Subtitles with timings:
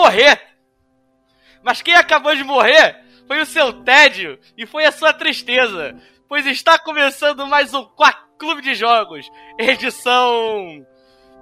[0.00, 0.40] morrer.
[1.62, 5.94] Mas quem acabou de morrer foi o seu tédio e foi a sua tristeza.
[6.26, 10.86] Pois está começando mais um Quack Clube de Jogos, edição.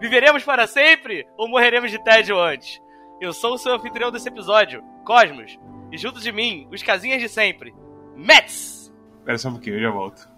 [0.01, 2.81] Viveremos para sempre ou morreremos de tédio antes?
[3.21, 5.57] Eu sou o seu anfitrião desse episódio, Cosmos,
[5.93, 7.73] e junto de mim, os casinhas de sempre,
[8.17, 8.93] Mets!
[9.19, 10.29] Espera só um pouquinho, eu já volto.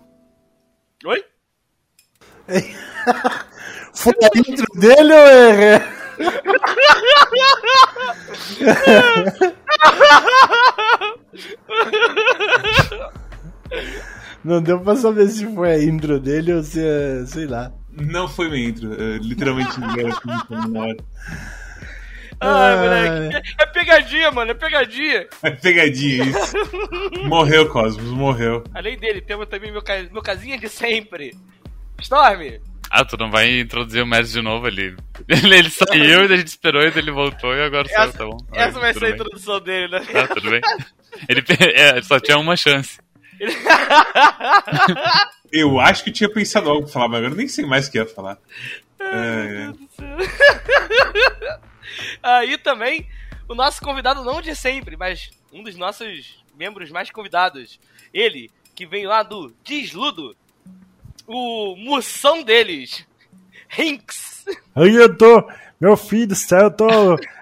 [1.07, 1.25] Oi?
[3.95, 6.00] Foi a intro dele ou é?
[14.43, 17.73] Não deu pra saber se foi a intro dele ou se é, sei lá.
[17.91, 19.89] Não foi minha intro, eu literalmente na
[20.81, 20.97] hora.
[22.43, 22.79] Ai, Ai.
[22.79, 23.53] moleque.
[23.59, 25.27] É pegadinha, mano, é pegadinha.
[25.43, 26.57] É pegadinha isso.
[27.27, 28.65] Morreu, Cosmos, morreu.
[28.73, 31.37] Além dele, temos também meu, meu casinha de sempre.
[32.01, 32.61] Storm!
[32.91, 34.97] Ah, tu não vai introduzir o Mads de novo ali.
[35.29, 38.25] Ele, ele saiu, daí a gente esperou, e daí ele voltou e agora saiu, tá
[38.25, 38.37] bom.
[38.53, 40.01] essa vai ser a introdução dele, né?
[40.01, 40.61] Tá, tudo bem.
[41.29, 41.45] Ele
[41.77, 42.99] é, só tinha uma chance.
[45.53, 47.89] Eu acho que eu tinha pensado algo pra falar, mas agora eu nem sei mais
[47.89, 48.39] o que ia falar.
[49.01, 49.73] É, é.
[52.23, 53.09] Aí também,
[53.49, 57.81] o nosso convidado não de sempre, mas um dos nossos membros mais convidados.
[58.15, 60.37] Ele, que vem lá do Desludo,
[61.31, 63.07] o moção deles,
[63.79, 64.45] Hinks.
[64.75, 65.49] Aí eu tô,
[65.81, 66.89] meu filho do céu, eu tô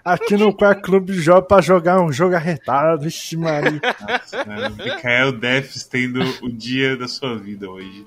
[0.05, 3.03] aqui no Quarto Clube de Jogos pra jogar um jogo arretado.
[3.03, 3.81] Vixe, Maria.
[3.83, 4.45] Nossa?
[4.71, 8.07] Mikael Defs tendo o dia da sua vida hoje.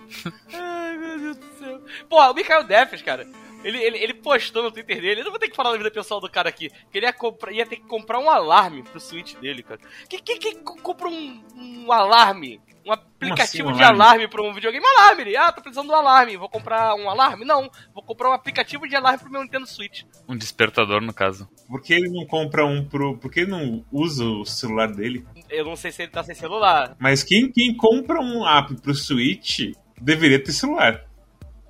[0.53, 1.81] Ai, meu Deus do céu.
[2.07, 3.27] Pô, o Mikael Defes, cara,
[3.63, 5.89] ele, ele, ele postou no Twitter dele, eu não vou ter que falar da vida
[5.89, 9.00] pessoal do cara aqui, que ele ia, comprar, ia ter que comprar um alarme pro
[9.00, 9.79] Switch dele, cara.
[10.07, 12.61] Quem que, que compra um, um alarme?
[12.86, 14.02] Um aplicativo assim, um de alarme?
[14.02, 14.86] alarme pra um videogame?
[14.97, 15.22] Alarme.
[15.22, 16.38] Ele, ah, tô precisando de um alarme.
[16.38, 17.46] Vou comprar um alarme?
[17.46, 17.69] Não.
[17.94, 20.03] Vou comprar um aplicativo de alarme pro meu Nintendo Switch.
[20.28, 21.47] Um despertador, no caso.
[21.68, 23.18] Por que ele não compra um pro.
[23.18, 25.25] Por que ele não usa o celular dele?
[25.50, 26.96] Eu não sei se ele tá sem celular.
[27.00, 31.06] Mas quem, quem compra um app pro Switch deveria ter celular.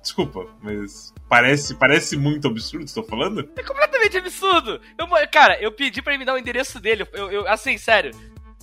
[0.02, 3.48] Desculpa, mas parece, parece muito absurdo, estou falando?
[3.56, 4.80] É completamente absurdo.
[4.98, 7.06] Eu, cara, eu pedi pra ele me dar o endereço dele.
[7.12, 8.10] Eu, eu assim, sério.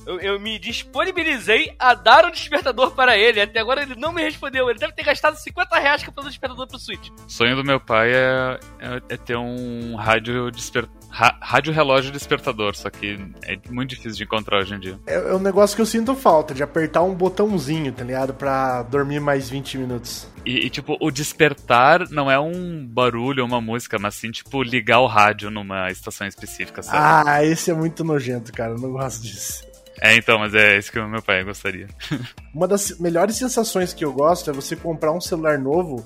[0.06, 3.42] Eu, eu me disponibilizei a dar um despertador para ele.
[3.42, 4.70] Até agora ele não me respondeu.
[4.70, 7.10] Ele deve ter gastado 50 reais comprando um despertador pro Switch.
[7.10, 10.88] O sonho do meu pai é, é, é ter um rádio desper...
[11.10, 15.00] ra- rádio relógio despertador, só que é muito difícil de encontrar hoje em dia.
[15.06, 18.34] É, é um negócio que eu sinto falta, de apertar um botãozinho, tá ligado?
[18.34, 20.28] Pra dormir mais 20 minutos.
[20.46, 24.64] E, e, tipo, o despertar não é um barulho ou uma música, mas sim, tipo,
[24.64, 26.98] ligar o rádio numa estação específica, sabe?
[27.30, 28.72] Ah, esse é muito nojento, cara.
[28.72, 29.69] Eu não gosto disso.
[30.02, 31.88] É, então, mas é isso que o meu pai gostaria.
[32.54, 36.06] Uma das melhores sensações que eu gosto é você comprar um celular novo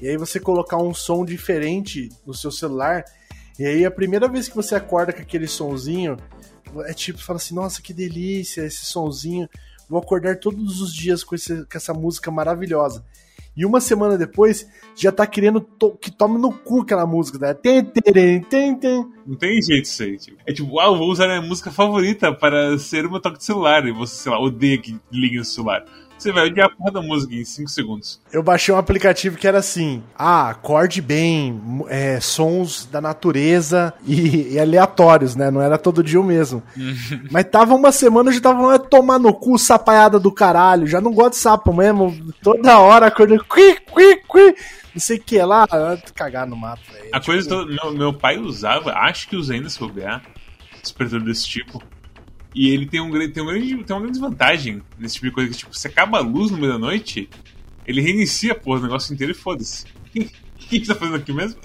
[0.00, 3.04] e aí você colocar um som diferente no seu celular.
[3.58, 6.16] E aí a primeira vez que você acorda com aquele sonzinho,
[6.86, 9.48] é tipo, fala assim, nossa, que delícia esse sonzinho.
[9.88, 13.04] Vou acordar todos os dias com, esse- com essa música maravilhosa.
[13.56, 17.54] E uma semana depois, já tá querendo to- que tome no cu aquela música, né?
[17.54, 19.06] Tem, tem, tem, tem.
[19.24, 20.18] Não tem jeito isso aí.
[20.18, 20.36] Tipo.
[20.44, 23.86] É tipo, ah, vou usar a minha música favorita para ser uma toque de celular.
[23.86, 25.84] E você, sei lá, odeia que ligue no celular.
[26.24, 28.18] Você vai odiar a porra da música em 5 segundos.
[28.32, 34.54] Eu baixei um aplicativo que era assim: ah, acorde bem, é, sons da natureza e,
[34.54, 35.50] e aleatórios, né?
[35.50, 36.62] Não era todo dia o mesmo.
[37.30, 40.86] Mas tava uma semana, eu já tava lá tomar no cu, sapaiada do caralho.
[40.86, 42.32] Já não gosto de sapo mesmo.
[42.42, 44.56] Toda hora acordando, qui, qui, qui.
[44.94, 45.66] Não sei o que lá,
[46.14, 47.10] cagar no mato, velho.
[47.12, 47.70] A Tipo, coisa toda.
[47.70, 50.22] Meu, meu pai usava, acho que usa ainda se bobear,
[50.80, 51.82] despertador desse tipo.
[52.54, 55.50] E ele tem, um, tem, um grande, tem uma grande desvantagem nesse tipo de coisa
[55.50, 57.28] que, tipo, você acaba a luz no meio da noite,
[57.86, 59.84] ele reinicia a porra, o negócio inteiro e foda-se.
[60.64, 61.60] O que, que você tá fazendo aqui mesmo?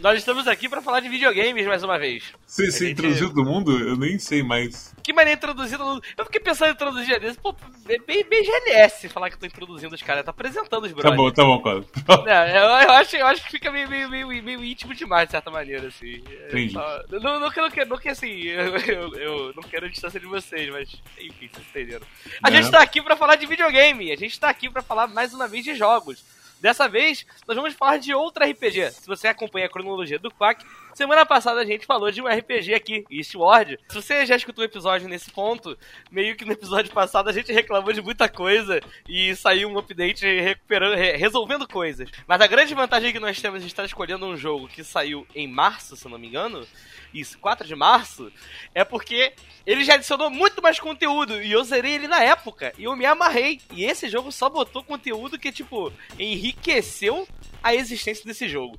[0.00, 2.22] Nós estamos aqui pra falar de videogames mais uma vez.
[2.46, 3.76] Você, você gente- introduziu todo mundo?
[3.80, 4.94] Eu nem sei mais.
[5.02, 6.00] Que maneira introduzindo.
[6.16, 7.36] Eu fiquei pensando em introduzir desse.
[7.38, 7.52] Pô,
[7.88, 10.24] é bem, bem GLS falar que eu tô introduzindo os caras.
[10.24, 11.16] Tá apresentando os Tá brothers.
[11.16, 12.28] bom, tá bom, Cosmo.
[12.28, 15.32] É, eu, eu acho, eu acho que fica meio, meio, meio, meio íntimo demais, de
[15.32, 16.22] certa maneira, assim.
[16.30, 16.74] É, Entendi.
[16.74, 17.50] só- Não, não, não,
[17.88, 21.66] não que assim, eu, eu, eu não quero a distância de vocês, mas enfim, vocês
[21.70, 22.06] entenderam.
[22.40, 22.56] A Não.
[22.56, 25.48] gente tá aqui pra falar de videogame, a gente tá aqui pra falar mais uma
[25.48, 26.22] vez de jogos.
[26.60, 28.90] Dessa vez, nós vamos falar de outro RPG.
[28.90, 30.64] Se você acompanha a cronologia do Quack,
[30.98, 33.78] semana passada a gente falou de um RPG aqui, Eastward.
[33.88, 35.78] Se você já escutou o episódio nesse ponto,
[36.10, 40.26] meio que no episódio passado a gente reclamou de muita coisa e saiu um update
[40.26, 42.10] recuperando, re- resolvendo coisas.
[42.26, 45.46] Mas a grande vantagem que nós temos de estar escolhendo um jogo que saiu em
[45.46, 46.66] março, se não me engano,
[47.14, 48.32] isso, 4 de março,
[48.74, 49.32] é porque
[49.64, 53.06] ele já adicionou muito mais conteúdo e eu zerei ele na época e eu me
[53.06, 53.60] amarrei.
[53.72, 57.26] E esse jogo só botou conteúdo que, tipo, enriqueceu
[57.62, 58.76] a existência desse jogo.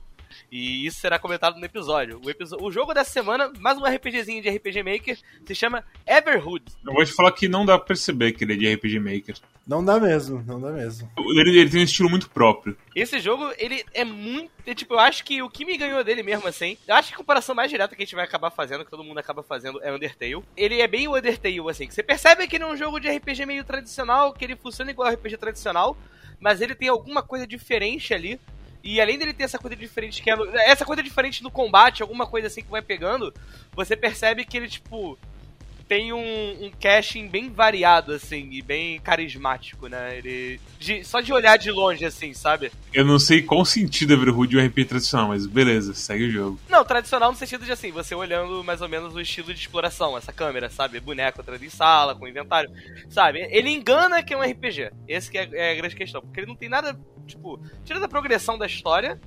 [0.51, 2.19] E isso será comentado no episódio.
[2.23, 6.63] O, episo- o jogo dessa semana, mais um RPGzinho de RPG Maker, se chama Everhood.
[6.85, 9.35] Eu vou te falar que não dá pra perceber que ele é de RPG Maker.
[9.67, 11.09] Não dá mesmo, não dá mesmo.
[11.17, 12.75] Ele, ele tem um estilo muito próprio.
[12.95, 14.49] Esse jogo, ele é muito.
[14.65, 16.75] é, tipo, eu acho que o que me ganhou dele mesmo, assim.
[16.87, 19.03] Eu acho que a comparação mais direta que a gente vai acabar fazendo, que todo
[19.03, 20.41] mundo acaba fazendo, é Undertale.
[20.57, 21.85] Ele é bem o Undertale, assim.
[21.87, 24.89] Que você percebe que ele é um jogo de RPG meio tradicional, que ele funciona
[24.89, 25.95] igual ao RPG tradicional,
[26.39, 28.39] mas ele tem alguma coisa diferente ali.
[28.83, 30.35] E além dele ter essa coisa diferente que é.
[30.69, 33.33] Essa coisa diferente no combate, alguma coisa assim que vai pegando,
[33.73, 35.17] você percebe que ele, tipo.
[35.89, 40.19] Tem um, um casting bem variado, assim, e bem carismático, né?
[40.19, 40.61] Ele.
[40.79, 42.71] de- só de olhar de longe, assim, sabe?
[42.93, 44.17] Eu não sei qual sentido é
[44.55, 46.59] um RPG tradicional, mas beleza, segue o jogo.
[46.69, 50.15] Não, tradicional no sentido de assim, você olhando mais ou menos o estilo de exploração,
[50.15, 50.99] essa câmera, sabe?
[50.99, 52.69] Boneco entrando em sala, com inventário,
[53.09, 53.39] sabe?
[53.49, 54.91] Ele engana que é um RPG.
[55.07, 56.21] Esse que é, é a grande questão.
[56.21, 56.95] Porque ele não tem nada,
[57.25, 59.19] tipo, tira da progressão da história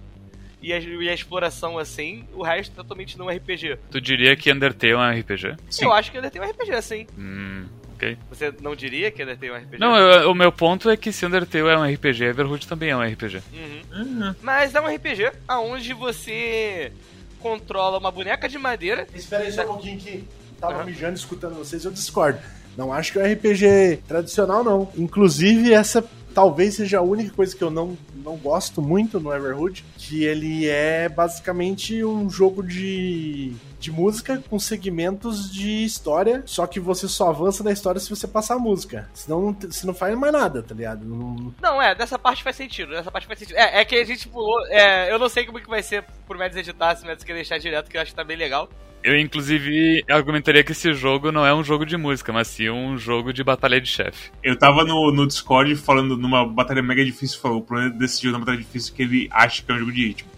[0.62, 3.78] e a, e a exploração assim, o resto é totalmente não RPG.
[3.90, 5.56] Tu diria que Undertale é um RPG?
[5.68, 5.84] Sim.
[5.86, 7.06] Eu acho que ele tem um RPG, assim.
[7.18, 7.64] Hum,
[7.94, 8.16] ok.
[8.30, 9.78] Você não diria que ele tem um RPG?
[9.78, 12.96] Não, eu- o meu ponto é que se Undertale é um RPG, Everhood também é
[12.96, 13.42] um RPG.
[13.52, 13.82] Uhum.
[14.22, 16.92] Ah, Mas é um RPG onde você
[17.40, 19.06] controla uma boneca de madeira.
[19.14, 20.24] Espera aí só um pouquinho que
[20.60, 20.84] tava Aham.
[20.84, 22.38] mijando escutando vocês, eu discordo.
[22.76, 24.90] Não acho que é um RPG tradicional, não.
[24.96, 26.02] Inclusive, essa
[26.34, 30.68] talvez seja a única coisa que eu não, não gosto muito no Everhood, que ele
[30.68, 37.28] é basicamente um jogo de, de música com segmentos de história, só que você só
[37.30, 39.08] avança na história se você passar a música.
[39.14, 41.04] Senão não, você não faz mais nada, tá ligado?
[41.04, 43.56] Não- Não, é, dessa parte faz sentido, dessa parte faz sentido.
[43.56, 46.36] É, é que a gente pulou, é, eu não sei como que vai ser por
[46.36, 48.68] Mads editar, se Mads quer deixar direto, que eu acho que tá bem legal.
[49.04, 52.96] Eu, inclusive, argumentaria que esse jogo não é um jogo de música, mas sim um
[52.96, 54.30] jogo de batalha de chefe.
[54.44, 58.34] Eu tava no, no Discord falando numa batalha mega difícil, falou, o problema desse jogo
[58.34, 60.30] na batalha difícil é que ele acha que é um jogo de ritmo.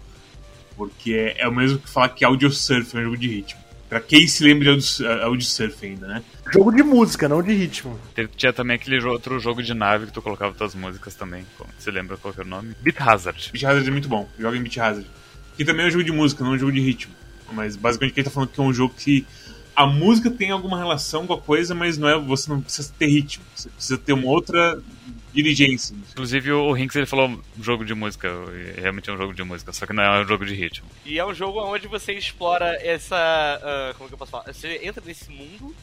[0.75, 3.59] Porque é, é o mesmo que falar que Audio Surf é um jogo de ritmo.
[3.87, 6.23] Pra quem se lembra de Audio, Audio Surf ainda, né?
[6.51, 7.99] Jogo de música, não de ritmo.
[8.35, 11.45] Tinha também aquele outro jogo de nave que tu colocava tuas músicas também.
[11.77, 12.75] Você lembra qual que é o nome?
[12.81, 13.51] Beat Hazard.
[13.51, 15.07] Beat Hazard é muito bom, joga em Beat Hazard.
[15.55, 17.13] Que também é um jogo de música, não é um jogo de ritmo.
[17.53, 19.25] Mas basicamente quem tá falando que é um jogo que
[19.75, 23.07] a música tem alguma relação com a coisa, mas não é, você não precisa ter
[23.07, 23.45] ritmo.
[23.53, 24.81] Você precisa ter uma outra
[25.35, 25.95] diligência.
[26.11, 28.29] Inclusive o Rinks ele falou jogo de música,
[28.77, 30.87] realmente é um jogo de música, só que não é um jogo de ritmo.
[31.05, 33.15] E é um jogo onde você explora essa.
[33.17, 34.45] ah, como que eu posso falar?
[34.45, 35.75] Você entra nesse mundo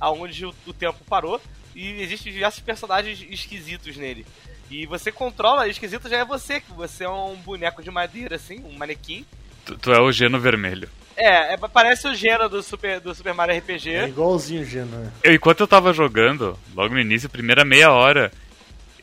[0.00, 1.40] aonde o, o tempo parou
[1.74, 4.26] e existem diversos personagens esquisitos nele.
[4.70, 8.60] E você controla, esquisito já é você, que você é um boneco de madeira, assim,
[8.64, 9.24] um manequim.
[9.64, 10.88] Tu, tu é o Geno Vermelho.
[11.16, 13.90] É, é- parece o gênero do Super, do Super Mario RPG.
[13.90, 15.12] É igualzinho o Geno, né?
[15.22, 18.32] Eu, enquanto eu tava jogando, logo no início, primeira meia hora,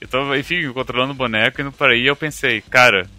[0.04, 3.10] eu tava, enfim, controlando o boneco indo para aí, eu pensei, cara,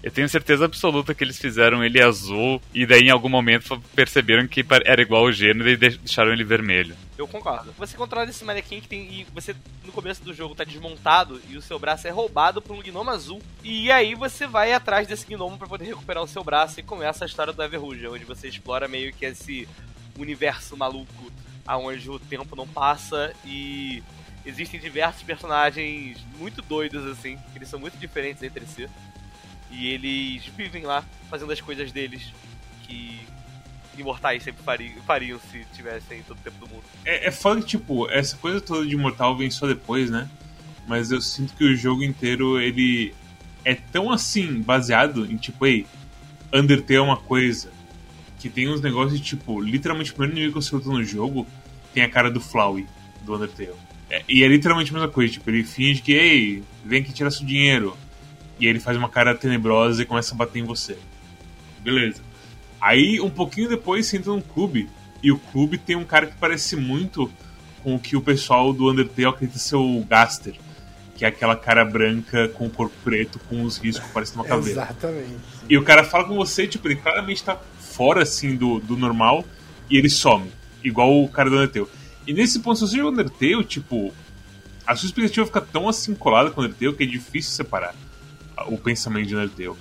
[0.00, 4.46] eu tenho certeza absoluta que eles fizeram ele azul e daí em algum momento perceberam
[4.46, 6.94] que era igual o gênero e deixaram ele vermelho.
[7.18, 7.74] Eu concordo.
[7.76, 9.00] Você controla esse manequim que tem.
[9.12, 12.76] E você, no começo do jogo, tá desmontado e o seu braço é roubado por
[12.76, 13.42] um gnomo azul.
[13.64, 17.24] E aí você vai atrás desse gnomo pra poder recuperar o seu braço e começa
[17.24, 19.66] a história do Everruge, onde você explora meio que esse
[20.16, 21.32] universo maluco
[21.66, 24.00] aonde o tempo não passa e
[24.44, 28.88] existem diversos personagens muito doidos assim, que eles são muito diferentes entre si.
[29.70, 32.32] E eles vivem lá fazendo as coisas deles
[32.82, 33.20] que
[33.96, 36.84] imortais sempre fariam, fariam se tivessem todo o tempo do mundo.
[37.04, 40.28] É, é foda que, tipo, essa coisa toda de Imortal vem só depois, né?
[40.86, 43.14] Mas eu sinto que o jogo inteiro, ele
[43.64, 45.86] é tão assim, baseado em, tipo, ei,
[46.52, 47.72] Undertale é uma coisa
[48.38, 51.46] que tem uns negócios tipo, literalmente o primeiro inimigo que você luta no jogo
[51.94, 52.86] tem a cara do Flowey,
[53.22, 53.72] do Undertale.
[54.10, 57.30] É, e é literalmente a mesma coisa, tipo, ele finge que, ei, vem aqui tirar
[57.30, 57.96] seu dinheiro.
[58.58, 60.96] E aí ele faz uma cara tenebrosa e começa a bater em você.
[61.80, 62.22] Beleza.
[62.80, 64.88] Aí, um pouquinho depois, você entra num clube.
[65.22, 67.30] E o clube tem um cara que parece muito
[67.82, 70.54] com o que o pessoal do Undertale acredita ser o Gaster.
[71.16, 74.82] Que é aquela cara branca com o corpo preto, com os riscos parecendo uma caveira.
[74.82, 75.36] Exatamente.
[75.68, 79.44] E o cara fala com você, tipo, ele claramente tá fora, assim, do, do normal.
[79.88, 80.50] E ele some.
[80.82, 81.86] Igual o cara do Undertale.
[82.26, 84.12] E nesse ponto, se você joga Undertale, tipo...
[84.86, 87.94] A sua expectativa fica tão assim colada com Undertale que é difícil separar
[88.66, 89.78] o pensamento de Undertale.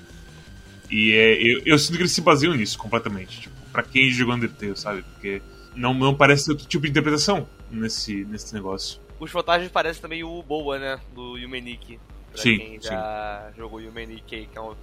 [0.90, 3.42] E é, eu, eu sinto que eles se baseiam nisso completamente.
[3.42, 5.04] Tipo, pra quem jogou Undertale, sabe?
[5.04, 5.42] Porque
[5.76, 9.02] não, não parece outro tipo de interpretação nesse, nesse negócio.
[9.20, 11.00] Os fantasmas parecem também o Boa, né?
[11.14, 12.00] Do Yumeniki.
[12.32, 14.74] Pra Sim, quem já jogou Yumeniki, que é um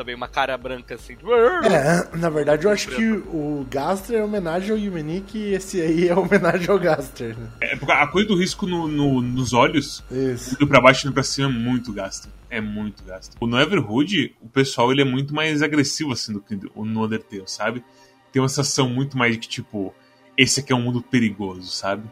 [0.00, 1.16] também, uma cara branca assim.
[1.64, 6.08] É, na verdade eu acho que o Gaster é homenagem ao Yumenik e esse aí
[6.08, 7.36] é homenagem ao Gaster.
[7.38, 7.48] Né?
[7.60, 10.54] É, porque a coisa do risco no, no- nos olhos, Isso.
[10.54, 12.28] indo pra baixo e indo pra cima, é muito gasto.
[12.48, 13.36] É muito gasto.
[13.46, 17.84] No Everhood, o pessoal ele é muito mais agressivo assim do que no Undertale, sabe?
[18.32, 19.94] Tem uma sensação muito mais de que, tipo,
[20.36, 22.02] esse aqui é um mundo perigoso, sabe?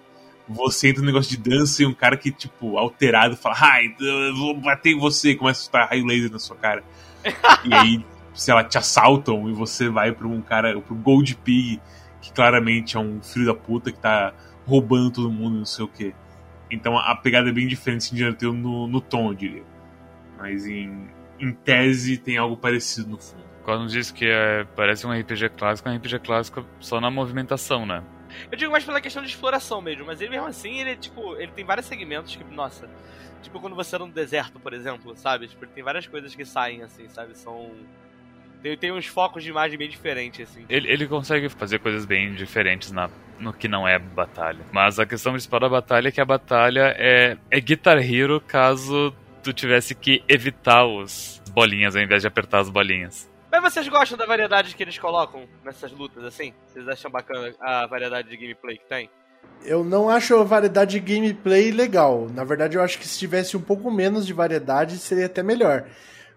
[0.49, 4.35] Você entra no negócio de dança e um cara que, tipo, alterado, fala, ai, eu
[4.37, 6.83] vou bater em você, e começa a soltar raio laser na sua cara.
[7.65, 11.81] E aí, sei lá, te assaltam e você vai pra um cara, pro Gold Pig,
[12.21, 14.33] que claramente é um filho da puta que tá
[14.67, 16.15] roubando todo mundo, não sei o quê.
[16.71, 19.63] Então a pegada é bem diferente assim, de no, no tom, eu diria.
[20.37, 21.09] Mas em,
[21.41, 23.49] em tese tem algo parecido no fundo.
[23.65, 27.85] Quando diz que é, parece um RPG clássico, é um RPG clássico só na movimentação,
[27.85, 28.03] né?
[28.51, 31.53] Eu digo mais pela questão de exploração mesmo, mas ele mesmo assim, ele, tipo, ele
[31.53, 32.89] tem vários segmentos que, nossa,
[33.43, 35.49] tipo quando você era no deserto, por exemplo, sabe?
[35.49, 37.37] Tipo, tem várias coisas que saem, assim, sabe?
[37.37, 37.71] São.
[38.63, 40.65] Tem, tem uns focos de imagem bem diferentes, assim.
[40.69, 44.61] Ele, ele consegue fazer coisas bem diferentes na, no que não é batalha.
[44.73, 49.15] Mas a questão principal da batalha é que a batalha é, é Guitar Hero caso
[49.43, 53.31] tu tivesse que evitar os bolinhas ao invés de apertar as bolinhas.
[53.51, 56.53] Mas vocês gostam da variedade que eles colocam nessas lutas, assim?
[56.67, 59.11] Vocês acham bacana a variedade de gameplay que tem?
[59.65, 62.29] Eu não acho a variedade de gameplay legal.
[62.33, 65.89] Na verdade, eu acho que se tivesse um pouco menos de variedade, seria até melhor.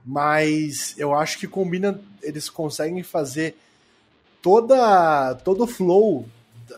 [0.05, 3.57] Mas eu acho que combina, eles conseguem fazer
[4.41, 6.27] toda todo o flow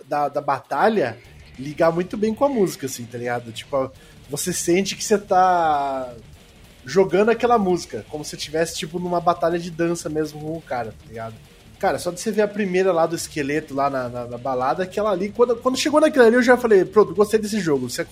[0.06, 1.18] da, da batalha
[1.58, 3.52] ligar muito bem com a música, assim, tá ligado?
[3.52, 3.92] Tipo,
[4.30, 6.14] você sente que você tá
[6.86, 10.92] jogando aquela música, como se estivesse, tipo, numa batalha de dança mesmo com o cara,
[10.92, 11.36] tá ligado?
[11.80, 14.84] Cara, só de você ver a primeira lá do esqueleto lá na, na, na balada,
[14.84, 17.90] aquela ali, quando, quando chegou naquela ali, eu já falei, pronto, gostei desse jogo.
[17.90, 18.06] Se,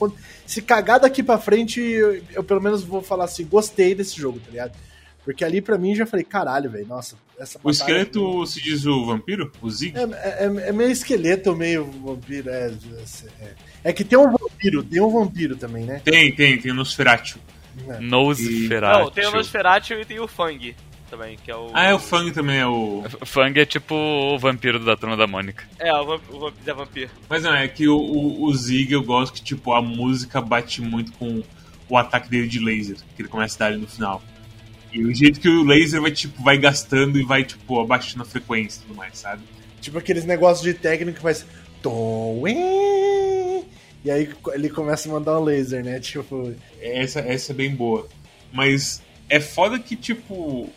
[0.45, 4.39] se cagar daqui pra frente, eu, eu pelo menos vou falar assim, gostei desse jogo,
[4.39, 4.73] tá ligado?
[5.23, 9.05] Porque ali pra mim já falei, caralho, velho, nossa, essa O esqueleto se diz o
[9.05, 9.51] vampiro?
[9.61, 9.95] O Zig?
[9.95, 12.73] É, é, é meio esqueleto, meio vampiro, é,
[13.39, 13.53] é.
[13.83, 16.01] É que tem um vampiro, tem um vampiro também, né?
[16.03, 17.39] Tem, tem, tem o Nosferatu.
[17.87, 17.99] É.
[17.99, 18.99] Nosferatu.
[18.99, 20.75] Não, tem o Nosferatu e tem o Fang
[21.09, 21.69] também, que é o.
[21.73, 23.03] Ah, é o Fang também, é o.
[23.25, 25.67] Fang é tipo o vampiro da turma da Mônica.
[25.77, 27.11] É, o, vamp, o vamp, Zé Vampiro.
[27.29, 30.81] Mas não, é que o, o, o Zig eu gosto que, tipo, a música bate
[30.81, 31.43] muito com
[31.89, 34.23] o ataque dele de laser, que ele começa a dar ali no final.
[34.93, 38.25] E o jeito que o laser vai, tipo, vai gastando e vai, tipo, abaixando a
[38.25, 39.43] frequência e tudo mais, sabe?
[39.81, 41.45] Tipo aqueles negócios de técnica que faz.
[44.03, 45.99] E aí ele começa a mandar um laser, né?
[45.99, 46.53] Tipo.
[46.81, 48.07] Essa, essa é bem boa.
[48.51, 50.69] Mas é foda que, tipo.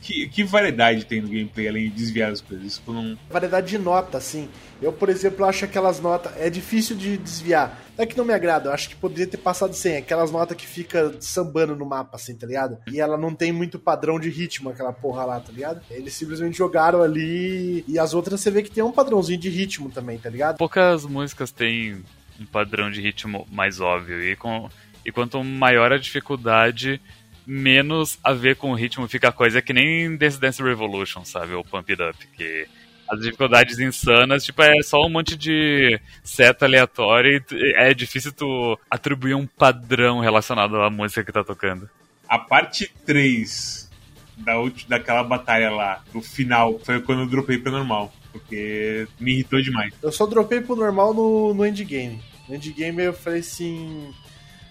[0.00, 2.80] Que, que variedade tem no gameplay além de desviar as coisas?
[2.86, 3.18] Eu não.
[3.28, 4.48] Variedade de nota, assim.
[4.80, 6.32] Eu, por exemplo, acho aquelas notas.
[6.38, 7.78] É difícil de desviar.
[7.96, 9.98] Não é que não me agrada, eu acho que poderia ter passado sem.
[9.98, 12.78] Aquelas notas que fica sambando no mapa, assim, tá ligado?
[12.90, 15.82] E ela não tem muito padrão de ritmo, aquela porra lá, tá ligado?
[15.90, 17.84] Eles simplesmente jogaram ali.
[17.86, 20.56] E as outras você vê que tem um padrãozinho de ritmo também, tá ligado?
[20.56, 22.02] Poucas músicas têm
[22.40, 24.22] um padrão de ritmo mais óbvio.
[24.22, 24.68] E, com,
[25.04, 27.00] e quanto maior a dificuldade,
[27.46, 29.58] menos a ver com o ritmo fica a coisa.
[29.58, 31.52] É que nem Dance Dance Revolution, sabe?
[31.54, 32.66] Ou Pump It Up, que
[33.08, 38.78] as dificuldades insanas, tipo, é só um monte de seta aleatória e é difícil tu
[38.90, 41.90] atribuir um padrão relacionado à música que tá tocando.
[42.28, 43.90] A parte 3
[44.38, 48.10] da ulti- daquela batalha lá, no final, foi quando eu dropei pra normal.
[48.32, 49.92] Porque me irritou demais.
[50.02, 52.20] Eu só dropei pro normal no, no endgame.
[52.48, 54.12] No endgame eu falei assim.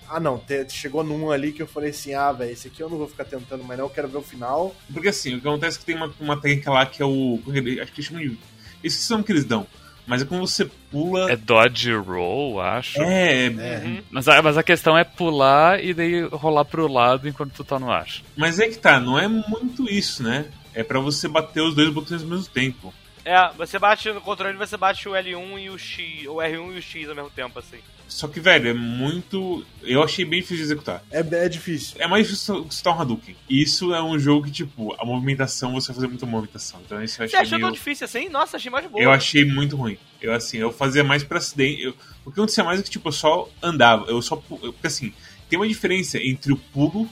[0.10, 2.90] Ah não, te- chegou num ali que eu falei assim, ah, velho, esse aqui eu
[2.90, 4.76] não vou ficar tentando mais não, eu quero ver o final.
[4.92, 7.40] Porque assim, o que acontece é que tem uma, uma técnica lá que é o.
[7.82, 8.38] Acho que chama de.
[8.84, 9.66] Esqueci o nome que eles dão.
[10.06, 11.32] Mas é quando você pula.
[11.32, 13.00] É dodge roll, acho.
[13.02, 14.02] É, Uhum.
[14.10, 17.80] Mas, a, mas a questão é pular e daí rolar pro lado enquanto tu tá
[17.80, 18.08] no ar.
[18.36, 20.48] mas é que tá, não é muito isso, né?
[20.74, 22.94] É pra você bater os dois botões ao mesmo tempo.
[23.24, 26.78] É, você bate no controle, você bate o L1 e o X, o R1 e
[26.78, 27.78] o X ao mesmo tempo, assim.
[28.12, 29.66] Só que, velho, é muito.
[29.82, 31.02] Eu achei bem difícil de executar.
[31.10, 31.96] É, é difícil.
[31.98, 33.36] É mais difícil você um Hadouken.
[33.50, 36.82] Isso é um jogo que, tipo, a movimentação, você vai fazer muita movimentação.
[36.86, 37.68] Então isso eu Você achei achou meio...
[37.68, 38.28] tão difícil assim?
[38.28, 39.02] Nossa, achei mais boa.
[39.02, 39.98] Eu achei muito ruim.
[40.22, 41.84] Eu, assim, eu fazia mais pra acidente.
[41.84, 41.96] Eu...
[42.26, 44.06] O que acontecia mais é que, tipo, eu só andava.
[44.08, 44.36] Eu só.
[44.36, 45.14] Porque, assim,
[45.50, 47.10] tem uma diferença entre o pulo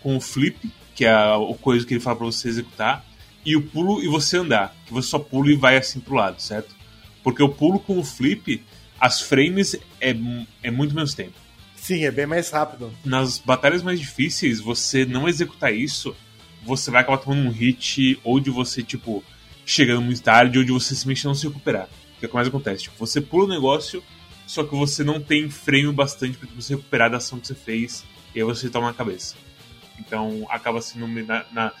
[0.00, 0.58] com o flip,
[0.96, 3.04] que é a o coisa que ele fala pra você executar,
[3.44, 4.74] e o pulo e você andar.
[4.86, 6.74] Que você só pula e vai assim pro lado, certo?
[7.22, 8.62] Porque o pulo com o flip,
[9.00, 10.14] as frames é,
[10.62, 11.32] é muito menos tempo.
[11.76, 12.92] Sim, é bem mais rápido.
[13.04, 16.14] Nas batalhas mais difíceis, você não executar isso,
[16.64, 19.22] você vai acabar tomando um hit, ou de você, tipo,
[19.66, 21.88] chegando muito tarde, ou de você simplesmente não se recuperar.
[22.20, 22.84] Que é o que mais acontece.
[22.84, 24.02] Tipo, você pula o negócio,
[24.46, 28.04] só que você não tem frame bastante pra você recuperar da ação que você fez,
[28.32, 29.34] e aí você toma na cabeça.
[29.98, 31.06] Então acaba sendo.
[31.24, 31.72] Na, na-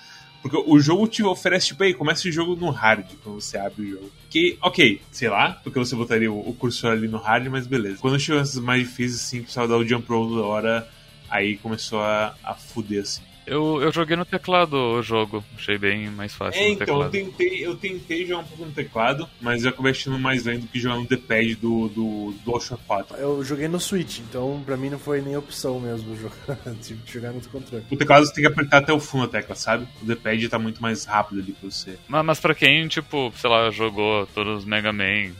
[0.42, 3.82] Porque o jogo te oferece, tipo, aí, começa o jogo no hard, quando você abre
[3.82, 4.12] o jogo.
[4.28, 7.98] Que, ok, sei lá, porque você botaria o, cursor ali no hard, mas beleza.
[8.00, 10.88] Quando chegou essas mais difíceis, assim, precisava dar o jump roll toda hora,
[11.30, 13.22] aí começou a, a fuder, assim.
[13.46, 17.04] Eu, eu joguei no teclado o jogo, achei bem mais fácil é, no então, teclado.
[17.16, 20.68] eu tentei, eu tentei jogar um pouco no teclado, mas eu acabei achando mais lento
[20.68, 23.16] que jogar no D-pad do, do DualShock 4.
[23.16, 27.12] Eu joguei no Switch, então pra mim não foi nem opção mesmo jogar, tive que
[27.12, 27.84] jogar no controle.
[27.90, 29.88] O teclado você tem que apertar até o fundo da tecla, sabe?
[30.00, 31.98] O D-pad tá muito mais rápido ali pra você.
[32.06, 35.32] Mas, mas pra quem, tipo, sei lá, jogou todos os Mega Man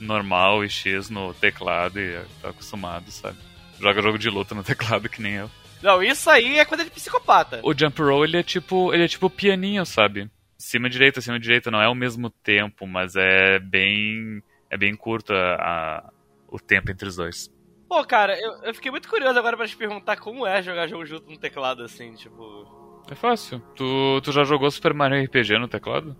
[0.00, 3.36] normal e X no teclado e tá acostumado, sabe?
[3.80, 5.50] Joga jogo de luta no teclado que nem eu.
[5.82, 7.60] Não, isso aí é coisa de psicopata.
[7.62, 10.30] O jump roll, ele é tipo, ele é tipo pianinho, sabe?
[10.58, 15.32] Cima direita, cima direita, não é ao mesmo tempo, mas é bem é bem curto
[15.32, 16.10] a, a
[16.50, 17.48] o tempo entre os dois.
[17.88, 21.06] Pô, cara, eu, eu fiquei muito curioso agora pra te perguntar como é jogar jogo
[21.06, 22.66] junto no teclado assim, tipo.
[23.10, 23.60] É fácil.
[23.74, 26.16] Tu, tu já jogou Super Mario RPG no teclado?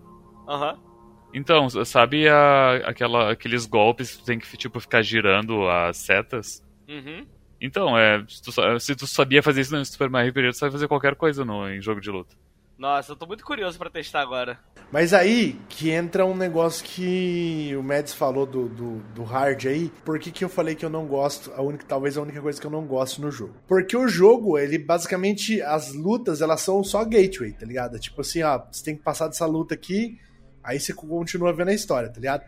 [0.48, 0.72] Aham.
[0.72, 0.88] Uhum.
[1.34, 6.62] Então, sabe a, aquela, aqueles golpes que tu tem que tipo, ficar girando as setas?
[6.88, 7.26] Uhum.
[7.60, 10.72] Então, é, se tu, se tu, sabia fazer isso no Super Mario RPG, tu sabe
[10.72, 12.36] fazer qualquer coisa no, em jogo de luta.
[12.78, 14.56] Nossa, eu tô muito curioso para testar agora.
[14.92, 19.92] Mas aí que entra um negócio que o Mads falou do, do, do, hard aí.
[20.04, 21.52] Por que, que eu falei que eu não gosto?
[21.54, 23.54] A única, talvez a única coisa que eu não gosto no jogo.
[23.66, 27.98] Porque o jogo, ele basicamente, as lutas, elas são só gateway, tá ligado?
[27.98, 30.16] Tipo assim, ó, você tem que passar dessa luta aqui,
[30.62, 32.44] aí você continua vendo a história, tá ligado?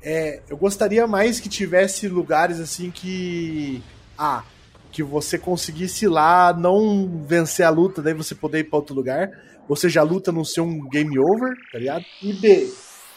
[0.00, 3.82] É, eu gostaria mais que tivesse lugares assim que
[4.18, 4.42] a.
[4.90, 9.30] Que você conseguisse lá, não vencer a luta, daí você poder ir pra outro lugar.
[9.68, 12.04] Ou seja, a luta não ser um game over, tá ligado?
[12.22, 12.72] E B,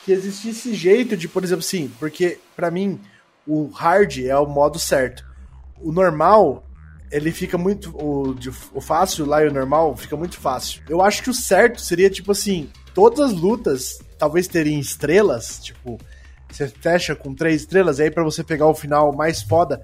[0.06, 3.00] que existisse jeito de, por exemplo, sim, porque para mim
[3.48, 5.26] o hard é o modo certo.
[5.80, 6.68] O normal,
[7.10, 7.90] ele fica muito.
[7.98, 8.36] O,
[8.74, 10.84] o fácil lá e o normal fica muito fácil.
[10.90, 15.98] Eu acho que o certo seria, tipo assim, todas as lutas talvez terem estrelas, tipo,
[16.48, 19.82] você fecha com três estrelas, e aí para você pegar o final mais foda,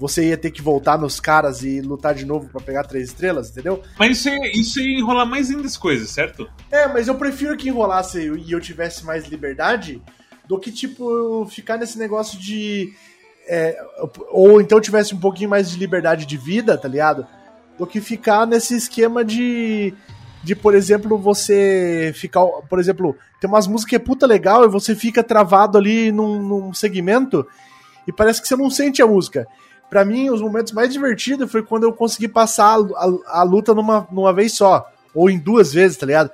[0.00, 3.50] você ia ter que voltar nos caras e lutar de novo para pegar três estrelas,
[3.50, 3.82] entendeu?
[3.98, 6.48] Mas isso ia, isso ia enrolar mais ainda as coisas, certo?
[6.70, 10.00] É, mas eu prefiro que enrolasse e eu tivesse mais liberdade
[10.48, 12.94] do que, tipo, ficar nesse negócio de.
[13.46, 13.76] É,
[14.30, 17.26] ou então tivesse um pouquinho mais de liberdade de vida, tá ligado?
[17.76, 19.92] Do que ficar nesse esquema de.
[20.42, 22.46] De, por exemplo, você ficar.
[22.70, 26.40] Por exemplo, tem umas músicas que é puta legal e você fica travado ali num,
[26.40, 27.46] num segmento
[28.06, 29.46] e parece que você não sente a música
[29.90, 33.74] para mim, os momentos mais divertidos foi quando eu consegui passar a, a, a, luta
[33.74, 34.88] numa, numa vez só.
[35.12, 36.30] Ou em duas vezes, tá ligado?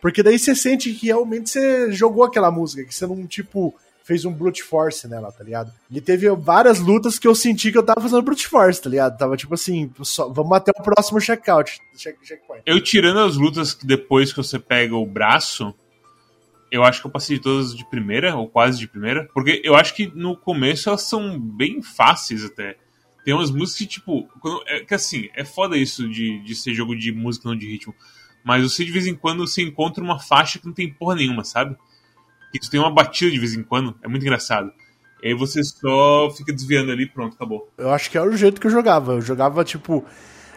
[0.00, 4.24] Porque daí você sente que realmente você jogou aquela música, que você não, tipo, fez
[4.24, 5.72] um brute force nela, tá ligado?
[5.90, 9.18] E teve várias lutas que eu senti que eu tava fazendo brute force, tá ligado?
[9.18, 11.78] Tava tipo assim, só, vamos até o próximo checkout.
[11.96, 12.62] Check, checkpoint.
[12.64, 15.74] Eu tirando as lutas que depois que você pega o braço,
[16.70, 19.74] eu acho que eu passei de todas de primeira, ou quase de primeira, porque eu
[19.74, 22.76] acho que no começo elas são bem fáceis até.
[23.24, 24.28] Tem umas músicas que, tipo.
[24.40, 27.66] Quando, é, que assim, é foda isso de, de ser jogo de música, não de
[27.66, 27.94] ritmo.
[28.42, 31.44] Mas você de vez em quando você encontra uma faixa que não tem porra nenhuma,
[31.44, 31.76] sabe?
[32.52, 33.94] Que tu tem uma batida de vez em quando.
[34.02, 34.72] É muito engraçado.
[35.22, 37.70] E aí você só fica desviando ali pronto, acabou.
[37.76, 39.12] Eu acho que era o jeito que eu jogava.
[39.12, 40.04] Eu jogava, tipo,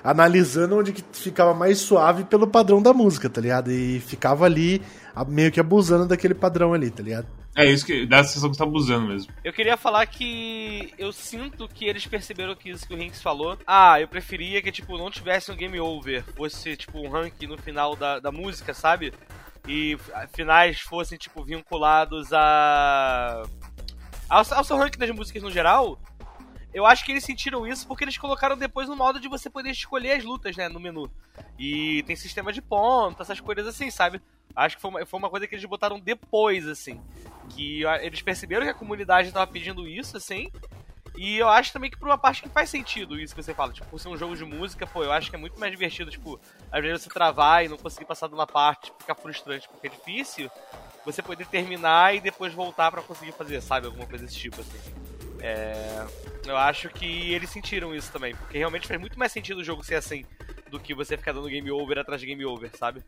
[0.03, 3.71] analisando onde que ficava mais suave pelo padrão da música, tá ligado?
[3.71, 4.81] E ficava ali
[5.27, 7.27] meio que abusando daquele padrão ali, tá ligado?
[7.55, 9.31] É isso que dá a sensação que você tá abusando mesmo.
[9.43, 13.57] Eu queria falar que eu sinto que eles perceberam que isso que o Rinks falou.
[13.67, 17.57] Ah, eu preferia que, tipo, não tivesse um game over, fosse, tipo, um rank no
[17.57, 19.13] final da, da música, sabe?
[19.67, 19.95] E
[20.33, 23.43] finais fossem, tipo, vinculados a.
[24.27, 25.99] Ao, ao seu rank das músicas no geral.
[26.73, 29.69] Eu acho que eles sentiram isso porque eles colocaram depois no modo de você poder
[29.69, 31.07] escolher as lutas, né, no menu.
[31.57, 34.19] E tem sistema de ponto, essas coisas assim, sabe?
[34.55, 37.01] Acho que foi uma, foi uma coisa que eles botaram depois, assim.
[37.49, 40.51] Que eles perceberam que a comunidade estava pedindo isso, assim.
[41.15, 43.71] E eu acho também que por uma parte que faz sentido isso que você fala.
[43.71, 46.09] Tipo, por ser um jogo de música, pô, eu acho que é muito mais divertido,
[46.09, 46.39] tipo,
[46.71, 49.87] às vezes você travar e não conseguir passar de uma parte, tipo, ficar frustrante porque
[49.87, 50.49] é difícil.
[51.05, 53.87] Você poder terminar e depois voltar para conseguir fazer, sabe?
[53.87, 54.79] Alguma coisa desse tipo, assim.
[55.41, 56.05] É...
[56.45, 59.83] Eu acho que eles sentiram isso também, porque realmente faz muito mais sentido o jogo
[59.83, 60.25] ser assim
[60.69, 63.03] do que você ficar dando game over atrás de game over, sabe?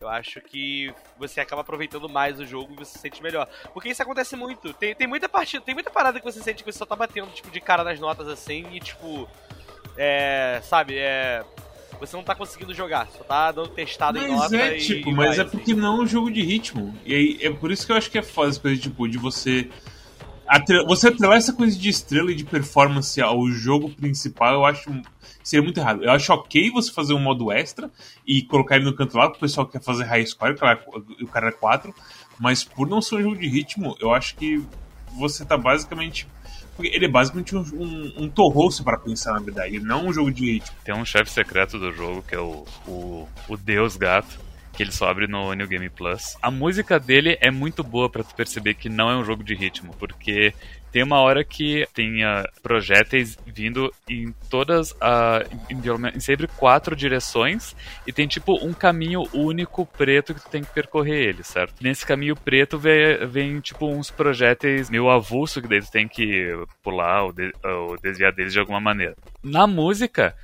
[0.00, 3.48] Eu acho que você acaba aproveitando mais o jogo e você se sente melhor.
[3.72, 4.72] Porque isso acontece muito.
[4.74, 7.28] Tem, tem muita partida, tem muita parada que você sente que você só tá batendo,
[7.28, 9.28] tipo, de cara nas notas assim e tipo.
[9.96, 10.60] É.
[10.64, 11.44] Sabe, é.
[11.98, 15.36] Você não tá conseguindo jogar, só tá dando testado mas em nota é, tipo, mas
[15.36, 15.80] vai, é porque assim.
[15.80, 16.94] não é um jogo de ritmo.
[17.06, 19.16] E aí, é por isso que eu acho que é foda essa coisa, tipo, de
[19.16, 19.70] você
[20.86, 24.90] você atrelar essa coisa de estrela e de performance ao jogo principal, eu acho
[25.42, 26.02] seria muito errado.
[26.02, 27.90] Eu acho ok você fazer um modo extra
[28.26, 30.54] e colocar ele no canto lá, pro pessoal que quer fazer high score,
[31.22, 31.94] o cara é 4,
[32.38, 34.62] mas por não ser um jogo de ritmo, eu acho que
[35.16, 36.26] você tá basicamente
[36.76, 39.76] porque ele é basicamente um, um, um torroço para pensar, na verdade.
[39.76, 40.76] Ele não é um jogo de ritmo.
[40.84, 44.38] Tem um chefe secreto do jogo, que é o, o, o Deus Gato,
[44.76, 46.36] que ele só abre no New Game Plus.
[46.42, 49.54] A música dele é muito boa para tu perceber que não é um jogo de
[49.54, 50.52] ritmo, porque
[50.92, 55.78] tem uma hora que tem uh, projéteis vindo em todas, uh, em,
[56.14, 57.74] em, sempre quatro direções,
[58.06, 61.74] e tem tipo um caminho único preto que tu tem que percorrer ele, certo?
[61.82, 66.52] Nesse caminho preto vem, vem tipo uns projéteis meio avulso que daí tu tem que
[66.82, 69.16] pular ou, de, ou desviar deles de alguma maneira.
[69.42, 70.34] Na música,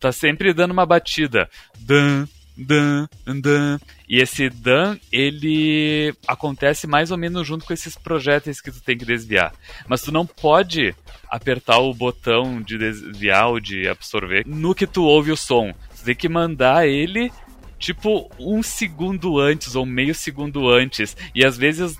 [0.00, 1.48] tá sempre dando uma batida.
[1.78, 2.26] Dan,
[2.58, 3.78] dan, dan.
[4.08, 8.98] E esse dan, ele acontece mais ou menos junto com esses projéteis que tu tem
[8.98, 9.54] que desviar.
[9.86, 10.94] Mas tu não pode
[11.28, 15.72] apertar o botão de desviar ou de absorver no que tu ouve o som.
[15.96, 17.30] Tu tem que mandar ele
[17.78, 21.16] tipo um segundo antes ou meio segundo antes.
[21.34, 21.96] E às vezes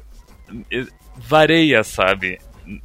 [0.73, 2.41] eh, varia, sabe?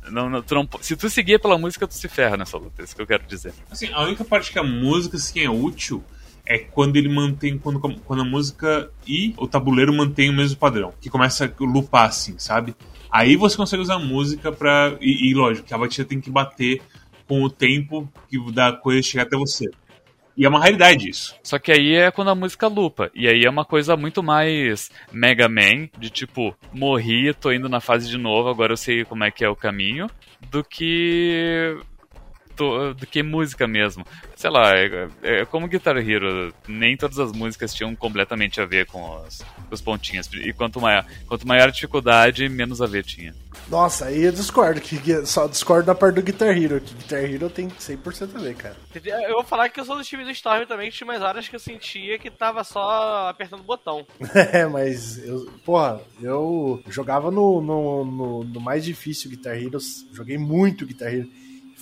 [0.09, 2.81] Não, não, tu não, se tu seguir pela música, tu se ferra nessa luta.
[2.81, 3.53] É isso que eu quero dizer.
[3.69, 6.03] Assim, a única parte que a música assim, é útil
[6.45, 10.93] é quando ele mantém, quando, quando a música e o tabuleiro mantém o mesmo padrão,
[10.99, 12.75] que começa a lupar assim, sabe?
[13.09, 14.97] Aí você consegue usar a música pra.
[14.99, 16.81] E, e lógico, que a batida tem que bater
[17.27, 19.69] com o tempo que da coisa chegar até você.
[20.35, 21.35] E é uma raridade isso.
[21.43, 23.11] Só que aí é quando a música lupa.
[23.13, 27.79] E aí é uma coisa muito mais Mega Man, de tipo, morri, tô indo na
[27.79, 30.09] fase de novo, agora eu sei como é que é o caminho,
[30.49, 31.77] do que
[32.55, 34.05] do que música mesmo.
[34.35, 38.85] Sei lá, é, é, como Guitar Hero, nem todas as músicas tinham completamente a ver
[38.85, 40.29] com os, os pontinhos.
[40.33, 43.33] E quanto maior, quanto maior a dificuldade, menos a ver tinha.
[43.69, 47.49] Nossa, aí eu discordo, que só discordo da parte do Guitar Hero, que Guitar Hero
[47.49, 48.75] tem 100% a ver, cara.
[49.27, 51.47] Eu vou falar que eu sou do time do Storm também, que tinha umas áreas
[51.47, 54.05] que eu sentia que tava só apertando o botão.
[54.51, 59.79] é, mas, eu, porra, eu jogava no, no, no, no mais difícil Guitar Hero,
[60.11, 61.29] joguei muito Guitar Hero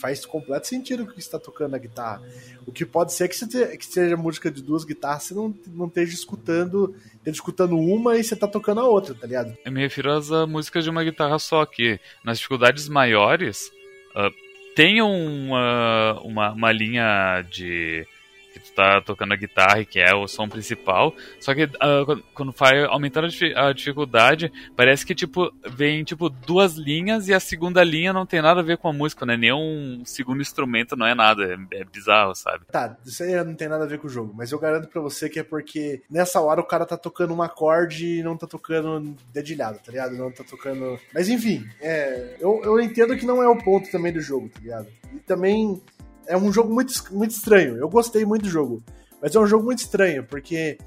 [0.01, 2.23] faz completo sentido que você está tocando na guitarra.
[2.65, 5.85] O que pode ser que, te, que seja música de duas guitarras, você não, não
[5.85, 9.55] esteja escutando, esteja escutando uma e você tá tocando a outra, tá ligado?
[9.63, 13.71] Eu me refiro às uh, músicas de uma guitarra só, que nas dificuldades maiores
[14.15, 14.33] uh,
[14.75, 18.07] tem um, uh, uma, uma linha de
[18.51, 21.13] que tu tá tocando a guitarra, que é o som principal.
[21.39, 27.27] Só que uh, quando vai aumentando a dificuldade, parece que tipo vem tipo duas linhas
[27.27, 29.37] e a segunda linha não tem nada a ver com a música, né?
[29.37, 32.65] Nem um segundo instrumento, não é nada, é, é bizarro, sabe?
[32.71, 35.01] Tá, isso aí não tem nada a ver com o jogo, mas eu garanto para
[35.01, 38.47] você que é porque nessa hora o cara tá tocando um acorde e não tá
[38.47, 40.15] tocando dedilhado, tá ligado?
[40.15, 40.99] Não tá tocando.
[41.13, 44.59] Mas enfim, é, eu, eu entendo que não é o ponto também do jogo, tá
[44.59, 44.87] ligado?
[45.13, 45.81] E também
[46.27, 47.77] é um jogo muito, muito estranho.
[47.77, 48.84] Eu gostei muito do jogo.
[49.21, 50.77] Mas é um jogo muito estranho, porque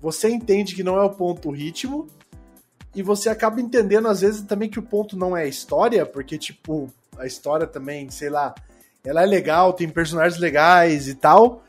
[0.00, 2.08] você entende que não é o ponto o ritmo,
[2.94, 6.38] e você acaba entendendo às vezes também que o ponto não é a história, porque,
[6.38, 8.54] tipo, a história também, sei lá,
[9.04, 11.62] ela é legal, tem personagens legais e tal.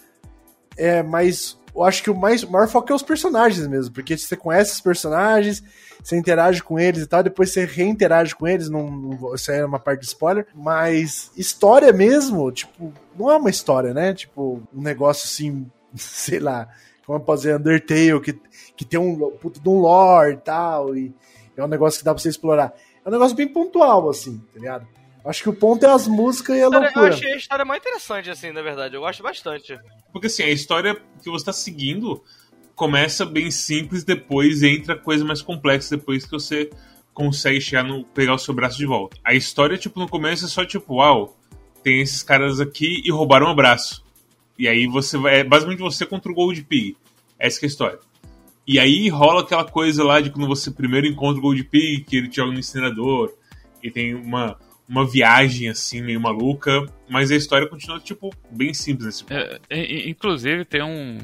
[0.75, 4.17] É, mas eu acho que o, mais, o maior foco é os personagens mesmo, porque
[4.17, 5.63] você conhece os personagens,
[6.03, 9.59] você interage com eles e tal, depois você reinterage com eles, não, não, isso aí
[9.59, 14.13] é uma parte de spoiler, mas história mesmo, tipo, não é uma história, né?
[14.13, 16.67] Tipo, um negócio assim, sei lá,
[17.05, 18.33] como eu posso dizer, Undertale, que,
[18.75, 21.13] que tem um puto de um lore e tal, e
[21.55, 22.73] é um negócio que dá pra você explorar.
[23.05, 24.87] É um negócio bem pontual, assim, tá ligado?
[25.27, 27.07] Acho que o ponto é as músicas e a loucura.
[27.07, 28.95] Eu achei a história mais interessante, assim, na verdade.
[28.95, 29.77] Eu gosto bastante.
[30.13, 32.23] Porque, assim, a história que você tá seguindo
[32.73, 36.69] começa bem simples, depois entra coisa mais complexa, depois que você
[37.13, 39.17] consegue chegar no pegar o seu braço de volta.
[39.23, 41.35] A história, tipo, no começo é só tipo, uau,
[41.83, 44.05] tem esses caras aqui e roubaram um abraço.
[44.57, 45.39] E aí você vai.
[45.39, 46.95] É basicamente você contra o Gold Pig.
[47.37, 47.99] Essa é a história.
[48.65, 52.17] E aí rola aquela coisa lá de quando você primeiro encontra o Gold Pig, que
[52.17, 53.33] ele te joga no incinerador,
[53.81, 54.57] e tem uma,
[54.87, 59.61] uma viagem assim meio maluca, mas a história continua tipo bem simples nesse ponto.
[59.69, 61.17] É, inclusive tem um,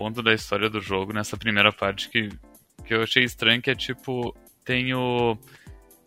[0.00, 2.30] ponto da história do jogo nessa primeira parte que,
[2.86, 5.36] que eu achei estranho, que é tipo, tem o.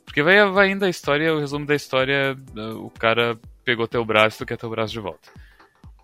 [0.03, 2.35] Porque vai, vai indo a história, o resumo da história,
[2.75, 5.29] o cara pegou teu braço tu quer teu braço de volta.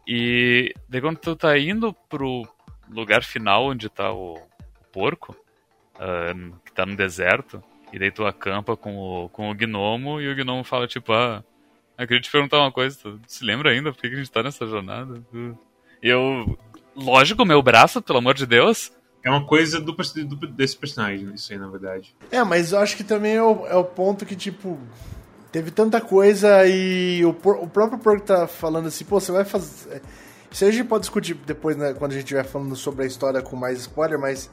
[0.07, 2.47] E daí quando tu tá indo pro
[2.87, 5.35] lugar final onde tá o, o porco,
[5.95, 10.31] uh, que tá no deserto, e daí tu acampa com o, com o gnomo, e
[10.31, 11.43] o gnomo fala tipo, ah,
[11.97, 14.41] eu queria te perguntar uma coisa, tu se lembra ainda por que a gente tá
[14.41, 15.21] nessa jornada?
[16.01, 16.57] E eu
[16.95, 18.91] lógico, meu braço, pelo amor de Deus.
[19.23, 22.15] É uma coisa do, do, desse personagem, isso aí, na verdade.
[22.31, 24.79] É, mas eu acho que também é o, é o ponto que, tipo.
[25.51, 30.01] teve tanta coisa e o, o próprio Porco tá falando assim, pô, você vai fazer.
[30.49, 33.07] Isso aí a gente pode discutir depois, né, quando a gente estiver falando sobre a
[33.07, 34.49] história com mais spoiler, mas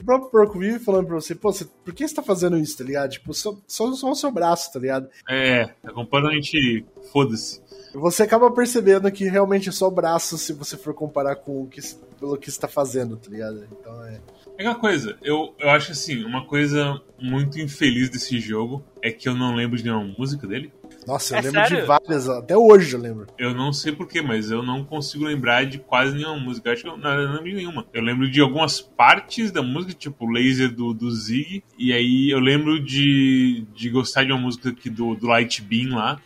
[0.00, 2.76] o próprio Porco vive falando pra você, pô, você, por que você tá fazendo isso,
[2.76, 3.10] tá ligado?
[3.10, 5.08] Tipo, só, só, só o seu braço, tá ligado?
[5.28, 6.84] É, é completamente.
[7.12, 7.62] Foda-se.
[7.94, 11.66] Você acaba percebendo que realmente é só o braço se você for comparar com o
[11.66, 11.80] que,
[12.20, 13.66] pelo que você tá fazendo, tá ligado?
[13.72, 14.20] Então é.
[14.58, 19.28] É aquela coisa, eu, eu acho assim, uma coisa muito infeliz desse jogo é que
[19.28, 20.72] eu não lembro de nenhuma música dele.
[21.06, 21.86] Nossa, eu É lembro de sério?
[21.86, 23.26] várias, até hoje eu lembro.
[23.38, 26.68] Eu não sei porquê, mas eu não consigo lembrar de quase nenhuma música.
[26.68, 27.86] Eu acho que eu não, eu não lembro de nenhuma.
[27.92, 31.62] Eu lembro de algumas partes da música, tipo o laser do, do Zig.
[31.78, 35.94] E aí eu lembro de, de gostar de uma música aqui do, do Light Beam
[35.94, 36.20] lá,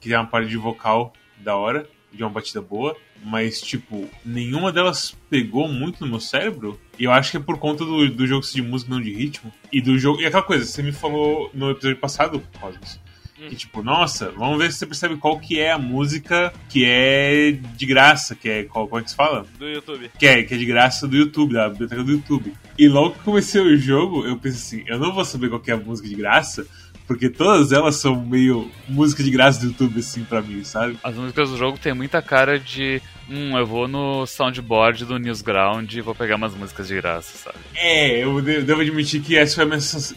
[0.00, 2.96] que tem uma parte de vocal da hora, de uma batida boa.
[3.26, 6.78] Mas, tipo, nenhuma delas pegou muito no meu cérebro.
[6.98, 9.52] E eu acho que é por conta do, do jogo de música, não de ritmo.
[9.72, 10.20] E do jogo.
[10.20, 13.00] E aquela coisa, você me falou no episódio passado, Cosmos.
[13.48, 17.52] Que tipo, nossa, vamos ver se você percebe qual que é a música que é
[17.52, 18.64] de graça, que é.
[18.64, 19.46] Qual, como é que se fala?
[19.58, 20.10] Do YouTube.
[20.18, 22.54] Que é, que é de graça do YouTube, da biblioteca do YouTube.
[22.78, 25.70] E logo que comecei o jogo, eu pensei assim, eu não vou saber qual que
[25.70, 26.66] é a música de graça,
[27.06, 30.98] porque todas elas são meio música de graça do YouTube, assim, pra mim, sabe?
[31.02, 33.00] As músicas do jogo tem muita cara de.
[33.28, 37.56] Hum, eu vou no soundboard do Newsground e vou pegar umas músicas de graça, sabe?
[37.74, 39.66] É, eu de- devo admitir que essa foi a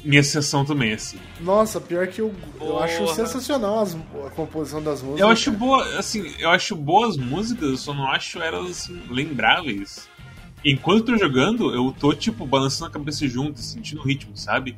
[0.04, 1.18] minha, sensação também, assim.
[1.40, 3.96] Nossa, pior que eu, eu acho sensacional as-
[4.26, 5.22] a composição das músicas.
[5.22, 10.10] Eu acho boa, assim, eu acho boas músicas, eu só não acho elas assim, lembráveis.
[10.66, 14.76] Enquanto eu tô jogando, eu tô, tipo, balançando a cabeça junto, sentindo o ritmo, sabe?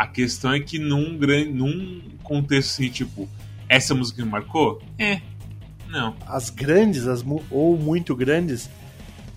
[0.00, 1.50] A questão é que num grande.
[1.52, 3.28] num contexto assim, tipo,
[3.68, 4.80] essa música me marcou?
[4.98, 5.20] É.
[5.88, 6.16] Não.
[6.26, 8.70] As grandes, as mu- ou muito grandes,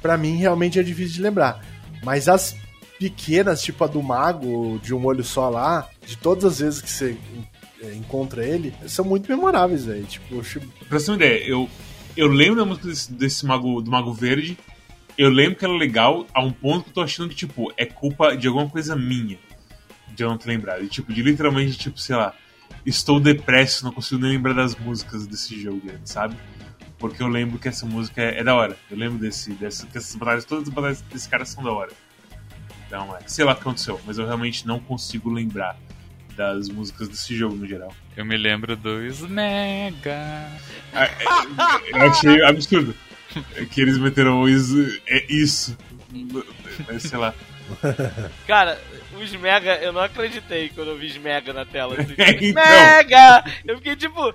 [0.02, 1.65] pra mim realmente é difícil de lembrar.
[2.04, 2.56] Mas as
[2.97, 6.89] pequenas, tipo a do Mago, de um olho só lá, de todas as vezes que
[6.89, 7.17] você
[7.82, 10.06] é, encontra ele, são muito memoráveis, velho.
[10.06, 10.43] Tipo, eu
[10.88, 11.69] Pra você ter uma ideia, eu,
[12.15, 14.58] eu lembro da música desse, desse mago, do Mago Verde,
[15.17, 17.73] eu lembro que ela é legal a um ponto que eu tô achando que, tipo,
[17.76, 19.38] é culpa de alguma coisa minha
[20.09, 20.83] de eu não ter lembrado.
[20.83, 22.33] E, tipo, de literalmente, tipo, sei lá,
[22.85, 26.35] estou depresso, não consigo nem lembrar das músicas desse jogo, sabe?
[26.97, 28.77] Porque eu lembro que essa música é, é da hora.
[28.89, 31.91] Eu lembro desse, dessa, que essas batalhas, todas as batalhas desse cara são da hora.
[32.87, 35.77] Então, é, sei lá o que aconteceu, mas eu realmente não consigo lembrar
[36.35, 37.93] das músicas desse jogo no geral.
[38.15, 40.47] Eu me lembro do Smega.
[40.93, 41.17] Ah, é,
[41.91, 42.95] Eu achei absurdo.
[43.55, 44.71] É Que eles meteram o is,
[45.07, 45.77] é isso.
[46.87, 47.33] Mas sei lá.
[48.45, 48.79] Cara,
[49.21, 51.95] os Mega, eu não acreditei quando eu vi os Mega na tela.
[51.99, 52.13] Assim.
[52.49, 52.63] Então.
[52.63, 53.43] Mega!
[53.65, 54.34] Eu fiquei tipo,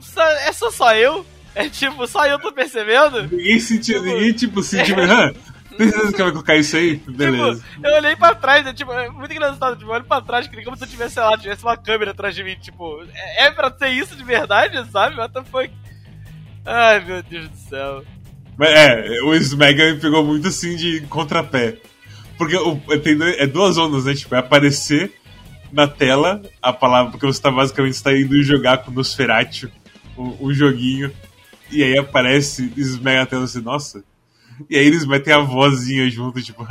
[0.00, 1.24] só- é só só eu?
[1.54, 3.22] É tipo, só eu tô percebendo?
[3.28, 4.98] Ninguém sentiu, ninguém tipo sentiu.
[5.00, 5.32] Hã?
[5.76, 6.96] Tem certeza que vai colocar isso aí?
[7.06, 7.62] Beleza.
[7.74, 10.46] Tipo, eu olhei pra trás, é, tipo, é muito engraçado, tipo, eu olho pra trás,
[10.48, 13.46] que como se eu tivesse, sei lá, tivesse uma câmera atrás de mim, tipo, é,
[13.46, 15.16] é pra ser isso de verdade, sabe?
[15.16, 15.70] What the fuck?
[16.64, 18.04] Ai, meu Deus do céu.
[18.56, 21.76] Mas é, o Smega me pegou muito assim de contrapé.
[22.38, 24.14] Porque o, tem, é duas ondas, né?
[24.14, 25.12] Tipo, é aparecer
[25.72, 29.70] na tela a palavra, porque você tá basicamente está indo jogar com o Nosferatu,
[30.16, 31.12] o, o joguinho,
[31.70, 34.02] e aí aparece Smega na tela assim, nossa.
[34.70, 36.66] E aí eles metem a vozinha junto, tipo,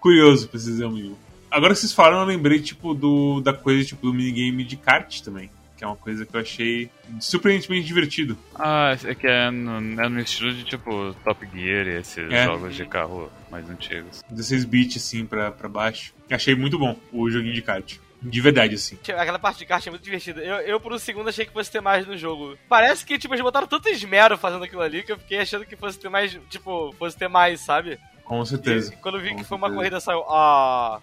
[0.00, 1.14] curioso pra vocês verem.
[1.50, 5.20] Agora que vocês falaram, eu lembrei, tipo, do, da coisa, tipo, do minigame de kart
[5.20, 5.50] também.
[5.76, 8.38] Que é uma coisa que eu achei surpreendentemente divertido.
[8.54, 12.44] Ah, é que é no, é no estilo de tipo Top Gear e esses É.
[12.44, 14.22] jogos de carro mais antigos.
[14.30, 16.14] 16 bits assim pra, pra baixo.
[16.30, 17.98] Achei muito bom o joguinho de kart.
[18.22, 18.96] De verdade, assim.
[18.96, 20.40] Tipo, Aquela parte de kart é muito divertida.
[20.42, 22.56] Eu, eu, por um segundo, achei que fosse ter mais no jogo.
[22.68, 25.76] Parece que, tipo, eles botaram tanto esmero fazendo aquilo ali que eu fiquei achando que
[25.76, 27.98] fosse ter mais, tipo, fosse ter mais, sabe?
[28.24, 28.94] Com certeza.
[28.94, 29.78] E quando eu vi Com que foi uma certeza.
[29.78, 31.00] corrida, saiu, ah...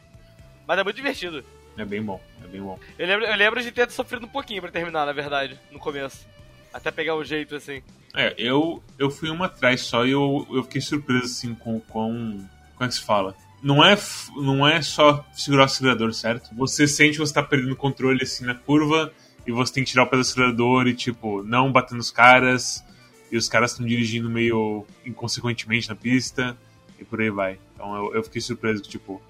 [0.68, 1.46] Mas é muito divertido.
[1.78, 2.80] É bem bom, é bem bom.
[2.98, 6.28] Eu lembro, eu lembro de ter sofrido um pouquinho pra terminar, na verdade, no começo.
[6.74, 7.82] Até pegar o jeito, assim.
[8.16, 12.46] É, eu, eu fui uma atrás só e eu, eu fiquei surpreso assim com com.
[12.76, 13.36] Como é que se fala?
[13.62, 13.98] Não é,
[14.36, 16.54] não é só segurar o acelerador, certo?
[16.56, 19.12] Você sente que você tá perdendo controle assim na curva
[19.48, 22.84] e você tem que tirar o pé do acelerador e, tipo, não bater nos caras.
[23.32, 26.56] E os caras estão dirigindo meio inconsequentemente na pista
[27.00, 27.58] e por aí vai.
[27.74, 29.22] Então eu, eu fiquei surpreso que, tipo,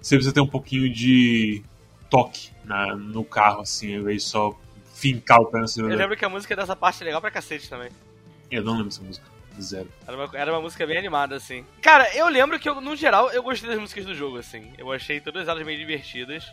[0.00, 1.62] você precisa ter um pouquinho de
[2.10, 4.54] toque na, no carro, assim, ao invés de só
[4.94, 5.98] fincar o pé no Eu acelerador.
[5.98, 7.90] lembro que a música dessa parte é legal pra cacete também.
[8.50, 9.26] Eu não lembro dessa música.
[9.60, 9.90] Zero.
[10.06, 11.66] Era uma, era uma música bem animada, assim.
[11.82, 14.72] Cara, eu lembro que, eu, no geral, eu gostei das músicas do jogo, assim.
[14.78, 16.46] Eu achei todas elas meio divertidas.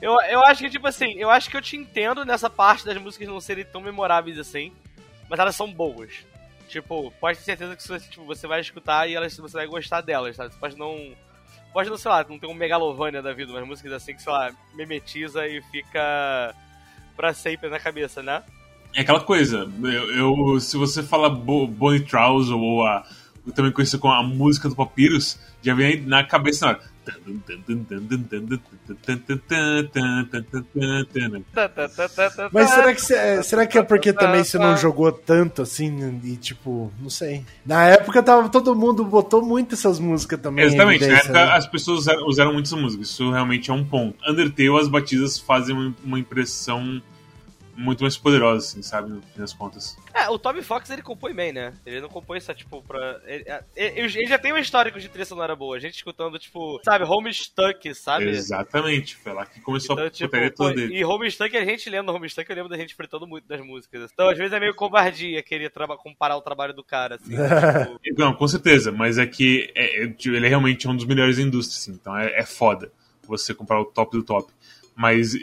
[0.00, 2.96] Eu, eu acho que, tipo assim, eu acho que eu te entendo nessa parte das
[2.98, 4.72] músicas não serem tão memoráveis assim,
[5.30, 6.24] mas elas são boas.
[6.68, 10.00] Tipo, pode ter certeza que você, tipo, você vai escutar e elas, você vai gostar
[10.00, 10.52] delas, sabe?
[10.52, 11.14] Você pode não.
[11.72, 14.32] Pode não, sei lá, não ter um megalovania da vida, umas músicas assim que, sei
[14.32, 16.54] lá, memetiza e fica
[17.16, 18.42] pra sempre na cabeça, né?
[18.94, 23.06] É aquela coisa, eu, eu se você fala Bo, Bonnie Trolls ou a
[23.54, 26.91] também conhecido como a música do Papyrus, já vem na cabeça na hora.
[32.52, 36.36] Mas será que, cê- será que é porque também você não jogou tanto assim e
[36.36, 37.44] tipo, não sei.
[37.64, 40.64] Na época tava todo mundo botou muito essas músicas também.
[40.64, 41.52] Exatamente, na época né?
[41.52, 44.16] as pessoas usaram, usaram muito essa música, isso realmente é um ponto.
[44.28, 47.00] Undertale, as batidas fazem uma impressão
[47.76, 49.96] muito mais poderosa, assim, sabe, no fim das contas.
[50.14, 51.72] É, o Tommy Fox ele compõe bem, né?
[51.86, 53.20] Ele não compõe só, tipo, pra.
[53.24, 55.76] Ele, ele- ele já tem um histórico de trilha sonora boa.
[55.76, 58.28] A gente escutando, tipo, sabe, Homestuck, sabe?
[58.28, 60.96] Exatamente, foi lá que começou Então, a tipo, putaria toda dele.
[60.98, 64.10] e Homestuck, a gente lendo Homestuck, eu lembro da gente fritando muito das músicas.
[64.12, 67.32] Então, às vezes é meio covardia querer traba- comparar o trabalho do cara, assim.
[68.02, 71.04] tipo, Não, com certeza, mas é que é- é- tipo, ele é realmente um dos
[71.06, 72.92] melhores da indústria, assim, então é, é foda
[73.26, 74.52] você comprar o top do top.
[74.94, 75.34] Mas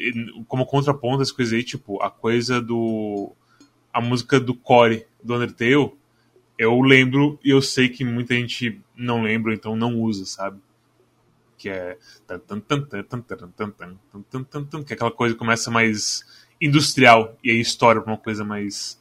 [0.47, 3.31] como contraponto às coisas aí, tipo, a coisa do.
[3.91, 5.91] A música do Core do Undertale,
[6.57, 10.59] eu lembro e eu sei que muita gente não lembra, então não usa, sabe?
[11.57, 11.97] Que é.
[14.83, 16.23] Que é aquela coisa que começa mais
[16.61, 18.99] industrial e aí estoura pra uma coisa mais.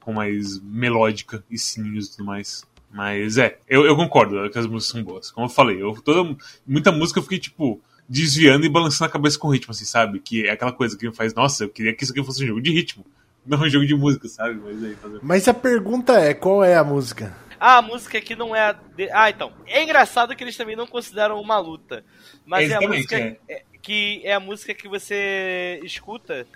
[0.00, 2.66] com mais melódica e sininhos e tudo mais.
[2.90, 5.30] Mas é, eu, eu concordo que as músicas são boas.
[5.30, 9.38] Como eu falei, eu, toda, muita música eu fiquei tipo desviando e balançando a cabeça
[9.38, 10.20] com ritmo, assim, sabe?
[10.20, 12.46] Que é aquela coisa que me faz, nossa, eu queria que isso aqui fosse um
[12.46, 13.04] jogo de ritmo,
[13.46, 14.54] não um jogo de música, sabe?
[14.54, 15.18] Mas aí, fazer.
[15.22, 17.36] Mas a pergunta é, qual é a música?
[17.58, 18.72] Ah, a música aqui não é a.
[18.72, 19.50] de- Ah, então.
[19.66, 22.04] É engraçado que eles também não consideram uma luta.
[22.44, 23.38] Mas é a Exatamente, música é.
[23.48, 26.46] é- que é a música que você escuta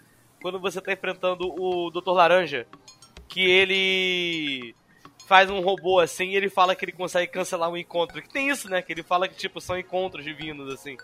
[0.43, 2.11] quando você tá enfrentando o Dr.
[2.11, 2.67] Laranja.
[3.29, 4.75] Que ele
[5.27, 8.21] faz um robô assim e ele fala que ele consegue cancelar um encontro.
[8.21, 8.83] Que tem isso, né?
[8.83, 10.99] Que ele fala que, tipo, são encontros divinos, assim.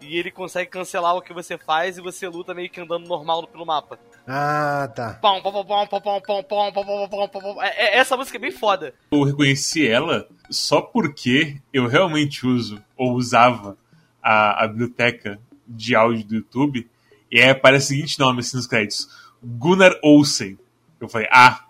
[0.00, 3.46] E ele consegue cancelar o que você faz e você luta meio que andando normal
[3.46, 3.98] pelo mapa.
[4.26, 5.18] Ah, tá.
[5.20, 7.62] Pom, pom, pom, pom, pom, pom, pom, pom, pom, pom, pom, pom, pom.
[7.62, 8.94] É- é- Essa música é bem foda.
[9.10, 13.76] Eu reconheci ela só porque eu realmente uso, ou usava,
[14.22, 16.88] a, a biblioteca de áudio do YouTube,
[17.30, 19.08] e aí aparece o seguinte nome assim nos créditos:
[19.42, 20.58] Gunnar Olsen.
[21.00, 21.64] Eu falei, ah,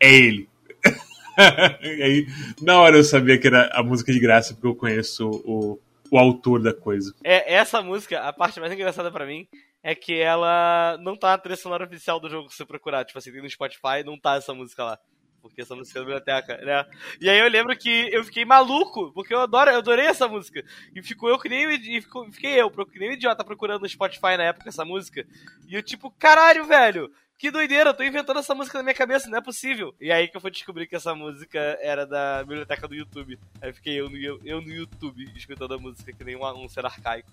[0.00, 0.48] é ele.
[1.82, 2.26] e aí,
[2.60, 5.78] na hora eu sabia que era a música de graça, porque eu conheço o,
[6.12, 7.14] o autor da coisa.
[7.24, 9.48] É, essa música, a parte mais engraçada pra mim
[9.82, 13.02] é que ela não tá na trilha sonora oficial do jogo se você procurar.
[13.06, 14.98] Tipo assim, tem no Spotify não tá essa música lá.
[15.40, 16.84] Porque essa música é da biblioteca, né?
[17.18, 20.62] E aí eu lembro que eu fiquei maluco, porque eu adoro, eu adorei essa música.
[20.94, 23.88] E ficou eu que nem e ficou- fiquei eu, que nem um idiota procurando no
[23.88, 25.26] Spotify na época essa música.
[25.66, 27.10] E eu, tipo, caralho, velho!
[27.38, 29.94] Que doideira, eu tô inventando essa música na minha cabeça, não é possível.
[30.00, 33.38] E aí que eu fui descobrir que essa música era da biblioteca do YouTube.
[33.60, 36.68] Aí fiquei eu no, eu, eu no YouTube escutando a música que nem um, um
[36.68, 37.28] ser arcaico.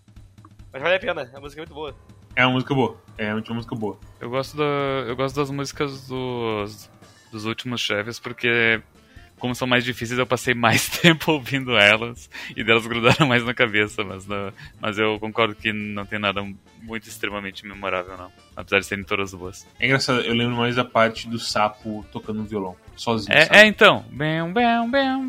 [0.71, 1.95] Mas vale a pena, a música é muito boa.
[2.35, 3.01] É uma música boa.
[3.17, 3.99] É uma música boa.
[4.19, 4.63] Eu gosto, da,
[5.07, 6.89] eu gosto das músicas dos,
[7.31, 8.81] dos últimos chefes porque,
[9.39, 13.53] como são mais difíceis, eu passei mais tempo ouvindo elas e delas grudaram mais na
[13.53, 14.03] cabeça.
[14.03, 16.45] Mas, não- mas eu concordo que não tem nada
[16.83, 18.31] muito extremamente memorável, não.
[18.55, 19.65] Apesar de serem todas boas.
[19.79, 23.33] É engraçado, eu lembro mais da parte do sapo tocando violão, sozinho.
[23.35, 23.57] É, sabe?
[23.57, 24.05] é então.
[24.11, 25.27] Bam, bam, bam,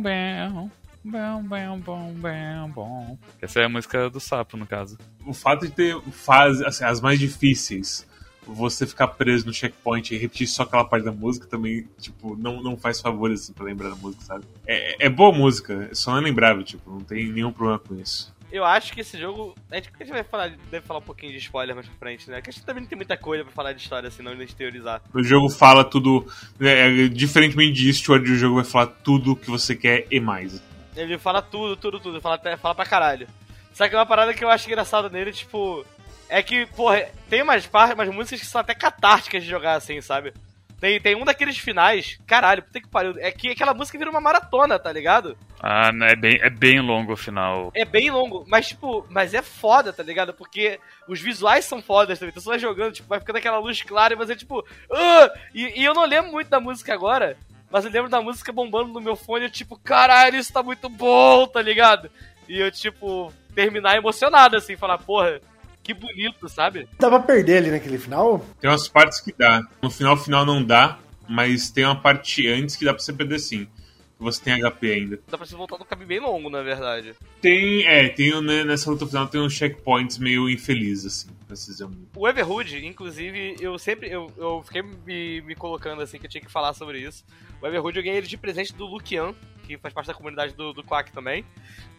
[0.00, 0.70] bam.
[1.04, 3.18] Bam, bam, bam, bam, bam.
[3.40, 4.98] Essa é a música do sapo, no caso.
[5.24, 8.06] o fato de ter fases, assim, as mais difíceis,
[8.54, 12.62] você ficar preso no checkpoint e repetir só aquela parte da música também, tipo, não,
[12.62, 14.44] não faz favor, assim, pra lembrar da música, sabe?
[14.66, 18.34] É, é boa música, só não é lembrável, tipo, não tem nenhum problema com isso.
[18.50, 19.54] Eu acho que esse jogo.
[19.70, 22.30] A gente, a gente vai falar, deve falar um pouquinho de spoiler mais pra frente,
[22.30, 22.40] né?
[22.40, 24.46] Que a gente também não tem muita coisa pra falar de história assim, não, e
[24.46, 25.02] teorizar.
[25.12, 26.26] O jogo fala tudo,
[26.58, 30.18] é, é, diferentemente de Eastward, o jogo vai falar tudo o que você quer e
[30.18, 30.62] mais.
[30.96, 32.20] Ele fala tudo, tudo, tudo.
[32.22, 33.28] Fala, até, fala pra caralho.
[33.72, 35.84] Só que uma parada que eu acho engraçada nele, tipo.
[36.28, 40.00] É que, porra, tem umas, par- umas músicas que são até catárticas de jogar assim,
[40.00, 40.32] sabe?
[40.80, 43.14] Tem, tem um daqueles finais, caralho, puta que pariu.
[43.18, 45.36] É que aquela música vira uma maratona, tá ligado?
[45.60, 47.72] Ah, é bem, é bem longo o final.
[47.74, 50.32] É bem longo, mas tipo, mas é foda, tá ligado?
[50.32, 50.78] Porque
[51.08, 52.30] os visuais são fodas também.
[52.30, 55.80] Então você vai jogando, tipo, vai ficando aquela luz clara e você, tipo, "Ah!" e,
[55.80, 57.36] e eu não lembro muito da música agora,
[57.72, 60.88] mas eu lembro da música bombando no meu fone, eu, tipo, caralho, isso tá muito
[60.88, 62.08] bom, tá ligado?
[62.48, 65.40] E eu, tipo, terminar emocionado, assim, falar, porra,
[65.88, 66.86] que bonito, sabe?
[66.98, 68.44] Dá pra perder ali naquele final?
[68.60, 72.76] Tem umas partes que dá, no final, final não dá, mas tem uma parte antes
[72.76, 73.64] que dá pra você perder sim.
[73.64, 75.18] que Você tem HP ainda.
[75.30, 77.14] Dá pra você voltar no caminho bem longo, na verdade.
[77.40, 81.70] Tem, é, tem né, nessa luta final tem uns checkpoints meio infelizes, assim, pra se
[81.70, 81.88] dizer.
[82.14, 84.10] O Everhood, inclusive, eu sempre.
[84.10, 87.24] Eu, eu fiquei me, me colocando assim que eu tinha que falar sobre isso.
[87.62, 89.34] O Everhood eu ganhei ele de presente do Lucian,
[89.76, 91.44] que faz parte da comunidade do, do Quack também.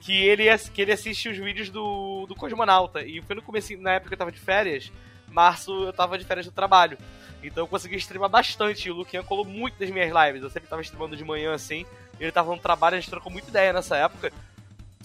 [0.01, 3.03] Que ele, que ele assiste os vídeos do, do Cosmonauta.
[3.03, 4.91] E foi no começo, na época que eu tava de férias,
[5.27, 6.97] março eu tava de férias do trabalho.
[7.43, 8.87] Então eu consegui streamar bastante.
[8.87, 10.41] E o Luquinha colou muito nas minhas lives.
[10.41, 11.85] Eu sempre tava streamando de manhã assim.
[12.19, 14.33] Ele tava no trabalho, a gente trocou muita ideia nessa época.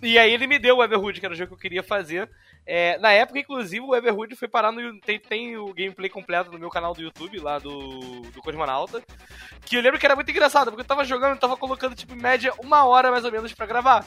[0.03, 2.29] E aí ele me deu o Everhood, que era o jogo que eu queria fazer.
[2.67, 4.99] É, na época, inclusive, o Everhood foi parar no.
[5.01, 9.03] Tem, tem o gameplay completo no meu canal do YouTube, lá do, do Cosmonauta.
[9.67, 12.15] Que eu lembro que era muito engraçado, porque eu tava jogando, eu tava colocando, tipo,
[12.15, 14.07] em média, uma hora mais ou menos para gravar.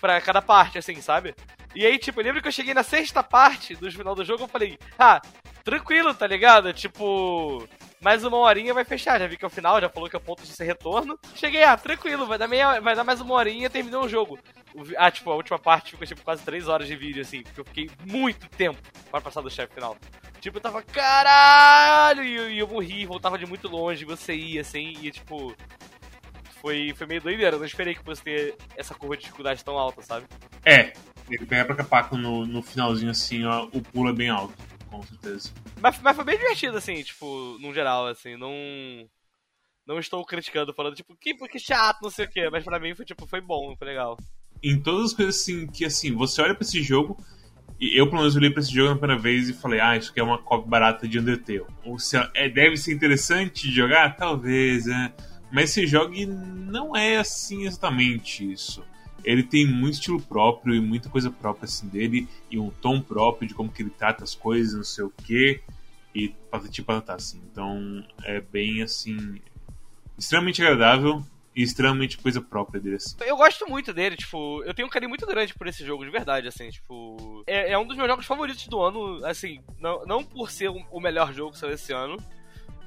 [0.00, 1.34] Pra cada parte, assim, sabe?
[1.74, 4.44] E aí, tipo, eu lembro que eu cheguei na sexta parte do final do jogo,
[4.44, 5.20] eu falei, ah,
[5.66, 6.72] tranquilo, tá ligado?
[6.72, 7.68] Tipo,
[8.00, 9.18] mais uma horinha vai fechar.
[9.18, 11.18] Já vi que é o final, já falou que é o ponto de ser retorno.
[11.34, 14.38] Cheguei, ah, tranquilo, vai dar, meia, vai dar mais uma horinha e terminou o jogo.
[14.96, 17.64] Ah, tipo, a última parte ficou tipo quase 3 horas de vídeo, assim, porque eu
[17.64, 18.78] fiquei muito tempo
[19.10, 19.96] para passar do chefe final.
[20.40, 22.22] Tipo, eu tava, caralho!
[22.22, 25.52] E, eu morri, voltava de muito longe, você ia, assim, e tipo.
[26.60, 29.76] Foi, foi meio doideira, eu não esperei que fosse ter essa curva de dificuldade tão
[29.76, 30.26] alta, sabe?
[30.64, 30.92] É,
[31.28, 34.54] ele pega pra capaco no, no finalzinho, assim, ó, o pulo é bem alto,
[34.96, 35.52] com certeza.
[35.80, 38.52] Mas, mas foi bem divertido, assim, tipo, no geral, assim, não.
[39.86, 42.92] Não estou criticando, falando, tipo, que, que chato, não sei o quê, mas pra mim
[42.92, 44.16] foi, tipo, foi bom, foi legal
[44.62, 47.16] em todas as coisas assim que assim, você olha para esse jogo
[47.78, 50.10] e eu pelo menos olhei para esse jogo na primeira vez e falei, ah, isso
[50.10, 51.66] aqui é uma cópia barata de Undertale.
[51.84, 55.12] Ou se é, deve ser interessante de jogar, talvez, é.
[55.52, 58.82] Mas esse jogo não é assim exatamente isso.
[59.24, 63.48] Ele tem muito estilo próprio e muita coisa própria assim dele e um tom próprio
[63.48, 65.60] de como que ele trata as coisas, não sei o que
[66.14, 67.40] e patati patatá assim.
[67.50, 69.40] Então é bem assim
[70.18, 71.22] extremamente agradável
[71.54, 73.16] e extremamente coisa própria dele, assim.
[73.24, 76.10] Eu gosto muito dele, tipo, eu tenho um carinho muito grande por esse jogo, de
[76.10, 77.42] verdade, assim, tipo.
[77.46, 81.00] É, é um dos meus jogos favoritos do ano, assim, não, não por ser o
[81.00, 82.18] melhor jogo que saiu esse ano,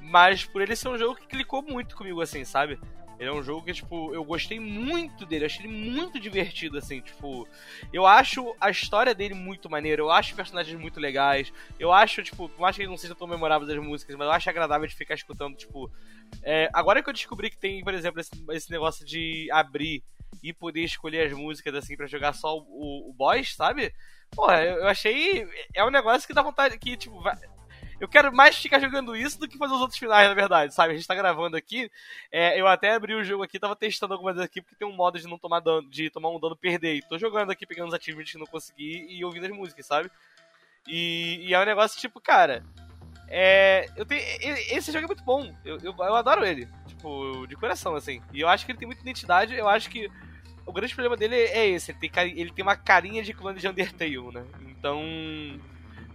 [0.00, 2.78] mas por ele ser um jogo que clicou muito comigo, assim, sabe?
[3.20, 7.02] Ele é um jogo que, tipo, eu gostei muito dele, achei ele muito divertido, assim,
[7.02, 7.46] tipo.
[7.92, 12.48] Eu acho a história dele muito maneira, eu acho personagens muito legais, eu acho, tipo,
[12.48, 14.96] por mais que ele não seja tão memorável das músicas, mas eu acho agradável de
[14.96, 15.90] ficar escutando, tipo.
[16.42, 20.02] É, agora que eu descobri que tem, por exemplo, esse, esse negócio de abrir
[20.42, 23.92] e poder escolher as músicas, assim, para jogar só o, o boss, sabe?
[24.30, 25.46] Porra, eu achei.
[25.74, 26.78] É um negócio que dá vontade.
[26.78, 27.22] Que, tipo,
[28.00, 30.94] eu quero mais ficar jogando isso do que fazer os outros finais, na verdade, sabe?
[30.94, 31.90] A gente tá gravando aqui.
[32.32, 35.18] É, eu até abri o jogo aqui, tava testando algumas aqui, porque tem um modo
[35.18, 36.94] de não tomar dano, de tomar um dano perder.
[36.94, 40.10] E tô jogando aqui, pegando os achievements que não consegui e ouvindo as músicas, sabe?
[40.88, 42.64] E, e é um negócio tipo, cara.
[43.28, 44.22] É, eu tenho,
[44.70, 45.54] esse jogo é muito bom.
[45.62, 46.66] Eu, eu, eu, adoro ele.
[46.86, 48.22] Tipo, de coração, assim.
[48.32, 49.54] E eu acho que ele tem muita identidade.
[49.54, 50.10] Eu acho que
[50.64, 51.92] o grande problema dele é esse.
[51.92, 54.44] Ele tem, ele tem uma carinha de clone de Undertale, né?
[54.68, 55.00] Então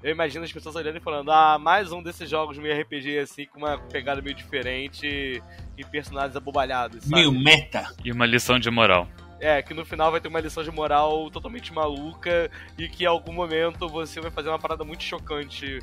[0.06, 3.47] eu imagino as pessoas olhando e falando, ah, mais um desses jogos meio RPG assim,
[3.47, 5.41] com uma pegada meio diferente
[5.76, 7.06] e personagens abobalhados.
[7.06, 7.16] Sabe?
[7.16, 7.91] Meio meta.
[8.03, 9.08] E uma lição de moral.
[9.39, 13.08] É, que no final vai ter uma lição de moral totalmente maluca e que em
[13.08, 15.80] algum momento você vai fazer uma parada muito chocante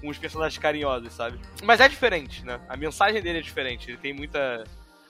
[0.00, 1.38] com os personagens carinhosos, sabe?
[1.62, 2.58] Mas é diferente, né?
[2.70, 3.90] A mensagem dele é diferente.
[3.90, 4.64] Ele tem muita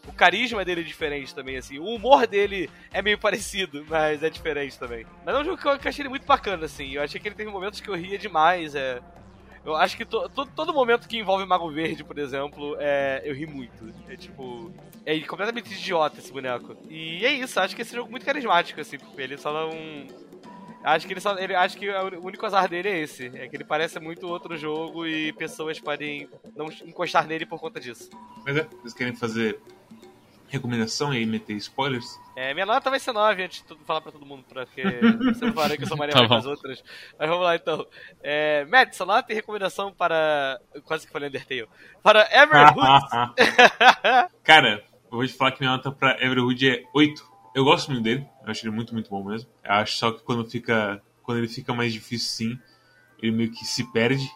[0.07, 1.79] o carisma dele é diferente também, assim.
[1.79, 5.07] O humor dele é meio parecido, mas é diferente também.
[5.25, 6.93] Mas é um jogo que eu achei ele muito bacana, assim.
[6.93, 9.01] Eu achei que ele teve momentos que eu ria demais, é...
[9.65, 13.35] Eu acho que to, to, todo momento que envolve Mago Verde, por exemplo, é, eu
[13.35, 13.93] ri muito.
[14.09, 14.73] É tipo.
[15.05, 16.77] É completamente idiota esse boneco.
[16.89, 19.71] E é isso, acho que esse jogo é muito carismático, assim, ele só não.
[20.85, 21.37] Acho que ele só.
[21.37, 23.27] Ele, acho que o único azar dele é esse.
[23.35, 27.81] É que ele parece muito outro jogo e pessoas podem não encostar nele por conta
[27.81, 28.09] disso.
[28.45, 29.59] Mas é, vocês querem fazer
[30.49, 32.19] recomendação e aí meter spoilers?
[32.37, 34.83] É, minha nota vai ser 9 antes de falar pra todo mundo, porque
[35.33, 36.85] você não falar que eu sou Maria tá as outras.
[37.19, 37.87] Mas vamos lá então.
[38.23, 40.61] É, Matt, sua nota e recomendação para.
[40.85, 41.69] Quase que falei Undertale.
[42.03, 42.77] Para Everhood.
[44.45, 47.37] Cara, eu vou te falar que minha nota pra Everhood é 8.
[47.55, 49.49] Eu gosto muito dele, eu acho ele muito, muito bom mesmo.
[49.65, 51.03] Eu acho só que quando fica.
[51.23, 52.59] Quando ele fica mais difícil sim,
[53.21, 54.31] ele meio que se perde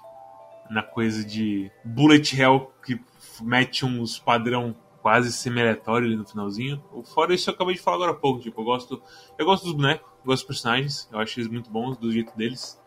[0.70, 2.98] na coisa de bullet hell que
[3.42, 6.82] mete uns padrão quase semi-aleatório ali no finalzinho.
[7.14, 8.40] Fora isso, eu acabei de falar agora há pouco.
[8.40, 9.02] Tipo, eu gosto,
[9.38, 12.80] eu gosto dos bonecos, gosto dos personagens, eu acho eles muito bons do jeito deles.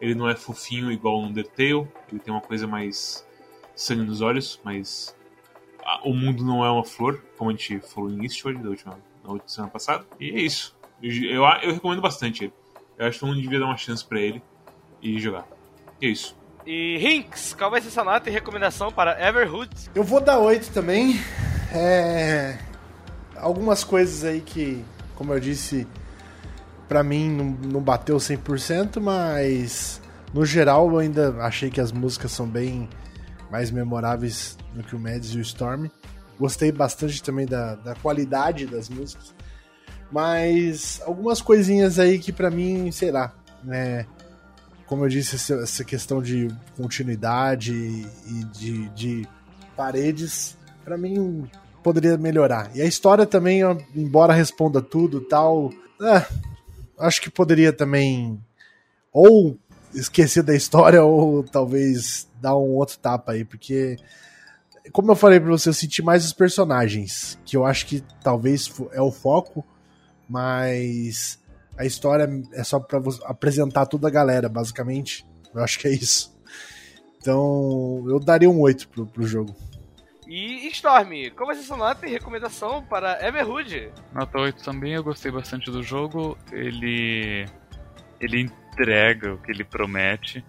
[0.00, 3.26] Ele não é fofinho igual o Undertale, ele tem uma coisa mais
[3.74, 5.16] sangue nos olhos, mas
[6.04, 9.30] o mundo não é uma flor, como a gente falou em Eastward da última, na
[9.30, 10.06] última semana passada.
[10.20, 10.76] E é isso.
[11.02, 12.52] Eu, eu, eu recomendo bastante ele.
[12.96, 14.42] Eu acho que todo mundo devia dar uma chance para ele
[15.00, 15.46] e jogar.
[16.00, 16.36] E é isso.
[16.66, 19.70] E Hinks, qual vai ser sua nota e recomendação para Everhood?
[19.94, 21.14] Eu vou dar 8 também.
[21.72, 22.58] É...
[23.36, 25.86] Algumas coisas aí que, como eu disse,
[26.88, 30.00] para mim não, não bateu 100%, mas
[30.32, 32.88] no geral eu ainda achei que as músicas são bem
[33.50, 35.86] mais memoráveis do que o Mads e o Storm.
[36.38, 39.34] Gostei bastante também da, da qualidade das músicas.
[40.10, 44.06] Mas algumas coisinhas aí que para mim, sei lá, né,
[44.86, 49.28] como eu disse, essa, questão de continuidade e de, de
[49.76, 50.56] paredes,
[50.88, 51.46] para mim
[51.82, 52.74] poderia melhorar.
[52.74, 53.60] E a história também,
[53.94, 55.70] embora responda tudo tal,
[56.00, 56.24] é,
[56.98, 58.42] acho que poderia também
[59.12, 59.58] ou
[59.94, 63.96] esquecer da história ou talvez dar um outro tapa aí, porque
[64.92, 68.72] como eu falei pra você, eu senti mais os personagens, que eu acho que talvez
[68.92, 69.62] é o foco,
[70.26, 71.38] mas
[71.76, 75.26] a história é só pra apresentar toda a galera, basicamente.
[75.54, 76.34] Eu acho que é isso.
[77.18, 79.54] Então, eu daria um 8 pro, pro jogo.
[80.28, 83.90] E Storm, como nota e recomendação para Everhood?
[84.12, 86.36] Nota 8 também, eu gostei bastante do jogo.
[86.52, 87.46] Ele.
[88.20, 90.44] Ele entrega o que ele promete.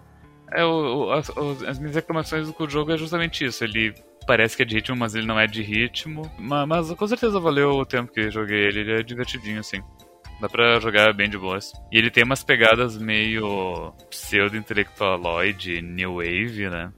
[0.52, 1.30] É, o, o, as,
[1.66, 3.64] as, minhas reclamações com o jogo é justamente isso.
[3.64, 3.94] Ele
[4.26, 6.30] parece que é de ritmo, mas ele não é de ritmo.
[6.38, 8.80] Mas, mas com certeza valeu o tempo que joguei ele.
[8.80, 9.80] Ele é divertidinho, assim.
[10.42, 11.72] Dá pra jogar bem de boas.
[11.90, 16.92] E ele tem umas pegadas meio pseudo-intelectualoid, new wave, né?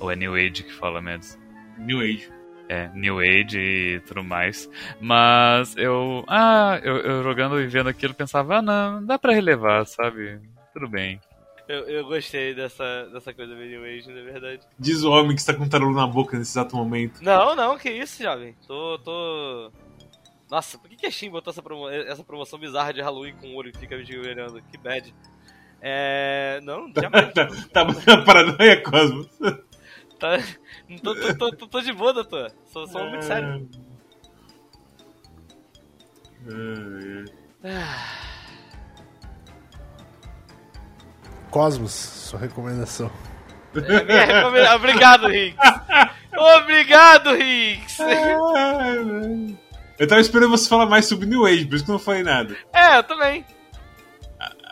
[0.00, 1.45] Ou é new age que fala mesmo?
[1.78, 2.30] New Age.
[2.68, 4.68] É, New Age e tudo mais.
[5.00, 6.24] Mas eu.
[6.26, 10.40] Ah, eu, eu jogando e vendo aquilo pensava, ah, não, dá pra relevar, sabe?
[10.72, 11.20] Tudo bem.
[11.68, 14.62] Eu, eu gostei dessa, dessa coisa do New Age, na verdade.
[14.78, 17.20] Diz o homem que está com tarolo na boca nesse exato momento.
[17.22, 18.54] Não, não, que isso, jovem.
[18.66, 18.98] Tô.
[18.98, 19.72] tô...
[20.48, 23.48] Nossa, por que, que a Steam botou essa, promo essa promoção bizarra de Halloween com
[23.48, 24.62] o olho e fica me olhando?
[24.70, 25.12] Que bad.
[25.80, 26.60] É.
[26.62, 27.32] Não, jamais.
[27.32, 29.28] tá, tá, tá paranoia, Cosmos.
[30.18, 30.38] Tá,
[31.02, 32.50] tô, tô, tô, tô, de boa, doutor.
[32.72, 33.68] Sou, sou muito sério.
[41.50, 43.10] Cosmos, sua recomendação.
[43.74, 44.74] É minha recomenda...
[44.74, 45.58] Obrigado, Riggs.
[46.34, 48.02] Obrigado, Riggs.
[49.98, 52.22] Eu tava esperando você falar mais sobre New Age, por isso que eu não falei
[52.22, 52.56] nada.
[52.72, 53.44] É, eu também.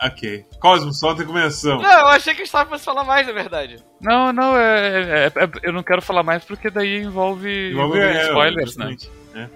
[0.01, 0.45] Ok.
[0.59, 1.79] Cosmos, só uma recomendação.
[1.79, 3.77] Não, eu achei que o Gustavo fosse falar mais, na verdade.
[4.01, 8.17] Não, não, é, é, é, eu não quero falar mais porque daí envolve, envolve, envolve
[8.17, 8.95] é, spoilers, né?
[9.35, 9.49] É.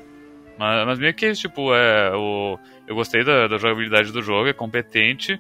[0.58, 4.54] Mas, mas meio que tipo, é, o, eu gostei da, da jogabilidade do jogo, é
[4.54, 5.40] competente.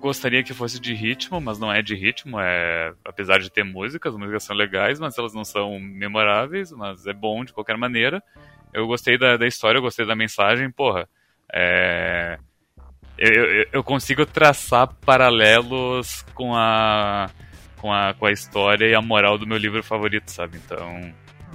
[0.00, 4.12] Gostaria que fosse de ritmo, mas não é de ritmo, é apesar de ter músicas,
[4.12, 8.22] as músicas são legais, mas elas não são memoráveis, mas é bom de qualquer maneira.
[8.72, 11.08] Eu gostei da, da história, eu gostei da mensagem, porra.
[11.52, 12.38] É,
[13.18, 17.30] eu, eu, consigo traçar paralelos com a,
[17.78, 20.58] com a com a história e a moral do meu livro favorito, sabe?
[20.58, 21.12] Então,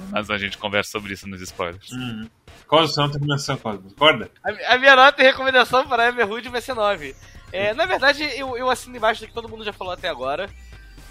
[0.09, 1.91] mas a gente conversa sobre isso nos spoilers.
[1.91, 2.29] Uhum.
[2.67, 3.89] Qual a sua nota e recomendação, Cosmo?
[3.91, 4.31] Acorda?
[4.43, 7.15] A, a, minha nota e recomendação para Everhood vai ser 9.
[7.51, 10.49] É, na verdade, eu, eu assino embaixo do que todo mundo já falou até agora.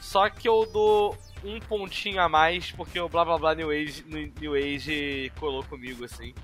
[0.00, 4.04] Só que eu dou um pontinho a mais, porque o blá blá blá New Age,
[4.40, 6.34] New Age colou comigo, assim.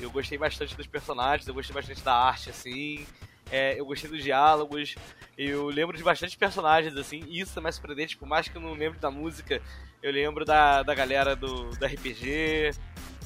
[0.00, 3.06] Eu gostei bastante dos personagens, eu gostei bastante da arte, assim.
[3.50, 4.94] É, eu gostei dos diálogos,
[5.36, 8.60] eu lembro de bastante personagens, assim, e isso é mais surpreendente, por mais que eu
[8.60, 9.60] não lembre da música,
[10.02, 12.70] eu lembro da, da galera do, do RPG,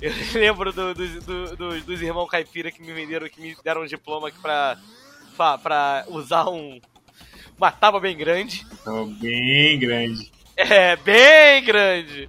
[0.00, 3.86] eu lembro do, do, do, dos irmãos caipira que me venderam, que me deram um
[3.86, 4.78] diploma pra,
[5.36, 6.80] pra, pra usar um,
[7.56, 8.66] uma tábua bem grande.
[8.86, 10.32] Oh, bem grande.
[10.56, 12.28] É, bem grande.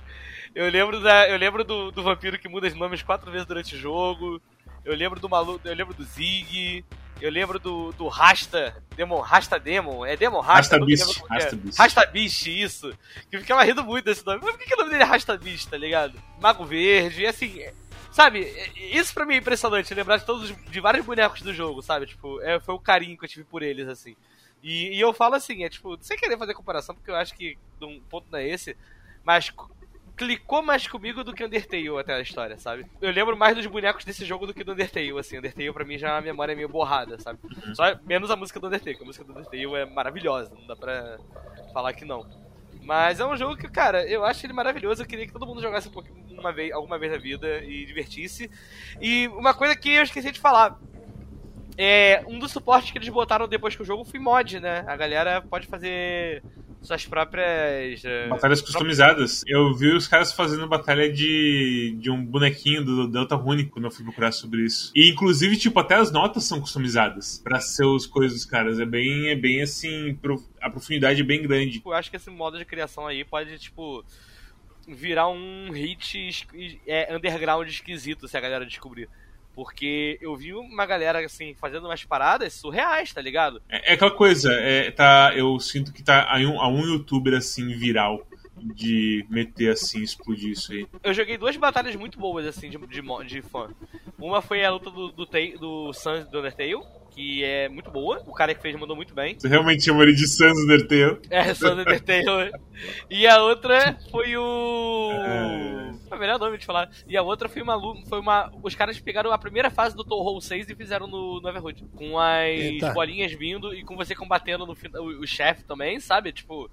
[0.53, 3.75] Eu lembro, da, eu lembro do, do vampiro que muda os nomes quatro vezes durante
[3.75, 4.41] o jogo.
[4.83, 6.83] Eu lembro do maluco, eu lembro do Zig.
[7.22, 10.78] Eu lembro do, do Rasta, Demon, Rasta Demon, é Demon Rasta?
[10.78, 11.80] Rasta Beast, Rasta Beast.
[11.80, 12.93] Rasta Beast, isso.
[13.30, 14.41] Que eu ficava rindo muito desse nome.
[14.43, 16.22] Mas por que, que o nome dele é Rasta Beast, tá ligado?
[16.41, 17.63] Mago Verde, assim,
[18.11, 22.05] sabe, isso pra mim é impressionante, lembrar de todos, de vários bonecos do jogo, sabe?
[22.05, 24.16] Tipo, é, foi o carinho que eu tive por eles, assim.
[24.63, 27.57] E, e eu falo assim, é tipo, sem querer fazer comparação, porque eu acho que
[27.82, 28.76] um ponto não é esse,
[29.24, 29.53] mas
[30.16, 32.86] clicou mais comigo do que Undertale até a história, sabe?
[33.01, 35.38] Eu lembro mais dos bonecos desse jogo do que do Undertale, assim.
[35.38, 37.39] Undertale pra mim já é uma memória meio borrada, sabe?
[37.43, 37.76] Uhum.
[37.76, 40.76] Só menos a música do Undertale, que a música do Undertale é maravilhosa, não dá
[40.76, 41.18] pra
[41.74, 42.26] falar que não.
[42.82, 45.01] Mas é um jogo que, cara, eu acho ele maravilhoso.
[45.01, 47.84] Eu queria que todo mundo jogasse um pouquinho, uma vez, alguma vez na vida e
[47.86, 48.49] divertisse.
[49.01, 50.80] E uma coisa que eu esqueci de falar.
[51.78, 54.86] É, um dos suportes que eles botaram depois que o jogo foi mod, né?
[54.88, 56.41] A galera pode fazer
[56.86, 58.03] suas próprias.
[58.03, 59.43] Uh, Batalhas customizadas.
[59.47, 63.91] Eu vi os caras fazendo batalha de, de um bonequinho do Delta Rune quando eu
[63.91, 64.91] fui procurar sobre isso.
[64.95, 68.79] E inclusive, tipo, até as notas são customizadas para ser os coisas dos caras.
[68.79, 70.17] É bem, é bem assim,
[70.61, 71.81] a profundidade é bem grande.
[71.86, 74.03] Eu acho que esse modo de criação aí pode, tipo,
[74.88, 76.47] virar um hit
[76.86, 79.09] é, underground esquisito se a galera descobrir.
[79.56, 83.62] Porque eu vi uma galera, assim, fazendo umas paradas surreais, tá ligado?
[83.70, 87.34] É, é aquela coisa, é, tá, eu sinto que tá a um, a um youtuber,
[87.34, 88.28] assim, viral
[88.58, 90.88] de meter assim, explodir isso aí.
[91.03, 93.70] Eu joguei duas batalhas muito boas, assim, de, de, de fã.
[94.18, 96.76] Uma foi a luta do, do, do Sans do Undertale,
[97.16, 98.22] que é muito boa.
[98.28, 99.39] O cara que fez mandou muito bem.
[99.39, 101.20] Você realmente chamou ele de Sans Undertale?
[101.30, 102.51] É, Sans Undertale.
[103.09, 105.11] e a outra foi o.
[106.11, 106.89] É o melhor nome de falar.
[107.07, 107.80] E a outra foi uma.
[108.07, 111.49] Foi uma os caras pegaram a primeira fase do Torro 6 e fizeram no, no
[111.49, 111.86] Everhood.
[111.95, 112.91] Com as Eita.
[112.91, 115.01] bolinhas vindo e com você combatendo no final.
[115.01, 116.32] O, o chefe também, sabe?
[116.34, 116.70] Tipo.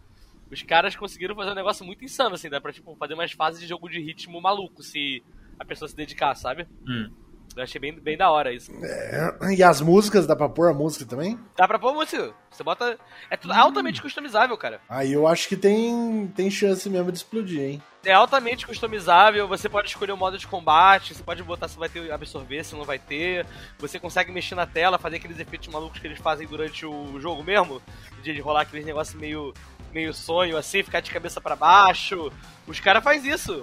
[0.50, 3.58] Os caras conseguiram fazer um negócio muito insano, assim, dá pra tipo, fazer umas fases
[3.58, 5.22] de jogo de ritmo maluco se
[5.58, 6.66] a pessoa se dedicar, sabe?
[6.86, 7.10] Hum.
[7.56, 8.72] Eu achei bem, bem da hora isso.
[8.82, 11.38] É, e as músicas, dá pra pôr a música também?
[11.56, 12.32] Dá pra pôr música.
[12.50, 12.98] Você bota.
[13.30, 14.80] É tudo altamente customizável, cara.
[14.88, 17.82] Aí eu acho que tem, tem chance mesmo de explodir, hein?
[18.04, 21.88] É altamente customizável, você pode escolher o modo de combate, você pode botar se vai
[21.88, 23.46] ter absorver, se não vai ter.
[23.78, 27.44] Você consegue mexer na tela, fazer aqueles efeitos malucos que eles fazem durante o jogo
[27.44, 27.80] mesmo,
[28.22, 29.54] de rolar aqueles negócios meio,
[29.92, 32.32] meio sonho assim, ficar de cabeça para baixo.
[32.66, 33.62] Os caras fazem isso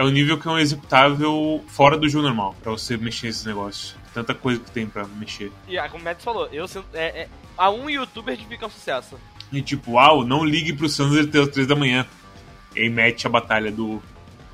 [0.00, 3.44] é o nível que é um executável fora do jogo normal, pra você mexer nesses
[3.44, 3.94] negócios.
[4.14, 5.52] Tanta coisa que tem pra mexer.
[5.68, 8.70] E ah, como o Matt falou, eu é, é, a um youtuber de ficar um
[8.70, 9.20] sucesso.
[9.52, 12.06] E tipo, uau, não ligue pro Sans até as 3 da manhã.
[12.74, 14.02] E aí mete a batalha do,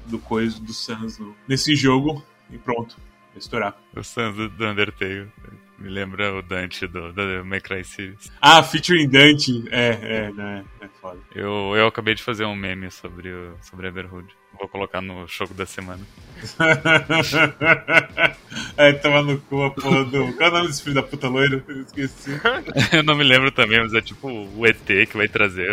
[0.05, 2.97] do coisa do Sans no, nesse jogo e pronto,
[3.31, 3.77] vai estourar.
[3.95, 5.31] O Sans do Undertale.
[5.79, 8.33] Me lembra o Dante do, do May Cry Series.
[8.41, 9.63] Ah, featuring Dante.
[9.71, 10.65] É, é, né?
[10.81, 11.21] É foda.
[11.35, 14.27] Eu, eu acabei de fazer um meme sobre o sobre Everhood.
[14.59, 16.05] Vou colocar no jogo da semana.
[18.77, 20.33] é, tava no cu a porra do.
[20.35, 21.63] Qual é o nome desse filho da puta loiro?
[21.69, 22.41] Eu esqueci.
[22.93, 25.69] eu não me lembro também, mas é tipo o ET que vai trazer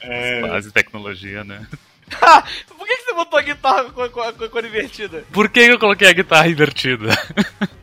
[0.00, 0.36] é...
[0.36, 1.66] as bases de tecnologia, né?
[2.68, 5.24] Por que, que você botou a guitarra com a, com, a, com a cor invertida?
[5.32, 7.08] Por que eu coloquei a guitarra invertida?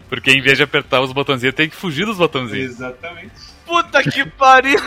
[0.07, 2.71] Porque em vez de apertar os botãozinhos, tem que fugir dos botãozinhos.
[2.71, 3.31] Exatamente.
[3.65, 4.79] Puta que pariu!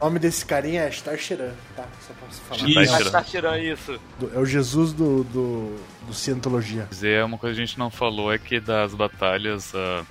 [0.00, 1.86] O nome desse carinha é Starcheran, tá?
[2.00, 2.68] Só posso falar.
[2.68, 3.02] Isso.
[3.02, 4.00] Starcheran, isso.
[4.32, 5.76] É o Jesus do, do,
[6.06, 6.88] do Cientologia.
[7.02, 9.72] É uma coisa que a gente não falou é que das batalhas.
[9.74, 10.06] Uh,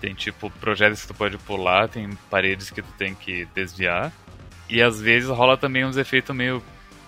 [0.00, 4.12] tem tipo projetos que tu pode pular, tem paredes que tu tem que desviar.
[4.68, 6.62] E às vezes rola também uns efeitos meio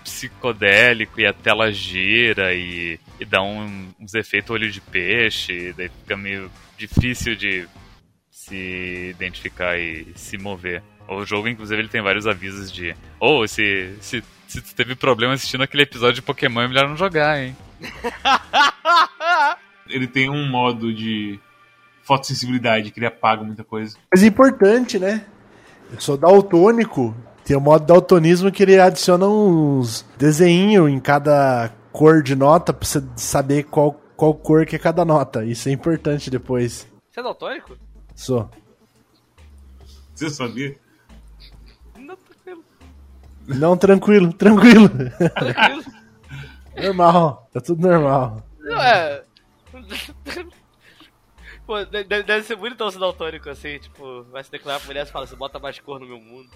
[0.05, 5.89] psicodélico e a tela gira e, e dá um, uns efeitos olho de peixe, daí
[5.89, 7.69] fica meio difícil de
[8.31, 10.83] se identificar e se mover.
[11.09, 12.95] O jogo, inclusive, ele tem vários avisos de.
[13.19, 16.89] Ou oh, se, se, se tu teve problema assistindo aquele episódio de Pokémon, é melhor
[16.89, 17.57] não jogar, hein?
[19.89, 21.41] ele tem um modo de
[22.03, 23.97] fotossensibilidade que ele apaga muita coisa.
[24.13, 25.25] Mas é importante, né?
[25.91, 27.15] Eu sou daltônico
[27.49, 32.87] tem o modo daltonismo que ele adiciona uns desenhos em cada cor de nota pra
[32.87, 35.47] você saber qual, qual cor que é cada nota.
[35.47, 36.87] Isso é importante depois.
[37.11, 37.75] Você é daltônico?
[38.15, 38.51] Sou.
[40.15, 40.77] Você sabia?
[43.49, 44.33] Não, tranquilo.
[44.33, 45.85] Tranquilo, tranquilo.
[46.77, 48.43] Normal, tá tudo normal.
[48.61, 49.25] Não, é.
[51.67, 55.11] Pô, deve, deve ser muito tão daltônico assim, tipo, vai se declarar pra mulher e
[55.11, 56.49] fala, você bota mais cor no meu mundo.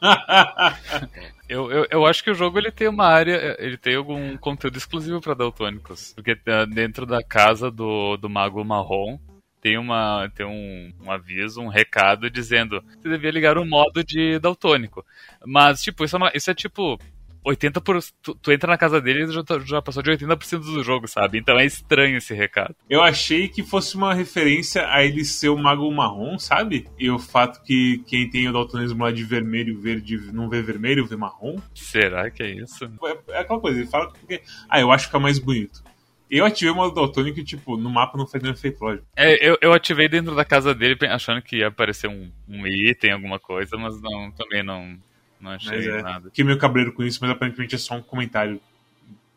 [1.48, 4.76] eu, eu, eu, acho que o jogo ele tem uma área, ele tem algum conteúdo
[4.76, 6.12] exclusivo para daltônicos.
[6.14, 9.18] Porque tá dentro da casa do, do Mago Marrom
[9.66, 14.04] tem, uma, tem um, um aviso, um recado dizendo que você devia ligar o modo
[14.04, 15.04] de daltônico.
[15.44, 16.96] Mas, tipo, isso é, uma, isso é tipo
[17.44, 17.82] 80%.
[17.82, 21.08] Por, tu, tu, entra na casa dele e já, já passou de 80% do jogo,
[21.08, 21.38] sabe?
[21.38, 22.76] Então é estranho esse recado.
[22.88, 26.86] Eu achei que fosse uma referência a ele ser o mago marrom, sabe?
[26.96, 31.06] E o fato que quem tem o daltonismo lá de vermelho verde não vê vermelho,
[31.06, 31.56] vê marrom.
[31.74, 32.84] Será que é isso?
[32.84, 34.42] É, é aquela coisa, ele fala porque.
[34.68, 35.82] Ah, eu acho que é mais bonito.
[36.28, 39.06] Eu ativei o modo daltônico e, tipo, no mapa não faz nenhum efeito lógico.
[39.14, 43.12] É, eu, eu ativei dentro da casa dele achando que ia aparecer um, um item,
[43.12, 44.98] alguma coisa, mas não, também não,
[45.40, 46.28] não achei é, nada.
[46.30, 48.60] Fiquei meio cabreiro com isso, mas aparentemente é só um comentário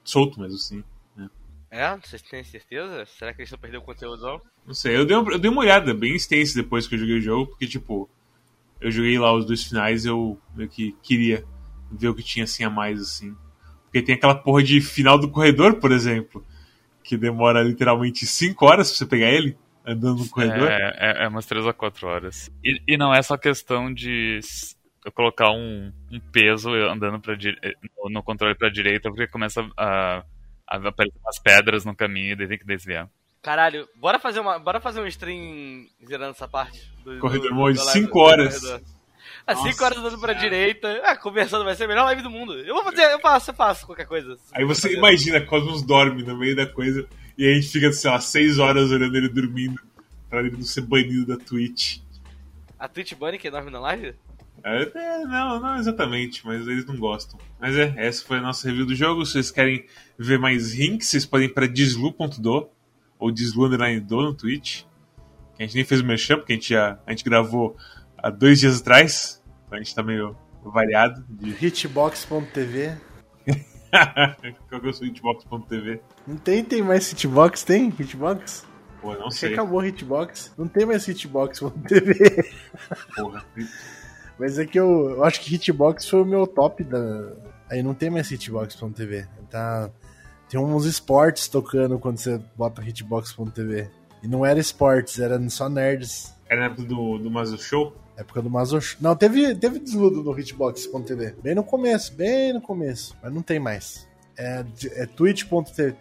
[0.03, 0.83] solto mesmo, assim.
[1.15, 1.29] Né?
[1.69, 1.95] É?
[1.97, 3.05] Vocês têm certeza?
[3.05, 4.41] Será que eles estão perdendo o conteúdo não?
[4.65, 7.17] Não sei, eu dei, uma, eu dei uma olhada bem extensa depois que eu joguei
[7.17, 8.09] o jogo, porque, tipo,
[8.81, 11.45] eu joguei lá os dois finais eu meio que queria
[11.91, 13.35] ver o que tinha assim a mais, assim.
[13.83, 16.45] Porque tem aquela porra de final do corredor, por exemplo,
[17.10, 20.70] que demora literalmente 5 horas pra você pegar ele andando no corredor.
[20.70, 22.51] É, é, é umas 3 a 4 horas.
[22.64, 24.39] E, e não é só questão de
[25.03, 30.24] eu colocar um, um peso andando pra, no, no controle pra direita, porque começa a,
[30.68, 33.10] a aparecer umas pedras no caminho e daí tem que desviar.
[33.41, 36.91] Caralho, bora fazer, uma, bora fazer um stream zerando essa parte.
[37.03, 38.62] Do, corredor Mode, 5 horas.
[39.56, 41.02] 5 horas andando pra direita.
[41.04, 42.54] Ah, conversando, vai ser a melhor live do mundo.
[42.60, 44.38] Eu vou fazer, eu faço, eu faço qualquer coisa.
[44.54, 48.20] Aí você imagina, Cosmos dorme no meio da coisa e a gente fica, sei lá,
[48.20, 49.80] 6 horas olhando ele dormindo
[50.30, 52.00] pra ele não ser banido da Twitch.
[52.78, 54.14] A Twitch Bunny que dorme na live?
[54.64, 57.39] É, é, não, não exatamente, mas eles não gostam.
[57.60, 59.26] Mas é, essa foi a nossa review do jogo.
[59.26, 59.86] Se vocês querem
[60.18, 62.70] ver mais links, vocês podem ir para deslu.do
[63.18, 64.84] ou deslu_do no Twitch.
[65.58, 67.76] A gente nem fez o merchan, porque a gente, já, a gente gravou
[68.18, 69.38] há dois dias atrás.
[69.70, 71.24] Então a gente tá meio variado.
[71.30, 71.51] De...
[71.63, 72.97] Hitbox.tv.
[74.67, 76.01] Qual que é o seu hitbox.tv?
[76.28, 77.63] Não tem, tem mais Hitbox?
[77.63, 78.65] Tem Hitbox?
[79.01, 79.53] Pô, não Acho que sei.
[79.53, 80.53] acabou Hitbox.
[80.57, 82.51] Não tem mais Hitbox.tv.
[83.15, 83.45] Porra.
[84.38, 87.34] Mas é que eu, eu acho que Hitbox foi o meu top da.
[87.70, 89.28] Aí não tem mais Hitbox.tv.
[89.49, 89.89] Tá.
[90.47, 93.89] Tem uns esportes tocando quando você bota Hitbox.tv.
[94.22, 96.36] E não era esportes, era só nerds.
[96.47, 97.95] Era na época do, do Mazo Show?
[98.20, 98.97] Época do Mazosh.
[98.99, 101.36] Não, teve, teve desludo no Hitbox.tv.
[101.41, 103.15] Bem no começo, bem no começo.
[103.24, 104.05] Mas não tem mais.
[104.38, 104.65] É,
[104.95, 105.93] é twitch.tv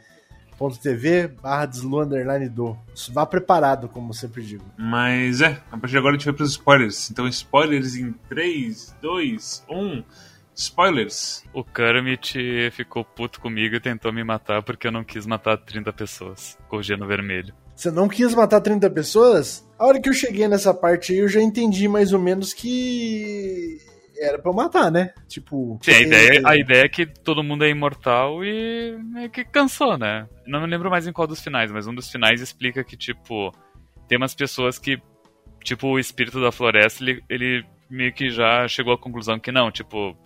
[1.40, 2.76] barra deslu underline do.
[3.12, 4.64] Vá preparado, como eu sempre digo.
[4.76, 7.08] Mas é, a partir de agora a gente vai pros spoilers.
[7.08, 10.02] Então, spoilers em 3, 2, 1.
[10.56, 11.44] Spoilers.
[11.52, 15.92] O Kermit ficou puto comigo e tentou me matar porque eu não quis matar 30
[15.92, 16.58] pessoas.
[16.68, 17.54] Corrigendo vermelho.
[17.78, 19.64] Você não quis matar 30 pessoas?
[19.78, 23.78] A hora que eu cheguei nessa parte aí, eu já entendi mais ou menos que
[24.18, 25.14] era pra eu matar, né?
[25.28, 25.78] Tipo.
[25.80, 29.96] Sim, a ideia, a ideia é que todo mundo é imortal e meio que cansou,
[29.96, 30.26] né?
[30.44, 33.52] Não me lembro mais em qual dos finais, mas um dos finais explica que, tipo,
[34.08, 35.00] tem umas pessoas que,
[35.62, 39.70] tipo, o espírito da floresta, ele, ele meio que já chegou à conclusão que não,
[39.70, 40.16] tipo,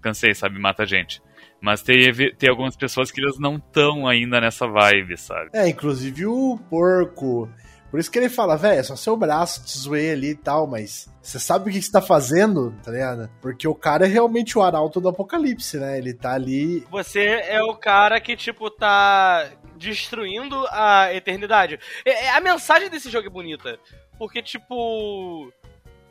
[0.00, 1.20] cansei, sabe, mata a gente.
[1.60, 5.50] Mas tem, tem algumas pessoas que elas não estão ainda nessa vibe, sabe?
[5.52, 7.48] É, inclusive o porco.
[7.90, 10.66] Por isso que ele fala, velho, é só seu braço, te zoei ali e tal,
[10.66, 13.28] mas você sabe o que você tá fazendo, tá ligado?
[13.42, 15.98] Porque o cara é realmente o arauto do apocalipse, né?
[15.98, 16.86] Ele tá ali.
[16.90, 21.80] Você é o cara que, tipo, tá destruindo a eternidade.
[22.04, 23.78] É, é, a mensagem desse jogo é bonita.
[24.18, 25.52] Porque, tipo.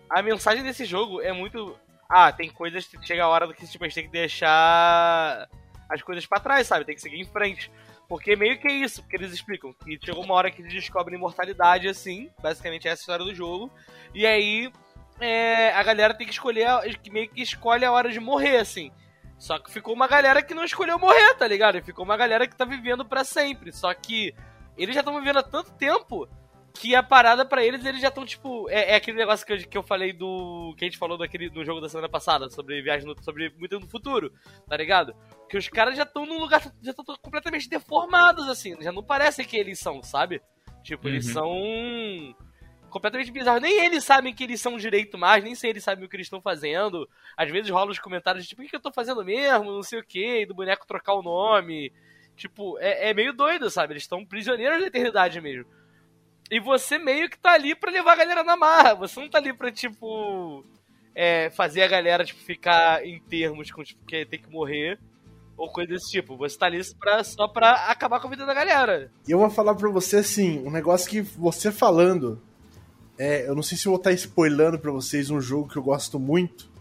[0.10, 1.78] A mensagem desse jogo é muito.
[2.10, 5.48] Ah, tem coisas que chega a hora do que tipo, a gente tem que deixar
[5.88, 6.84] as coisas para trás, sabe?
[6.84, 7.72] Tem que seguir em frente.
[8.08, 11.16] Porque meio que é isso, porque eles explicam que chegou uma hora que eles descobrem
[11.16, 13.72] imortalidade, assim, basicamente essa é a história do jogo.
[14.16, 14.72] E aí
[15.20, 18.92] é, a galera tem que escolher, que meio que escolhe a hora de morrer, assim.
[19.38, 21.82] Só que ficou uma galera que não escolheu morrer, tá ligado?
[21.84, 23.72] Ficou uma galera que tá vivendo para sempre.
[23.72, 24.36] Só que
[24.78, 26.28] eles já estão vivendo há tanto tempo
[26.74, 28.70] que a parada para eles, eles já estão, tipo.
[28.70, 30.74] É, é, aquele negócio que eu, que eu falei do.
[30.78, 33.80] Que a gente falou daquele, do jogo da semana passada, sobre viagem no, sobre muito
[33.80, 34.32] no futuro,
[34.68, 35.16] tá ligado?
[35.50, 36.62] Que os caras já estão num lugar.
[36.82, 38.76] Já estão completamente deformados, assim.
[38.82, 40.42] Já não parecem que eles são, sabe?
[40.84, 41.14] Tipo, uhum.
[41.14, 41.54] eles são.
[42.90, 43.62] Completamente bizarros.
[43.62, 46.26] Nem eles sabem que eles são direito mais, nem sei eles sabem o que eles
[46.26, 47.08] estão fazendo.
[47.38, 49.72] Às vezes rolam os comentários tipo, o que eu tô fazendo mesmo?
[49.72, 51.94] Não sei o que, do boneco trocar o nome.
[52.36, 53.94] Tipo, é, é meio doido, sabe?
[53.94, 55.70] Eles estão prisioneiros da eternidade mesmo.
[56.52, 58.96] E você meio que tá ali pra levar a galera na marra.
[58.96, 60.66] Você não tá ali pra, tipo.
[61.14, 65.00] É, fazer a galera, tipo, ficar em termos com, tipo, que tem que morrer.
[65.56, 66.36] Ou coisa desse tipo.
[66.38, 69.12] Você tá ali pra, só pra acabar com a vida da galera.
[69.28, 72.42] E eu vou falar pra você, assim, um negócio que você falando.
[73.18, 75.78] É, eu não sei se eu vou estar tá spoilando pra vocês um jogo que
[75.78, 76.72] eu gosto muito.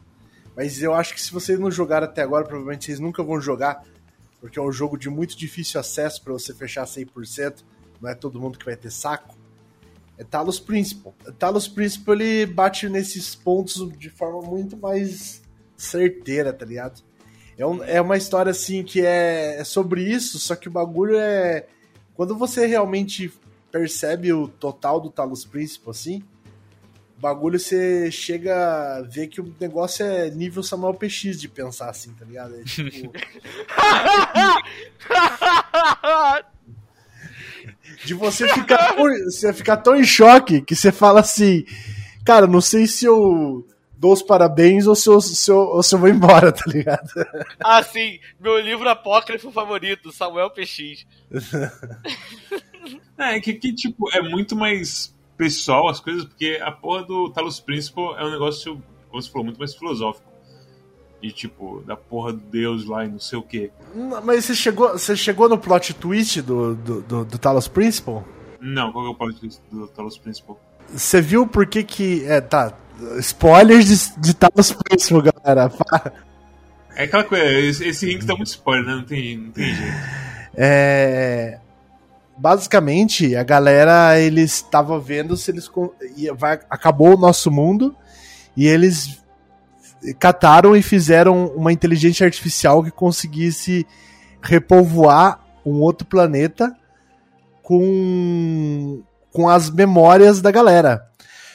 [0.57, 3.85] Mas eu acho que se vocês não jogaram até agora, provavelmente vocês nunca vão jogar.
[4.41, 7.65] Porque é um jogo de muito difícil acesso para você fechar 100%.
[8.01, 9.38] Não é todo mundo que vai ter saco.
[10.19, 11.15] É Talos Principal.
[11.39, 15.41] Talos Principal ele bate nesses pontos de forma muito mais
[15.77, 17.03] certeira, tá ligado?
[17.57, 21.17] É, um, é uma história assim que é, é sobre isso, só que o bagulho
[21.17, 21.67] é.
[22.15, 23.33] Quando você realmente
[23.71, 26.23] percebe o total do Talos Principal, assim,
[27.17, 31.91] o bagulho você chega a ver que o negócio é nível Samuel PX de pensar
[31.91, 32.57] assim, tá ligado?
[32.57, 33.13] É tipo.
[38.05, 41.65] de você ficar, você ficar tão em choque que você fala assim,
[42.25, 43.67] cara, não sei se eu
[43.97, 47.09] dou os parabéns ou se eu, se eu, ou se eu vou embora, tá ligado?
[47.59, 51.07] Ah, sim, meu livro apócrifo favorito, Samuel PX.
[53.19, 57.61] é, que, que, tipo, é muito mais pessoal as coisas, porque a porra do Talos
[57.61, 60.28] Principal é um negócio, como você falou, muito mais filosófico
[61.23, 63.71] e tipo, da porra do Deus lá e não sei o que.
[64.25, 68.25] Mas você chegou, você chegou no plot twist do, do, do, do Talos Principal?
[68.61, 70.61] Não, qual é o plot twist do Talos Principal?
[70.89, 72.25] Você viu por que que.
[72.27, 72.73] É, tá.
[73.19, 75.73] Spoilers de, de Talos Principal, galera.
[76.99, 78.97] É aquela coisa, esse, esse link tá muito spoiler, né?
[78.97, 79.97] Não tem, não tem jeito.
[80.53, 81.61] É.
[82.37, 85.71] Basicamente, a galera, eles estavam vendo se eles.
[86.37, 87.95] Vai, acabou o nosso mundo
[88.57, 89.23] e eles
[90.19, 93.87] cataram e fizeram uma inteligência artificial que conseguisse
[94.41, 96.75] repovoar um outro planeta
[97.63, 101.03] com, com as memórias da galera.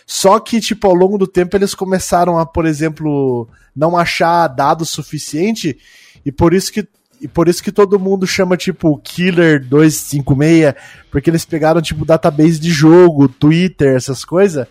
[0.06, 4.89] Só que, tipo, ao longo do tempo eles começaram a, por exemplo, não achar dados
[4.89, 5.78] suficiente
[6.26, 6.88] e por isso que
[7.22, 10.74] e por isso que todo mundo chama, tipo, Killer 256,
[11.10, 14.68] porque eles pegaram, tipo, database de jogo, Twitter, essas coisas,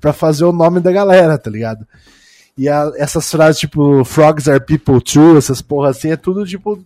[0.00, 1.86] pra fazer o nome da galera, tá ligado?
[2.56, 6.82] E a, essas frases, tipo, Frogs are people too, essas porra assim, é tudo, tipo,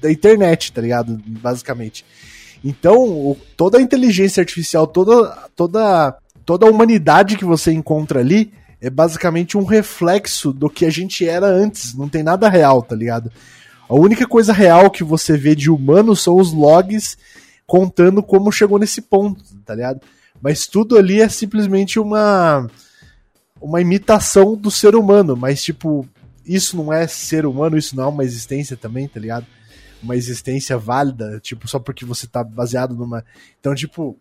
[0.00, 1.20] da internet, tá ligado?
[1.26, 2.04] Basicamente.
[2.64, 8.52] Então, o, toda a inteligência artificial, toda, toda, toda a humanidade que você encontra ali
[8.80, 11.94] é basicamente um reflexo do que a gente era antes.
[11.94, 13.30] Não tem nada real, tá ligado?
[13.88, 17.16] A única coisa real que você vê de humano são os logs
[17.66, 20.00] contando como chegou nesse ponto, tá ligado?
[20.40, 22.66] Mas tudo ali é simplesmente uma
[23.64, 26.06] uma imitação do ser humano, mas tipo,
[26.44, 29.46] isso não é ser humano, isso não é uma existência também, tá ligado?
[30.02, 33.24] Uma existência válida, tipo, só porque você tá baseado numa.
[33.58, 34.18] Então, tipo.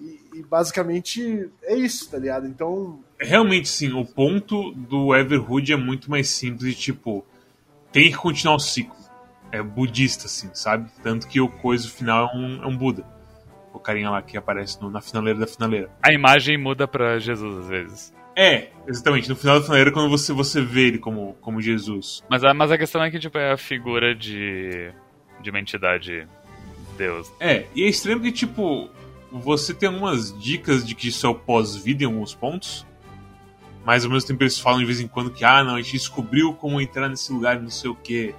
[0.00, 2.46] E, e basicamente é isso, tá ligado?
[2.46, 3.00] Então.
[3.20, 7.26] Realmente, sim, o ponto do Everhood é muito mais simples, tipo,
[7.92, 8.96] tem que continuar o ciclo.
[9.52, 10.90] É budista, assim, sabe?
[11.02, 13.04] Tanto que o coisa final é um, é um Buda.
[13.74, 15.90] O carinha lá que aparece no, na finaleira da finaleira.
[16.02, 18.21] A imagem muda pra Jesus às vezes.
[18.36, 19.28] É, exatamente.
[19.28, 22.22] No final da finaleira, quando você, você vê ele como, como Jesus.
[22.28, 24.90] Mas a, mas a questão é que, tipo, é a figura de,
[25.40, 26.26] de uma entidade
[26.96, 27.32] Deus.
[27.40, 28.88] É, e é estranho que, tipo,
[29.30, 32.86] você tem algumas dicas de que isso é o pós-vida em alguns pontos.
[33.84, 35.92] Mas ao mesmo tempo eles falam de vez em quando que, ah, não, a gente
[35.92, 38.34] descobriu como entrar nesse lugar, não sei o que.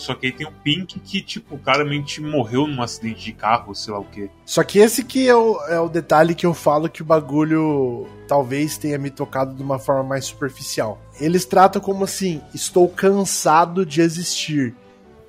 [0.00, 3.92] Só que aí tem o Pink que, tipo, claramente morreu num acidente de carro, sei
[3.92, 4.30] lá o que.
[4.46, 8.06] Só que esse que é o, é o detalhe que eu falo que o bagulho
[8.26, 10.98] talvez tenha me tocado de uma forma mais superficial.
[11.20, 14.74] Eles tratam como assim: estou cansado de existir.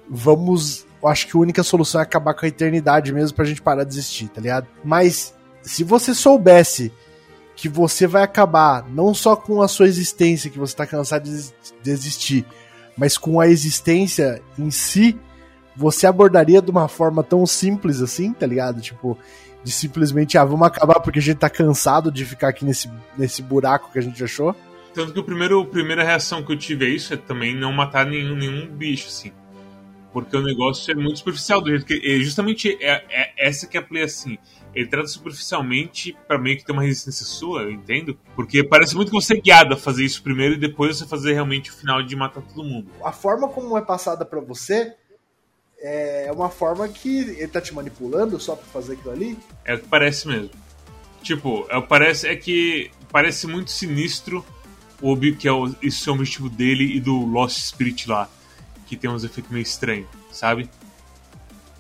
[0.10, 0.86] Vamos.
[1.04, 3.84] Eu acho que a única solução é acabar com a eternidade mesmo pra gente parar
[3.84, 4.68] de existir, tá ligado?
[4.84, 6.94] Mas se você soubesse
[7.56, 11.92] que você vai acabar não só com a sua existência, que você tá cansado de
[11.92, 12.46] existir,
[13.02, 15.18] mas com a existência em si,
[15.76, 18.80] você abordaria de uma forma tão simples assim, tá ligado?
[18.80, 19.18] Tipo,
[19.64, 23.42] de simplesmente, ah, vamos acabar porque a gente tá cansado de ficar aqui nesse, nesse
[23.42, 24.56] buraco que a gente achou.
[24.94, 27.74] Tanto que o primeiro, a primeira reação que eu tive a isso é também não
[27.74, 29.32] matar nenhum, nenhum bicho, assim.
[30.14, 32.22] Porque o negócio é muito superficial, do jeito que.
[32.22, 34.38] Justamente é, é essa que é a play assim
[34.74, 38.18] ele trata superficialmente para meio que ter uma resistência sua, eu entendo.
[38.36, 41.34] Porque parece muito que você é guiado a fazer isso primeiro e depois você fazer
[41.34, 42.90] realmente o final de matar todo mundo.
[43.04, 44.96] A forma como é passada para você
[45.82, 49.38] é uma forma que ele tá te manipulando só pra fazer aquilo ali?
[49.66, 50.52] É o que parece mesmo.
[51.24, 54.46] Tipo, é, parece, é que parece muito sinistro
[55.02, 58.30] o que é o, esse é o objetivo dele e do Lost Spirit lá,
[58.86, 60.70] que tem uns efeitos meio estranhos, sabe?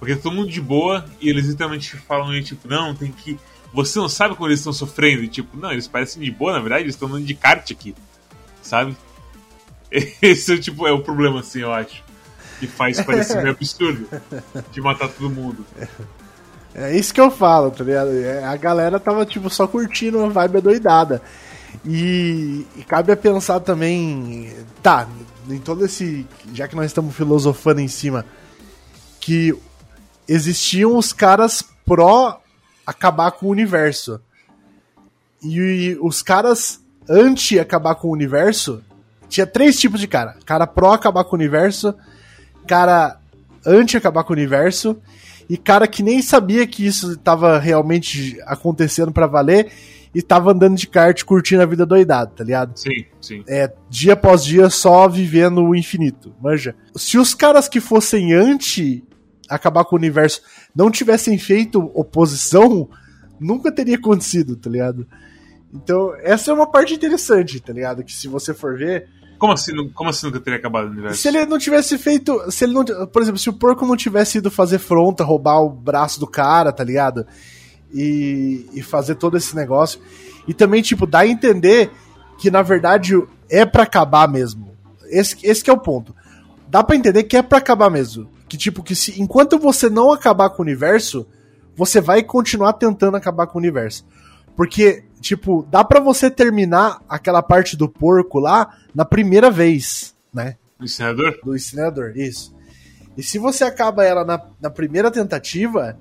[0.01, 3.37] Porque todo mundo de boa e eles literalmente falam, tipo, não, tem que.
[3.71, 5.23] Você não sabe como eles estão sofrendo.
[5.23, 7.93] E, tipo, não, eles parecem de boa, na verdade, eles estão andando de kart aqui.
[8.63, 8.97] Sabe?
[10.19, 12.03] Esse tipo, é o problema, assim, eu acho.
[12.59, 14.07] Que faz parecer meio absurdo
[14.71, 15.63] de matar todo mundo.
[16.73, 18.09] É isso que eu falo, tá ligado?
[18.11, 21.21] É, a galera tava, tipo, só curtindo a vibe doidada.
[21.85, 25.07] E, e, cabe a pensar também, tá,
[25.47, 26.25] em todo esse.
[26.55, 28.25] Já que nós estamos filosofando em cima,
[29.19, 29.55] que
[30.33, 32.41] existiam os caras pró
[32.85, 34.21] acabar com o universo.
[35.43, 38.81] E os caras anti acabar com o universo,
[39.27, 40.35] tinha três tipos de cara.
[40.45, 41.93] Cara pró acabar com o universo,
[42.67, 43.19] cara
[43.65, 44.97] anti acabar com o universo
[45.49, 49.71] e cara que nem sabia que isso estava realmente acontecendo para valer
[50.13, 52.77] e tava andando de kart curtindo a vida doidada, tá ligado?
[52.77, 53.43] Sim, sim.
[53.47, 56.75] É, dia após dia só vivendo o infinito, manja.
[56.95, 59.03] Se os caras que fossem anti
[59.55, 60.41] acabar com o universo
[60.75, 62.89] não tivessem feito oposição,
[63.39, 65.05] nunca teria acontecido, tá ligado?
[65.73, 68.03] Então, essa é uma parte interessante, tá ligado?
[68.03, 69.07] Que se você for ver.
[69.37, 71.21] Como assim, como assim nunca teria acabado o universo?
[71.21, 72.51] Se ele não tivesse feito.
[72.51, 75.69] Se ele não, por exemplo, se o porco não tivesse ido fazer fronta, roubar o
[75.69, 77.25] braço do cara, tá ligado?
[77.93, 79.99] E, e fazer todo esse negócio.
[80.47, 81.91] E também, tipo, dá a entender
[82.37, 83.13] que na verdade
[83.49, 84.71] é para acabar mesmo.
[85.05, 86.15] Esse, esse é o ponto.
[86.67, 88.29] Dá para entender que é para acabar mesmo.
[88.51, 91.25] Que tipo, que se enquanto você não acabar com o universo,
[91.73, 94.05] você vai continuar tentando acabar com o universo.
[94.57, 100.57] Porque, tipo, dá para você terminar aquela parte do porco lá na primeira vez, né?
[100.77, 101.39] Do incinerador?
[101.41, 102.53] Do incinerador, isso.
[103.15, 105.97] E se você acaba ela na, na primeira tentativa,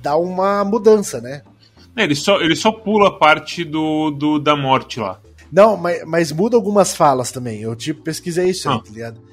[0.00, 1.42] dá uma mudança, né?
[1.94, 5.20] É, ele só, ele só pula a parte do, do, da morte lá.
[5.52, 7.60] Não, mas, mas muda algumas falas também.
[7.60, 8.76] Eu, tipo, pesquisei isso ah.
[8.76, 9.29] aí, tá ligado?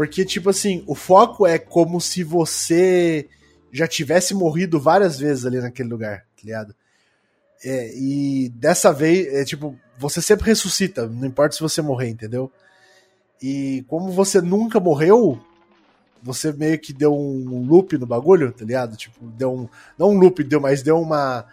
[0.00, 3.28] Porque, tipo assim, o foco é como se você
[3.70, 6.74] já tivesse morrido várias vezes ali naquele lugar, tá ligado?
[7.62, 12.50] É, e dessa vez, é tipo, você sempre ressuscita, não importa se você morrer, entendeu?
[13.42, 15.38] E como você nunca morreu,
[16.22, 18.96] você meio que deu um loop no bagulho, tá ligado?
[18.96, 19.68] Tipo, deu um.
[19.98, 21.44] Não um loop, deu, mas deu uma.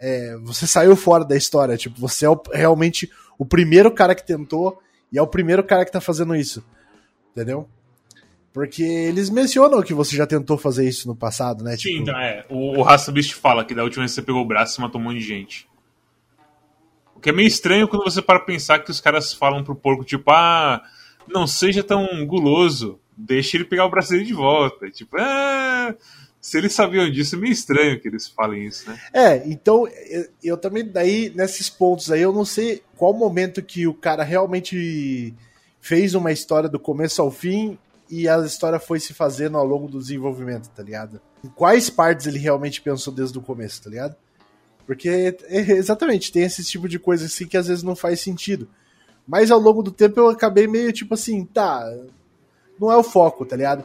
[0.00, 1.76] É, você saiu fora da história.
[1.76, 4.80] Tipo, você é o, realmente o primeiro cara que tentou
[5.12, 6.64] e é o primeiro cara que tá fazendo isso.
[7.32, 7.68] Entendeu?
[8.52, 11.72] Porque eles mencionam que você já tentou fazer isso no passado, né?
[11.72, 12.02] Sim, tipo...
[12.02, 12.44] então é.
[12.50, 15.00] O, o Raça Beast fala que da última vez você pegou o braço, você matou
[15.00, 15.66] um monte de gente.
[17.16, 20.04] O que é meio estranho quando você para pensar que os caras falam pro porco,
[20.04, 20.82] tipo, ah,
[21.26, 24.90] não seja tão guloso, deixa ele pegar o braço dele de volta.
[24.90, 25.94] Tipo, ah,
[26.38, 29.00] se eles sabiam disso, é meio estranho que eles falem isso, né?
[29.14, 33.86] É, então eu, eu, também, daí, nesses pontos aí, eu não sei qual momento que
[33.86, 35.32] o cara realmente
[35.80, 37.78] fez uma história do começo ao fim
[38.14, 41.18] e a história foi se fazendo ao longo do desenvolvimento, tá ligado?
[41.42, 44.14] Em quais partes ele realmente pensou desde o começo, tá ligado?
[44.86, 48.68] Porque, é, exatamente, tem esse tipo de coisa assim que às vezes não faz sentido.
[49.26, 51.90] Mas ao longo do tempo eu acabei meio tipo assim, tá,
[52.78, 53.82] não é o foco, tá ligado?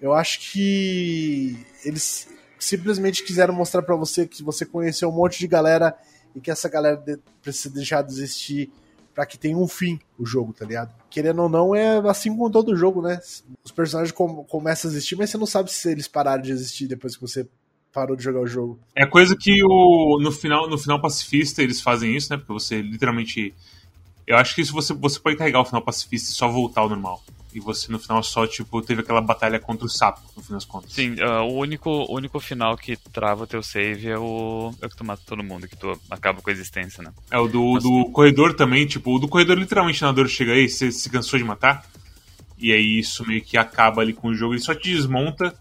[0.00, 2.26] Eu acho que eles
[2.58, 5.96] simplesmente quiseram mostrar para você que você conheceu um monte de galera
[6.34, 7.00] e que essa galera
[7.40, 8.72] precisa deixar de existir
[9.14, 10.94] para que tenha um fim o jogo, tá ligado?
[11.08, 13.20] Querendo ou não, é assim com todo jogo, né?
[13.64, 16.86] Os personagens com começam a existir, mas você não sabe se eles pararam de existir
[16.86, 17.46] depois que você
[17.92, 18.78] parou de jogar o jogo.
[18.94, 22.36] É coisa que o, no final no final pacifista eles fazem isso, né?
[22.36, 23.54] Porque você literalmente
[24.26, 26.88] eu acho que isso você você pode carregar o final pacifista e só voltar ao
[26.88, 30.52] normal e você no final só, tipo, teve aquela batalha contra o sapo, no fim
[30.52, 30.92] das contas.
[30.92, 34.72] Sim, uh, o único, único final que trava o teu save é o.
[34.80, 37.12] É o que tu mata todo mundo, que tu acaba com a existência, né?
[37.30, 37.82] É, o do, Mas...
[37.82, 41.38] do corredor também, tipo, o do corredor literalmente na dor chega aí, você se cansou
[41.38, 41.84] de matar.
[42.58, 45.54] E aí isso meio que acaba ali com o jogo, ele só te desmonta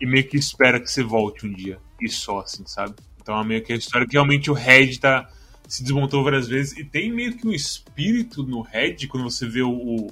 [0.00, 1.78] e meio que espera que você volte um dia.
[2.00, 2.94] E só, assim, sabe?
[3.20, 5.28] Então é meio que a história que realmente o Red tá.
[5.68, 6.76] Se desmontou várias vezes.
[6.76, 10.10] E tem meio que um espírito no Red, quando você vê o,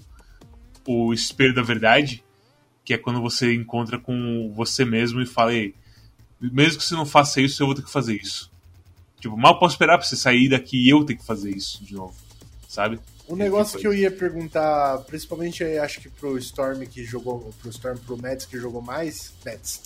[0.91, 2.24] o espelho da verdade,
[2.84, 5.74] que é quando você encontra com você mesmo e fala, Ei,
[6.41, 8.51] mesmo que você não faça isso, eu vou ter que fazer isso.
[9.20, 11.95] Tipo, mal posso esperar pra você sair daqui e eu ter que fazer isso de
[11.95, 12.14] novo,
[12.68, 12.99] sabe?
[13.28, 17.97] Um negócio que eu ia perguntar, principalmente acho que pro Storm que jogou, pro Storm,
[17.99, 19.82] pro Mets que jogou mais, Mets.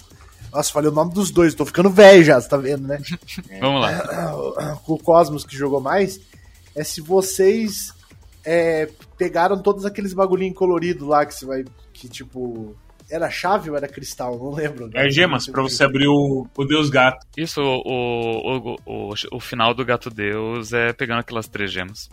[0.51, 3.03] Nossa, falei o nome dos dois, tô ficando velho já, você tá vendo, né?
[3.61, 4.77] Vamos lá.
[4.87, 6.21] Com o Cosmos que jogou mais,
[6.75, 7.93] é se vocês
[8.45, 11.65] é, pegaram todos aqueles bagulhinhos coloridos lá que você vai.
[11.93, 12.77] Que tipo.
[13.11, 14.39] Era chave ou era cristal?
[14.39, 14.91] Não lembro.
[14.95, 17.27] É gemas, pra você abrir o, o Deus Gato.
[17.37, 22.09] Isso, o, o, o, o, final do Gato Deus é pegando aquelas três gemas.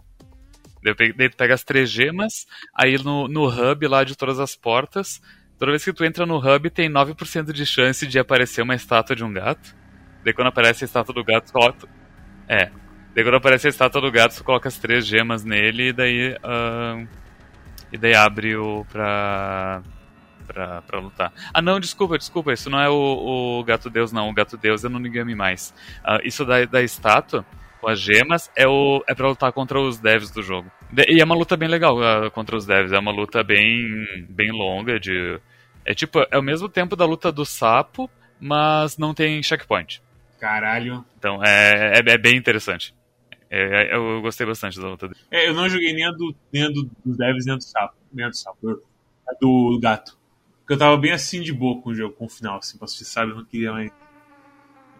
[0.83, 5.21] Daí pega as três gemas, aí no, no hub lá de todas as portas,
[5.57, 9.15] toda vez que tu entra no hub tem 9% de chance de aparecer uma estátua
[9.15, 9.75] de um gato.
[10.25, 11.87] Daí quando aparece a estátua do gato, coloca.
[12.49, 12.69] É,
[13.13, 16.35] Daí quando aparece a estátua do gato, você coloca as três gemas nele e daí.
[16.35, 17.07] Uh,
[17.91, 19.81] e daí abre o pra.
[20.47, 21.31] Pra, pra lutar.
[21.53, 24.29] Ah, não, desculpa, desculpa, isso não é o, o Gato Deus, não.
[24.29, 25.73] O Gato Deus é no Nigami mais.
[25.99, 27.45] Uh, isso da, da estátua,
[27.79, 30.69] com as gemas, é, o, é pra lutar contra os devs do jogo.
[31.07, 32.91] E é uma luta bem legal uh, contra os devs.
[32.91, 34.99] É uma luta bem, bem longa.
[34.99, 35.39] de
[35.85, 40.01] É tipo, é o mesmo tempo da luta do sapo, mas não tem checkpoint.
[40.37, 41.05] Caralho.
[41.17, 42.93] Então é, é, é bem interessante.
[43.51, 45.19] É, é, eu gostei bastante da luta dele.
[45.29, 47.63] É, eu não joguei nem a, do, nem a do, dos devs, nem a do
[47.63, 47.95] sapo.
[48.13, 48.81] Nem a do sapo.
[49.27, 50.17] A do gato.
[50.61, 52.87] Porque eu tava bem assim de boa com o jogo, com o final, assim, pra
[52.87, 53.91] você sabe, eu não queria mais.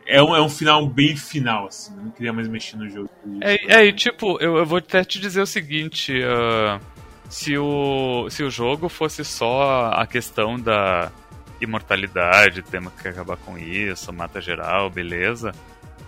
[0.06, 3.10] É um, é um final bem final, assim, eu não queria mais mexer no jogo.
[3.40, 6.82] É, é e tipo, eu, eu vou até te dizer o seguinte, uh,
[7.30, 11.10] se, o, se o jogo fosse só a questão da
[11.62, 15.54] imortalidade, temos que acabar com isso, mata geral, beleza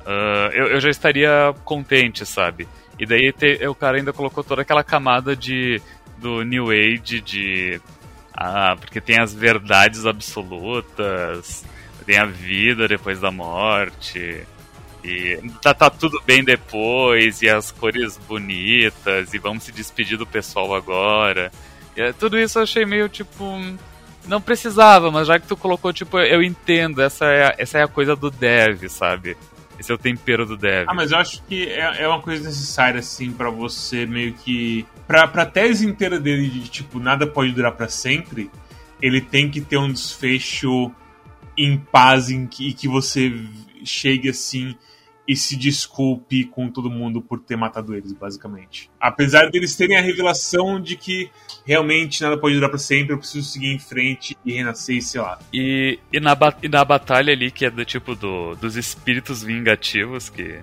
[0.06, 2.68] uh, eu, eu, já estaria contente, sabe?
[2.99, 5.82] E daí te, o cara ainda colocou toda aquela camada de
[6.18, 7.82] do New Age de
[8.34, 11.64] ah, porque tem as verdades absolutas,
[12.06, 14.43] tem a vida depois da morte.
[15.04, 20.26] E tá, tá tudo bem depois, e as cores bonitas, e vamos se despedir do
[20.26, 21.51] pessoal agora.
[21.95, 23.60] E, é, tudo isso eu achei meio tipo.
[24.26, 27.89] Não precisava, mas já que tu colocou, tipo, eu entendo, essa é, essa é a
[27.89, 29.36] coisa do dev, sabe?
[29.80, 30.86] Esse é o tempero do dev.
[30.88, 34.86] Ah, mas eu acho que é, é uma coisa necessária, assim, para você meio que.
[35.07, 38.49] Pra, pra tese inteira dele de, tipo, nada pode durar para sempre,
[39.01, 40.91] ele tem que ter um desfecho
[41.57, 43.34] em paz, em que, que você
[43.84, 44.76] chegue assim
[45.28, 48.89] e se desculpe com todo mundo por ter matado eles, basicamente.
[48.99, 51.30] Apesar deles terem a revelação de que
[51.65, 55.39] realmente nada pode durar para sempre, eu preciso seguir em frente e renascer, sei lá.
[55.53, 60.30] E, e, na, e na batalha ali, que é do tipo do, dos espíritos vingativos
[60.30, 60.59] que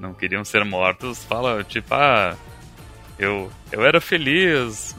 [0.00, 2.36] não queriam ser mortos, fala tipo, ah.
[3.18, 4.94] Eu, eu era feliz.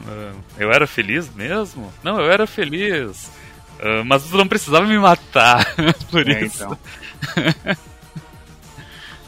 [0.58, 1.90] Eu era feliz mesmo?
[2.04, 3.30] Não, eu era feliz.
[3.78, 5.74] Uh, mas tu não precisava me matar
[6.12, 6.62] por É, isso.
[6.64, 6.78] então.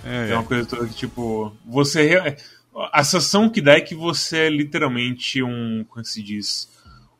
[0.04, 2.36] É, É uma coisa toda que, tipo, você.
[2.92, 5.84] A sensação que dá é que você é literalmente um.
[5.88, 6.70] Como é se diz?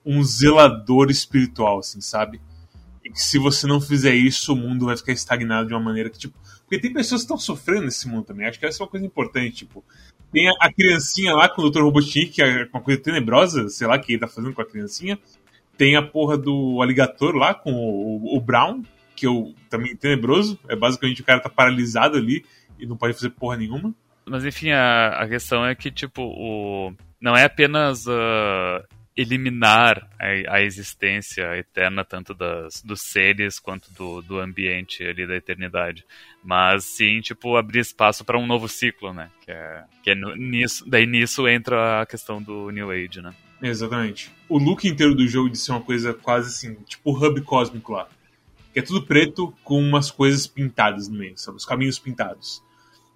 [0.04, 2.40] Um zelador espiritual, assim, sabe?
[3.04, 6.10] E que se você não fizer isso, o mundo vai ficar estagnado de uma maneira
[6.10, 6.38] que, tipo.
[6.62, 8.46] Porque tem pessoas que estão sofrendo nesse mundo também.
[8.46, 9.84] Acho que essa é uma coisa importante, tipo.
[10.32, 11.82] Tem a, a criancinha lá com o Dr.
[11.82, 15.18] Robotnik, que é uma coisa tenebrosa, sei lá, que ele tá fazendo com a criancinha.
[15.76, 18.82] Tem a porra do aligator lá com o, o Brown,
[19.14, 20.58] que eu também tenebroso.
[20.68, 22.44] É basicamente o cara tá paralisado ali
[22.82, 23.94] e não pode fazer porra nenhuma.
[24.26, 28.84] Mas enfim, a, a questão é que, tipo, o, não é apenas ah,
[29.16, 35.36] eliminar a, a existência eterna tanto das, dos seres quanto do, do ambiente ali da
[35.36, 36.04] eternidade,
[36.42, 39.30] mas sim, tipo, abrir espaço para um novo ciclo, né?
[39.44, 43.34] Que é, que é no- nisso, daí nisso entra a questão do New Age, né?
[43.60, 44.30] Exatamente.
[44.48, 47.92] O look inteiro do jogo de ser uma coisa quase assim, tipo o hub cósmico
[47.92, 48.08] lá.
[48.72, 51.58] Que é tudo preto com umas coisas pintadas no meio, sabe?
[51.58, 52.62] Os caminhos pintados.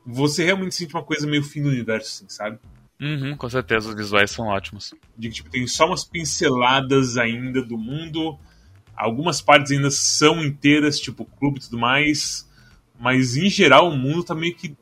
[0.07, 2.59] Você realmente sente uma coisa meio fim do universo, assim, sabe?
[3.01, 4.95] Uhum, com certeza, os visuais são ótimos.
[5.19, 8.39] De que tipo, tem só umas pinceladas ainda do mundo.
[8.97, 12.49] Algumas partes ainda são inteiras, tipo clube e tudo mais.
[12.99, 14.75] Mas em geral o mundo tá meio que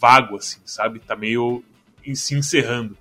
[0.00, 1.00] vago, assim, sabe?
[1.00, 1.64] Tá meio
[2.04, 2.96] em- se encerrando.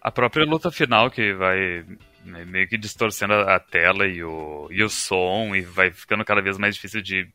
[0.00, 1.84] A própria luta final que vai
[2.24, 6.40] meio que distorcendo a a tela e o, e o som e vai ficando cada
[6.40, 7.28] vez mais difícil de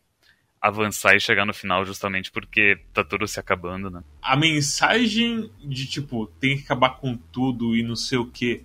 [0.62, 4.01] avançar e chegar no final justamente porque tá tudo se acabando, né?
[4.22, 8.64] a mensagem de tipo, tem que acabar com tudo e não sei o que,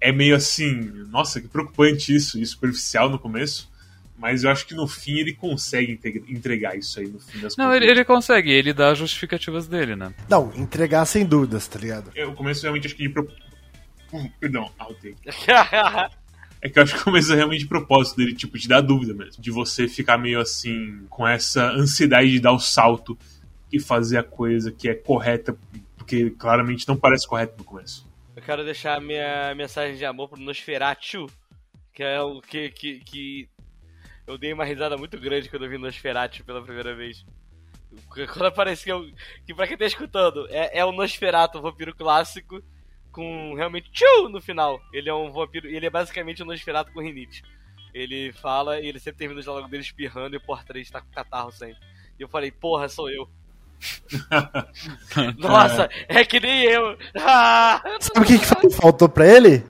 [0.00, 3.70] é meio assim, nossa, que preocupante isso, e superficial no começo,
[4.18, 5.98] mas eu acho que no fim ele consegue
[6.28, 7.82] entregar isso aí no fim das Não, contas.
[7.82, 10.12] ele, ele consegue, ele dá as justificativas dele, né?
[10.28, 12.10] Não, entregar sem dúvidas, tá ligado?
[12.14, 13.30] Eu começo realmente acho que de pro...
[14.12, 15.14] Hum, perdão, altei.
[16.62, 19.42] É que eu acho que começa realmente propósito dele, tipo, de dar dúvida mesmo.
[19.42, 23.18] De você ficar meio assim, com essa ansiedade de dar o salto
[23.72, 25.56] e fazer a coisa que é correta,
[25.96, 28.06] porque claramente não parece correto no começo.
[28.36, 31.26] Eu quero deixar a minha mensagem de amor pro Nosferatu,
[31.92, 33.48] que é o que, que, que
[34.26, 37.24] eu dei uma risada muito grande quando eu vi Nosferatu pela primeira vez.
[38.08, 39.10] Quando apareceu,
[39.46, 42.62] que pra quem tá escutando, é, é o Nosferatu, o vampiro clássico,
[43.12, 44.80] com realmente tchu no final.
[44.92, 47.42] Ele é um vampiro, ele é basicamente um Nosferatu com rinite.
[47.92, 51.10] Ele fala e ele sempre termina o diálogo dele espirrando e o Portrês tá com
[51.10, 51.78] catarro sempre.
[52.18, 53.28] E eu falei, porra, sou eu.
[55.38, 56.96] Nossa, é que nem eu.
[57.18, 57.82] Ah!
[58.00, 59.64] Sabe o que, que fal- faltou pra ele?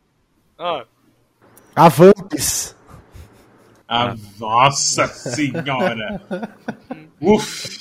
[0.58, 0.84] Ah.
[1.74, 2.76] A Vamps.
[3.88, 6.20] Ah, nossa senhora!
[7.20, 7.80] Uff!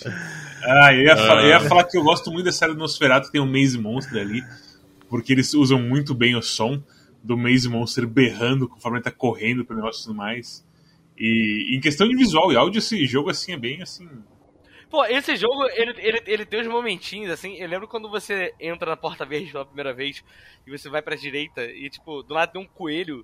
[0.63, 3.27] Ah, eu ia, falar, eu ia falar que eu gosto muito da série do Nosferatu,
[3.27, 4.41] que tem o Maze Monster ali,
[5.09, 6.81] porque eles usam muito bem o som
[7.23, 10.65] do Maze Monster berrando conforme ele tá correndo pro negócio e tudo mais.
[11.17, 14.07] E em questão de visual e áudio, esse jogo assim é bem assim.
[14.89, 18.89] Pô, esse jogo, ele, ele, ele tem uns momentinhos, assim, eu lembro quando você entra
[18.89, 20.23] na Porta Verde pela primeira vez,
[20.65, 23.23] e você vai pra direita, e tipo, do lado tem um coelho,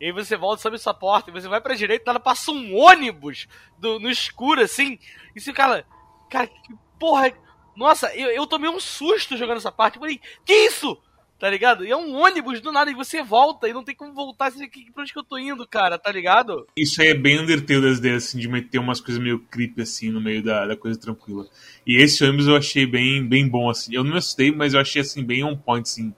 [0.00, 2.50] e aí você volta, sobe essa porta, e você vai pra direita, e nada, passa
[2.50, 3.46] um ônibus
[3.78, 4.98] do, no escuro, assim,
[5.36, 5.84] e você, cara,
[6.30, 7.30] cara, que porra,
[7.76, 10.98] nossa, eu, eu tomei um susto jogando essa parte, eu falei, que isso?
[11.42, 11.84] Tá ligado?
[11.84, 14.92] E é um ônibus do nada, e você volta, e não tem como voltar, que,
[14.92, 16.68] pra onde que eu tô indo, cara, tá ligado?
[16.76, 20.08] Isso aí é bem Undertale das ideias, assim, de meter umas coisas meio creepy, assim,
[20.12, 21.48] no meio da, da coisa tranquila.
[21.84, 23.92] E esse ônibus eu achei bem, bem bom, assim.
[23.92, 26.14] Eu não me assustei, mas eu achei, assim, bem on point, assim.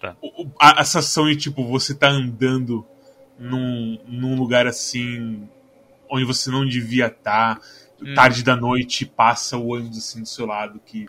[0.00, 0.16] Tá.
[0.22, 2.82] O- o- a, a sensação de, tipo, você tá andando
[3.38, 5.46] num, num lugar, assim,
[6.10, 7.60] onde você não devia estar.
[8.00, 8.14] Hum.
[8.14, 11.04] Tarde da noite, passa o ônibus, assim, do seu lado, que...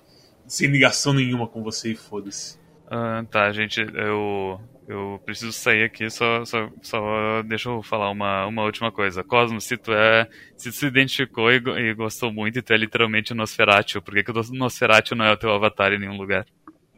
[0.46, 2.62] Sem ligação nenhuma com você e foda-se.
[2.96, 8.46] Ah, tá, gente, eu, eu preciso sair aqui, só, só, só deixa eu falar uma,
[8.46, 9.24] uma última coisa.
[9.24, 10.30] Cosmo, se tu é.
[10.56, 14.14] Se tu se identificou e, e gostou muito e tu é literalmente o Nosferatu, por
[14.14, 16.46] que, que o Nosferatu não é o teu avatar em nenhum lugar?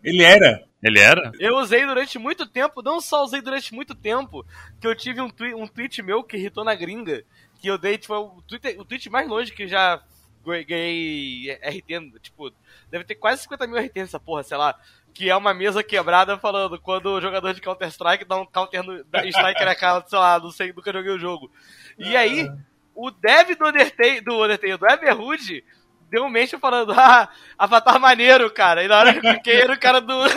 [0.03, 0.61] Ele era.
[0.83, 1.31] Ele era?
[1.39, 4.45] Eu usei durante muito tempo, não só usei durante muito tempo,
[4.81, 7.23] que eu tive um, twi um tweet meu que irritou na gringa,
[7.61, 10.03] que eu dei, tipo, o tweet, o tweet mais longe que já
[10.45, 12.51] ganhei- ganhei RT, tipo,
[12.91, 14.77] deve ter quase 50 mil RT nessa porra, sei lá,
[15.15, 19.01] que é uma mesa quebrada falando quando o jogador de Counter-Strike dá um counter no,
[19.05, 21.49] dá strike na cara, sei lá, não sei, nunca joguei o jogo.
[21.97, 22.51] E aí,
[22.93, 25.63] o dev do Undertale, do Undertale, do Everhood,
[26.09, 28.83] deu um mention falando, ah, avatar maneiro, cara.
[28.83, 30.13] E na hora que eu cliquei era o cara do.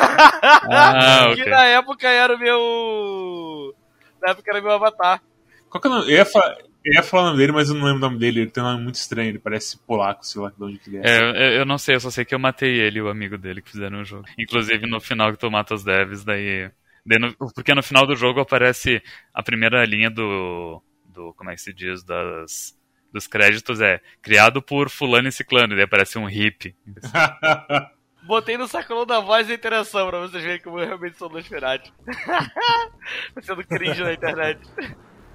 [0.70, 1.52] Ah, que ok.
[1.52, 3.74] na época era o meu.
[4.22, 5.20] Na época era meu avatar.
[5.68, 6.06] Qual que é o nome?
[6.06, 6.56] Eu ia, falar,
[6.88, 8.40] eu ia falar o nome dele, mas eu não lembro o nome dele.
[8.40, 10.98] Ele tem um nome muito estranho, ele parece polaco, sei lá de onde que ele
[10.98, 11.02] é.
[11.04, 13.36] É, eu, eu não sei, eu só sei que eu matei ele e o amigo
[13.38, 14.24] dele que fizeram o jogo.
[14.38, 16.70] Inclusive no final que tu mata os devs, daí.
[17.04, 19.02] daí no- porque no final do jogo aparece
[19.34, 20.82] a primeira linha do.
[21.06, 22.76] do como é que se diz, das,
[23.12, 26.74] dos créditos é criado por fulano e ciclano, e daí aparece um hippie.
[28.26, 31.90] Botei no sacolão da voz a interação pra vocês verem como eu realmente sou Nosferatu.
[33.40, 34.60] Sendo cringe na internet.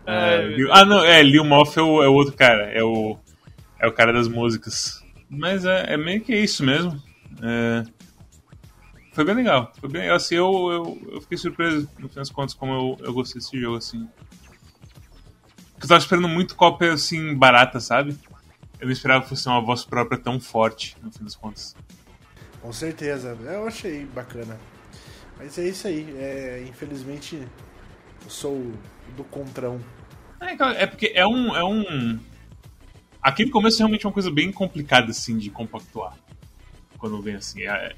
[0.06, 3.18] É, Lil- ah, não, é, Lil Moff é o, é o outro cara, é o,
[3.80, 5.04] é o cara das músicas.
[5.30, 7.02] Mas é, é meio que isso mesmo.
[7.42, 7.84] É,
[9.14, 10.10] foi bem legal, foi bem.
[10.10, 13.60] Assim, eu, eu, eu fiquei surpreso, no fim das contas, como eu, eu gostei desse
[13.60, 14.08] jogo, assim.
[15.74, 18.18] Porque eu tava esperando muito cópia, assim, barata, sabe?
[18.80, 21.76] Eu não esperava que fosse uma voz própria tão forte, no fim das contas.
[22.62, 24.58] Com certeza, eu achei bacana.
[25.38, 27.36] Mas é isso aí, é, infelizmente
[28.24, 28.72] eu sou
[29.16, 29.80] do contrão.
[30.42, 32.20] É, é porque é um, é um.
[33.22, 36.18] Aquele começo é realmente uma coisa bem complicada, assim, de compactuar.
[36.98, 37.64] Quando vem assim.
[37.64, 37.96] É-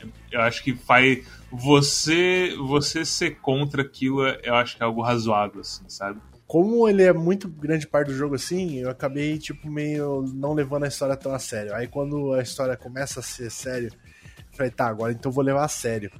[0.00, 1.24] é- eu acho que faz.
[1.50, 6.20] Você, você ser contra aquilo, é- eu acho que é algo razoável, assim, sabe?
[6.46, 10.84] Como ele é muito grande parte do jogo assim, eu acabei, tipo, meio não levando
[10.84, 11.74] a história tão a sério.
[11.74, 15.42] Aí quando a história começa a ser sério, eu falei, tá, agora então eu vou
[15.42, 16.10] levar a sério.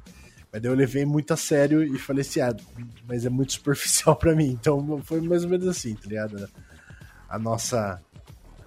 [0.54, 2.54] Mas daí eu levei muito a sério e falei assim, ah,
[3.08, 4.50] mas é muito superficial pra mim.
[4.50, 6.48] Então foi mais ou menos assim, tá ligado?
[7.28, 8.00] A nossa.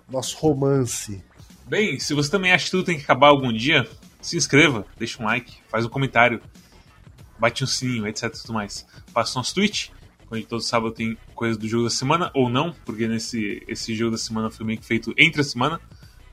[0.10, 1.24] Nosso romance.
[1.66, 3.88] Bem, se você também acha que tudo tem que acabar algum dia,
[4.22, 6.42] se inscreva, deixa um like, faz um comentário,
[7.40, 8.32] bate um sininho, etc.
[8.32, 8.86] tudo mais.
[9.14, 9.94] Passa nosso tweet,
[10.30, 14.12] onde todo sábado tem coisa do jogo da semana, ou não, porque nesse esse jogo
[14.12, 15.80] da semana foi meio que feito entre a semana,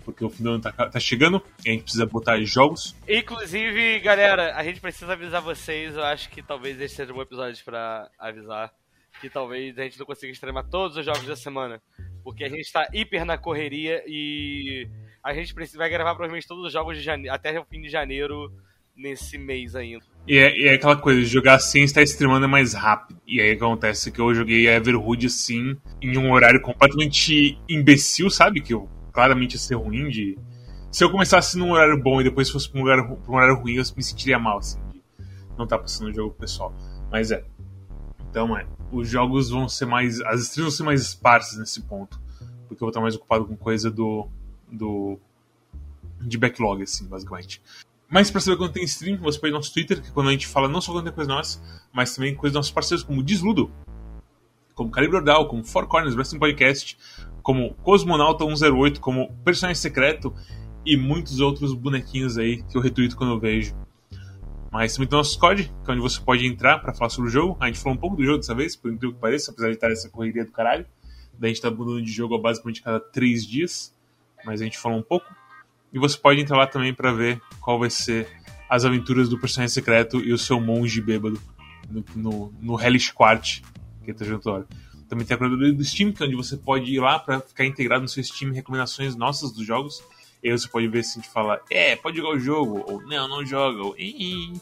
[0.05, 2.95] porque o fim do ano tá, tá chegando e a gente precisa botar jogos.
[3.09, 5.97] Inclusive, galera, a gente precisa avisar vocês.
[5.97, 8.73] Eu acho que talvez esse seja um bom episódio pra avisar.
[9.21, 11.81] Que talvez a gente não consiga extremar todos os jogos da semana.
[12.23, 14.89] Porque a gente tá hiper na correria e
[15.23, 17.29] a gente precisa, vai gravar provavelmente todos os jogos de jane...
[17.29, 18.53] até o fim de janeiro
[18.97, 20.05] nesse mês ainda.
[20.27, 23.21] E é, e é aquela coisa, jogar assim está streamando é mais rápido.
[23.27, 28.61] E aí acontece que eu joguei Everhood assim, em um horário completamente imbecil, sabe?
[28.61, 30.37] Que eu claramente ia ser ruim de.
[30.91, 33.57] Se eu começasse num horário bom e depois fosse pra um ru- pra um horário
[33.57, 35.03] ruim, eu me sentiria mal, assim, de
[35.57, 36.75] não tá passando o jogo pro pessoal.
[37.11, 37.45] Mas é.
[38.29, 38.67] Então é.
[38.93, 40.21] Os jogos vão ser mais.
[40.21, 42.21] As streams vão ser mais esparsas nesse ponto.
[42.69, 44.29] Porque eu vou estar mais ocupado com coisa do.
[44.71, 45.19] do.
[46.21, 47.63] de backlog, assim, basicamente.
[48.09, 50.29] Mas pra saber quando tem stream, você pode ir no nosso Twitter, que é quando
[50.29, 51.61] a gente fala não só quando tem coisa nossa,
[51.93, 53.71] mas também coisas dos nossos parceiros, como o Desludo,
[54.75, 56.99] como Calibre Ordal, como Four Corners Wrestling Podcast,
[57.43, 60.35] como Cosmonauta 108, como Personagem Secreto
[60.85, 63.75] e muitos outros bonequinhos aí que eu retuito quando eu vejo.
[64.71, 67.31] Mas também tem o nosso COD, que é onde você pode entrar pra falar sobre
[67.31, 67.57] o jogo.
[67.61, 69.75] A gente falou um pouco do jogo dessa vez, por incrível que pareça, apesar de
[69.75, 70.85] estar essa correria do caralho.
[71.39, 73.95] Daí a gente tá mudando de jogo basicamente cada três dias,
[74.45, 75.27] mas a gente falou um pouco.
[75.93, 78.27] E você pode entrar lá também pra ver qual vai ser
[78.69, 81.41] as aventuras do personagem secreto e o seu monge bêbado
[81.89, 83.61] no, no, no Hellish Quart,
[84.05, 84.67] que agora.
[85.09, 87.65] Também tem a curadoria do Steam, que é onde você pode ir lá pra ficar
[87.65, 90.03] integrado no seu Steam recomendações nossas dos jogos.
[90.43, 93.03] E aí você pode ver se a gente fala, é, pode jogar o jogo, ou
[93.03, 94.53] não, não joga, ou "Ih",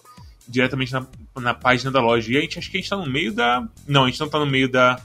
[0.46, 1.06] diretamente na,
[1.36, 2.32] na página da loja.
[2.32, 3.66] E a gente acha que a gente tá no meio da.
[3.86, 5.00] Não, a gente não tá no meio da,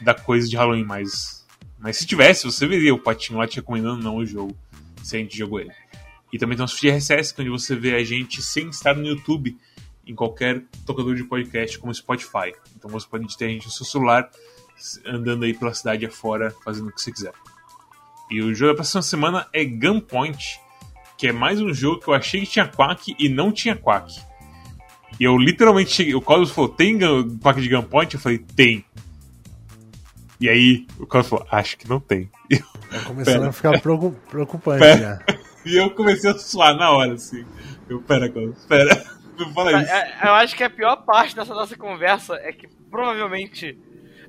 [0.00, 1.44] da coisa de Halloween, mas.
[1.78, 4.56] Mas se tivesse, você veria o patinho lá te recomendando não o jogo,
[5.02, 5.72] se a gente jogou ele.
[6.32, 9.56] E também tem os feed RSS, onde você vê a gente sem estar no YouTube,
[10.06, 12.52] em qualquer tocador de podcast, como Spotify.
[12.76, 14.30] Então você pode ter a gente no seu celular,
[15.04, 17.32] andando aí pela cidade afora, fazendo o que você quiser.
[18.30, 20.60] E o jogo da próxima semana é Gunpoint,
[21.16, 24.20] que é mais um jogo que eu achei que tinha Quack e não tinha Quack.
[25.18, 26.14] E eu literalmente cheguei.
[26.14, 26.98] O Cosmos falou: tem
[27.42, 28.14] Quack de Gunpoint?
[28.14, 28.84] Eu falei: tem.
[30.40, 32.30] E aí o Cosmos falou: acho que não tem.
[32.88, 33.48] Tá começando Pera.
[33.48, 35.20] a ficar preocu- preocupante Pera.
[35.28, 35.36] já.
[35.66, 37.44] E eu comecei a suar na hora, assim.
[37.88, 39.04] Eu, pera, Cosmos, pera.
[39.38, 39.92] Não fala isso.
[39.92, 43.78] É, Eu acho que a pior parte dessa nossa conversa é que provavelmente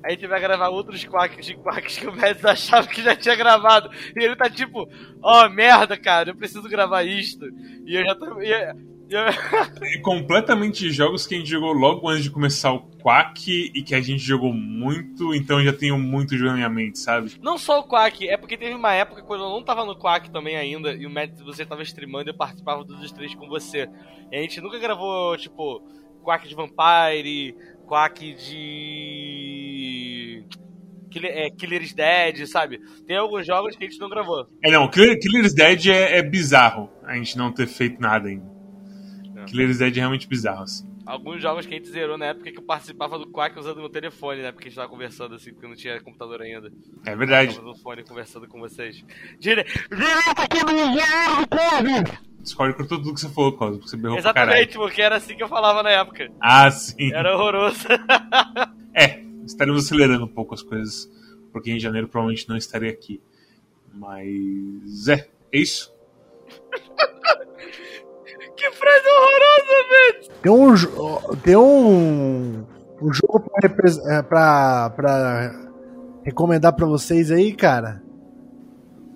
[0.02, 3.34] a gente vai gravar outros quacks de quacks que o Mads achava que já tinha
[3.34, 3.90] gravado.
[4.16, 4.88] E ele tá tipo,
[5.22, 7.44] ó, merda, cara, eu preciso gravar isto.
[7.84, 8.40] E eu já tô.
[8.40, 8.52] e
[10.02, 14.00] completamente jogos que a gente jogou logo antes de começar o Quack e que a
[14.00, 17.32] gente jogou muito, então eu já tenho muito jogo na minha mente, sabe?
[17.42, 20.30] Não só o Quack, é porque teve uma época quando eu não tava no Quack
[20.30, 23.88] também ainda, e o Mads você tava streamando e eu participava dos três com você.
[24.30, 25.82] E a gente nunca gravou, tipo,
[26.22, 27.56] Quack de Vampire,
[27.86, 29.68] Quack de.
[31.10, 32.78] Killer, é, Killer's Dead, sabe?
[33.06, 34.46] Tem alguns jogos que a gente não gravou.
[34.62, 38.57] É, não, Killer, Killer's Dead é, é bizarro a gente não ter feito nada ainda.
[39.48, 39.50] É.
[39.50, 40.86] Killer's Dead é realmente bizarro, assim.
[41.06, 43.88] Alguns jogos que a gente zerou na época que eu participava do Quack usando meu
[43.88, 44.52] telefone, né?
[44.52, 46.70] Porque a gente tava conversando assim, porque não tinha computador ainda.
[47.06, 47.54] É verdade.
[47.54, 49.02] Tava no fone conversando com vocês.
[49.38, 49.64] Dire...
[49.64, 52.18] Direto aqui no inverno, corre!
[52.40, 54.18] Discord cortou tudo que você falou, Cosmo, porque você berrou.
[54.18, 56.30] Exatamente, porque era assim que eu falava na época.
[56.40, 57.12] Ah, sim.
[57.12, 57.86] Era horroroso.
[58.94, 61.08] É, estaremos acelerando um pouco as coisas
[61.52, 63.20] porque em janeiro provavelmente não estarei aqui.
[63.92, 65.92] Mas é, é isso.
[68.58, 70.18] que frase horrorosa, velho!
[70.42, 70.74] Tem um,
[71.36, 72.66] tem um,
[73.00, 73.70] um jogo pra,
[74.16, 75.70] é, pra, pra
[76.24, 78.02] recomendar pra vocês aí, cara.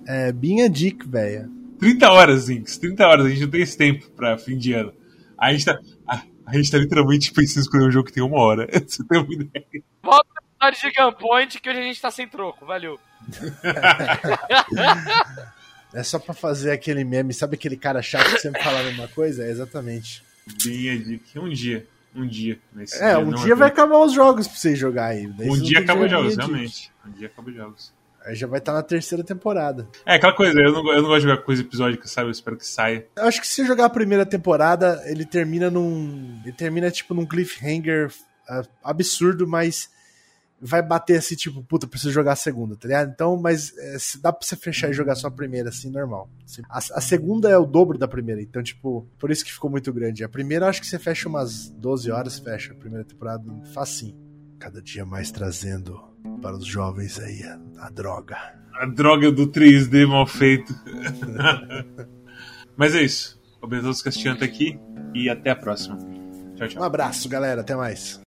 [0.07, 1.51] É Binha Dick, velho.
[1.79, 4.95] 30 horas, Zinks, 30 horas, a gente não tem esse tempo pra fim de ano.
[5.37, 8.23] A gente tá, a, a gente tá literalmente pensando em escolher um jogo que tem
[8.23, 8.69] uma hora.
[8.87, 9.67] Você tem uma ideia?
[10.03, 12.99] Volta episódio de Gunpoint que hoje a gente tá sem troco, valeu.
[15.95, 19.09] É só pra fazer aquele meme, sabe aquele cara chato que sempre fala a mesma
[19.09, 19.45] coisa?
[19.45, 20.23] É exatamente.
[20.65, 21.21] Bem.
[21.37, 21.87] Um dia.
[22.15, 22.59] Um dia.
[22.75, 25.27] Nesse É, um não dia vai acabar os jogos pra vocês jogar aí.
[25.27, 26.91] Daí Um dia acaba os jogos, realmente.
[27.07, 27.93] Um dia acaba os jogos.
[28.25, 29.89] Aí já vai estar na terceira temporada.
[30.07, 32.29] É, aquela coisa, eu não, eu não gosto de jogar coisa episódica, sabe?
[32.29, 33.07] Eu espero que saia.
[33.17, 36.41] Eu acho que se jogar a primeira temporada, ele termina num.
[36.45, 38.13] Ele termina, tipo, num cliffhanger
[38.49, 39.91] ah, absurdo, mas
[40.63, 43.11] vai bater assim, tipo, puta, preciso jogar a segunda, tá ligado?
[43.11, 46.31] Então, mas é, dá pra você fechar e jogar só a primeira, assim, normal.
[46.71, 49.93] A, a segunda é o dobro da primeira, então, tipo, por isso que ficou muito
[49.93, 50.23] grande.
[50.23, 53.45] A primeira, acho que você fecha umas 12 horas, fecha a primeira temporada,
[53.75, 54.17] facinho.
[54.61, 56.01] Cada dia mais trazendo
[56.41, 58.37] para os jovens aí a, a droga.
[58.75, 60.73] A droga do 3D mal feito.
[62.77, 63.41] Mas é isso.
[63.61, 64.79] Obrigado a todos que assistiram até aqui
[65.15, 65.99] e até a próxima.
[66.57, 66.83] Tchau, tchau.
[66.83, 68.22] Um abraço, galera, até mais.